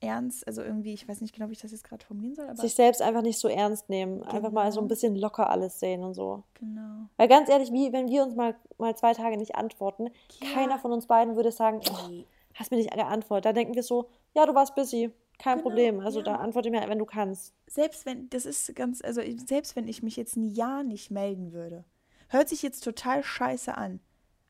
[0.03, 2.55] Ernst, also irgendwie, ich weiß nicht genau, wie ich das jetzt gerade formulieren soll, aber
[2.57, 4.23] sich selbst einfach nicht so ernst nehmen.
[4.23, 4.87] Einfach mal so ein Genau.
[4.89, 6.43] bisschen locker alles sehen und so.
[6.55, 7.07] genau.
[7.17, 10.09] Weil ganz ehrlich, wie wenn wir uns mal, mal zwei Tage nicht antworten,
[10.41, 10.53] Ja.
[10.53, 12.23] keiner von uns beiden würde sagen, oh,
[12.53, 13.45] hast mir nicht geantwortet.
[13.45, 15.11] Da denken wir so, ja, du warst busy.
[15.39, 15.99] Kein Genau, Problem.
[15.99, 16.25] Also ja.
[16.25, 17.53] da antworte mir, wenn du kannst.
[17.67, 21.51] Selbst wenn, das ist ganz, also selbst wenn ich mich jetzt ein Jahr nicht melden
[21.53, 21.85] würde,
[22.29, 23.99] hört sich jetzt total scheiße an.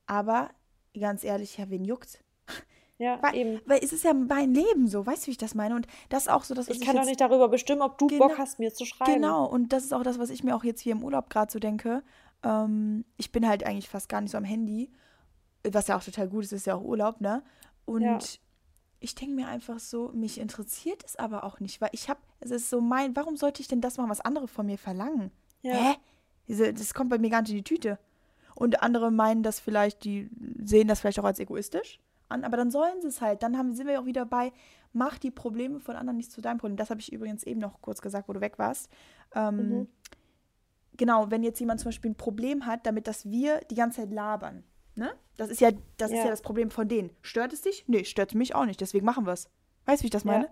[0.05, 0.49] Aber
[0.99, 2.19] ganz ehrlich, ja, wen juckt?
[2.99, 3.61] Ja, Weil, eben.
[3.65, 5.75] weil es ist ja mein Leben so, weißt du, wie ich das meine?
[5.75, 8.27] Und das ist auch so, dass Ich kann doch nicht darüber bestimmen, ob du Genau.
[8.27, 9.13] Bock hast, mir zu schreiben.
[9.13, 11.51] Genau, und das ist auch das, was ich mir auch jetzt hier im Urlaub gerade
[11.51, 12.03] so denke.
[12.43, 14.91] Ähm, ich bin halt eigentlich fast gar nicht so am Handy,
[15.69, 17.41] was ja auch total gut ist, ist ja auch Urlaub, ne?
[17.85, 18.19] Und Ja.
[18.99, 22.51] ich denke mir einfach so, mich interessiert es aber auch nicht, weil ich habe, es
[22.51, 25.31] ist so mein, warum sollte ich denn das machen, was andere von mir verlangen?
[25.61, 25.73] Ja.
[25.73, 25.95] Hä?
[26.47, 27.97] Diese, das kommt bei mir gar nicht in die Tüte.
[28.55, 30.29] Und andere meinen das vielleicht, die
[30.63, 31.99] sehen das vielleicht auch als egoistisch
[32.33, 33.43] an, aber dann sollen sie es halt.
[33.43, 34.51] Dann haben, sind wir auch wieder bei,
[34.91, 36.77] mach die Probleme von anderen nicht zu deinem Problem.
[36.77, 38.89] Das habe ich übrigens eben noch kurz gesagt, wo du weg warst.
[39.35, 39.87] Ähm, Mhm.
[40.95, 44.11] Genau, wenn jetzt jemand zum Beispiel ein Problem hat, damit, dass wir die ganze Zeit
[44.11, 44.63] labern.
[44.95, 45.11] Ne?
[45.37, 46.25] Das ist ja das, ist Ja.
[46.25, 47.09] ja das Problem von denen.
[47.23, 47.85] Stört es dich?
[47.87, 48.79] Nee, stört mich auch nicht.
[48.79, 49.49] Deswegen machen wir es.
[49.85, 50.31] Weißt du, wie ich das Ja.
[50.33, 50.49] meine?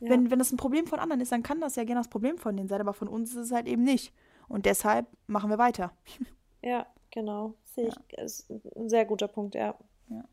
[0.00, 0.10] Ja.
[0.10, 2.38] Wenn, wenn das ein Problem von anderen ist, dann kann das ja gerne das Problem
[2.38, 4.12] von denen sein, aber von uns ist es halt eben nicht.
[4.48, 5.92] Und deshalb machen wir weiter.
[6.60, 7.54] Ja, genau.
[7.74, 8.18] Sehe ich.
[8.18, 9.74] Ist ein sehr guter Punkt, ja.
[10.08, 10.24] Ja.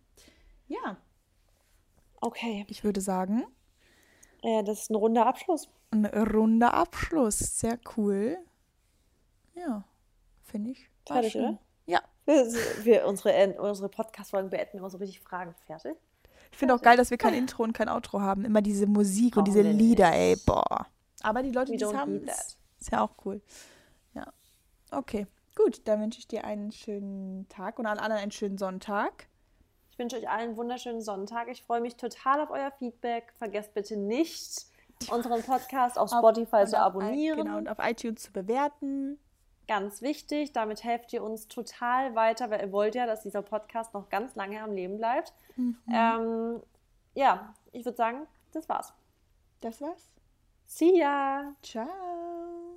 [2.22, 2.66] Okay.
[2.70, 3.44] Ich würde sagen,
[4.44, 5.70] Äh, das ist ein runder Abschluss.
[5.92, 7.40] ein runder Abschluss.
[7.40, 8.38] Sehr cool.
[9.56, 9.84] Ja,
[10.44, 10.90] finde ich.
[11.08, 11.42] Fertig, schön.
[11.46, 11.60] oder?
[11.86, 12.02] Ja.
[12.26, 12.46] Wir,
[12.84, 15.54] wir unsere, End- unsere Podcast-Folgen beenden immer so richtig Fragen.
[15.66, 15.96] Fertig?
[16.52, 18.46] Ich finde auch geil, dass wir kein Intro und kein Outro haben.
[18.46, 19.72] Immer diese Musik und Oh, diese nee.
[19.72, 20.88] Lieder, ey, boah.
[21.22, 23.42] Aber die Leute, die es haben, ist ja auch cool.
[24.14, 24.26] Ja.
[24.92, 25.88] Okay, gut.
[25.88, 29.28] Dann wünsche ich dir einen schönen Tag und allen anderen einen schönen Sonntag.
[30.02, 31.48] Ich wünsche euch allen einen wunderschönen Sonntag.
[31.48, 33.32] Ich freue mich total auf euer Feedback.
[33.38, 34.66] Vergesst bitte nicht,
[35.12, 37.38] unseren Podcast auf Spotify Und zu auf abonnieren.
[37.38, 39.20] Genau, und auf iTunes zu bewerten.
[39.68, 40.54] Ganz wichtig.
[40.54, 44.34] Damit helft ihr uns total weiter, weil ihr wollt ja, dass dieser Podcast noch ganz
[44.34, 45.34] lange am Leben bleibt.
[45.56, 45.78] Mhm.
[45.94, 46.64] Ähm,
[47.14, 48.94] ja, ich würde sagen, das war's.
[49.60, 50.10] Das war's.
[50.66, 51.54] See ya!
[51.62, 52.71] Ciao.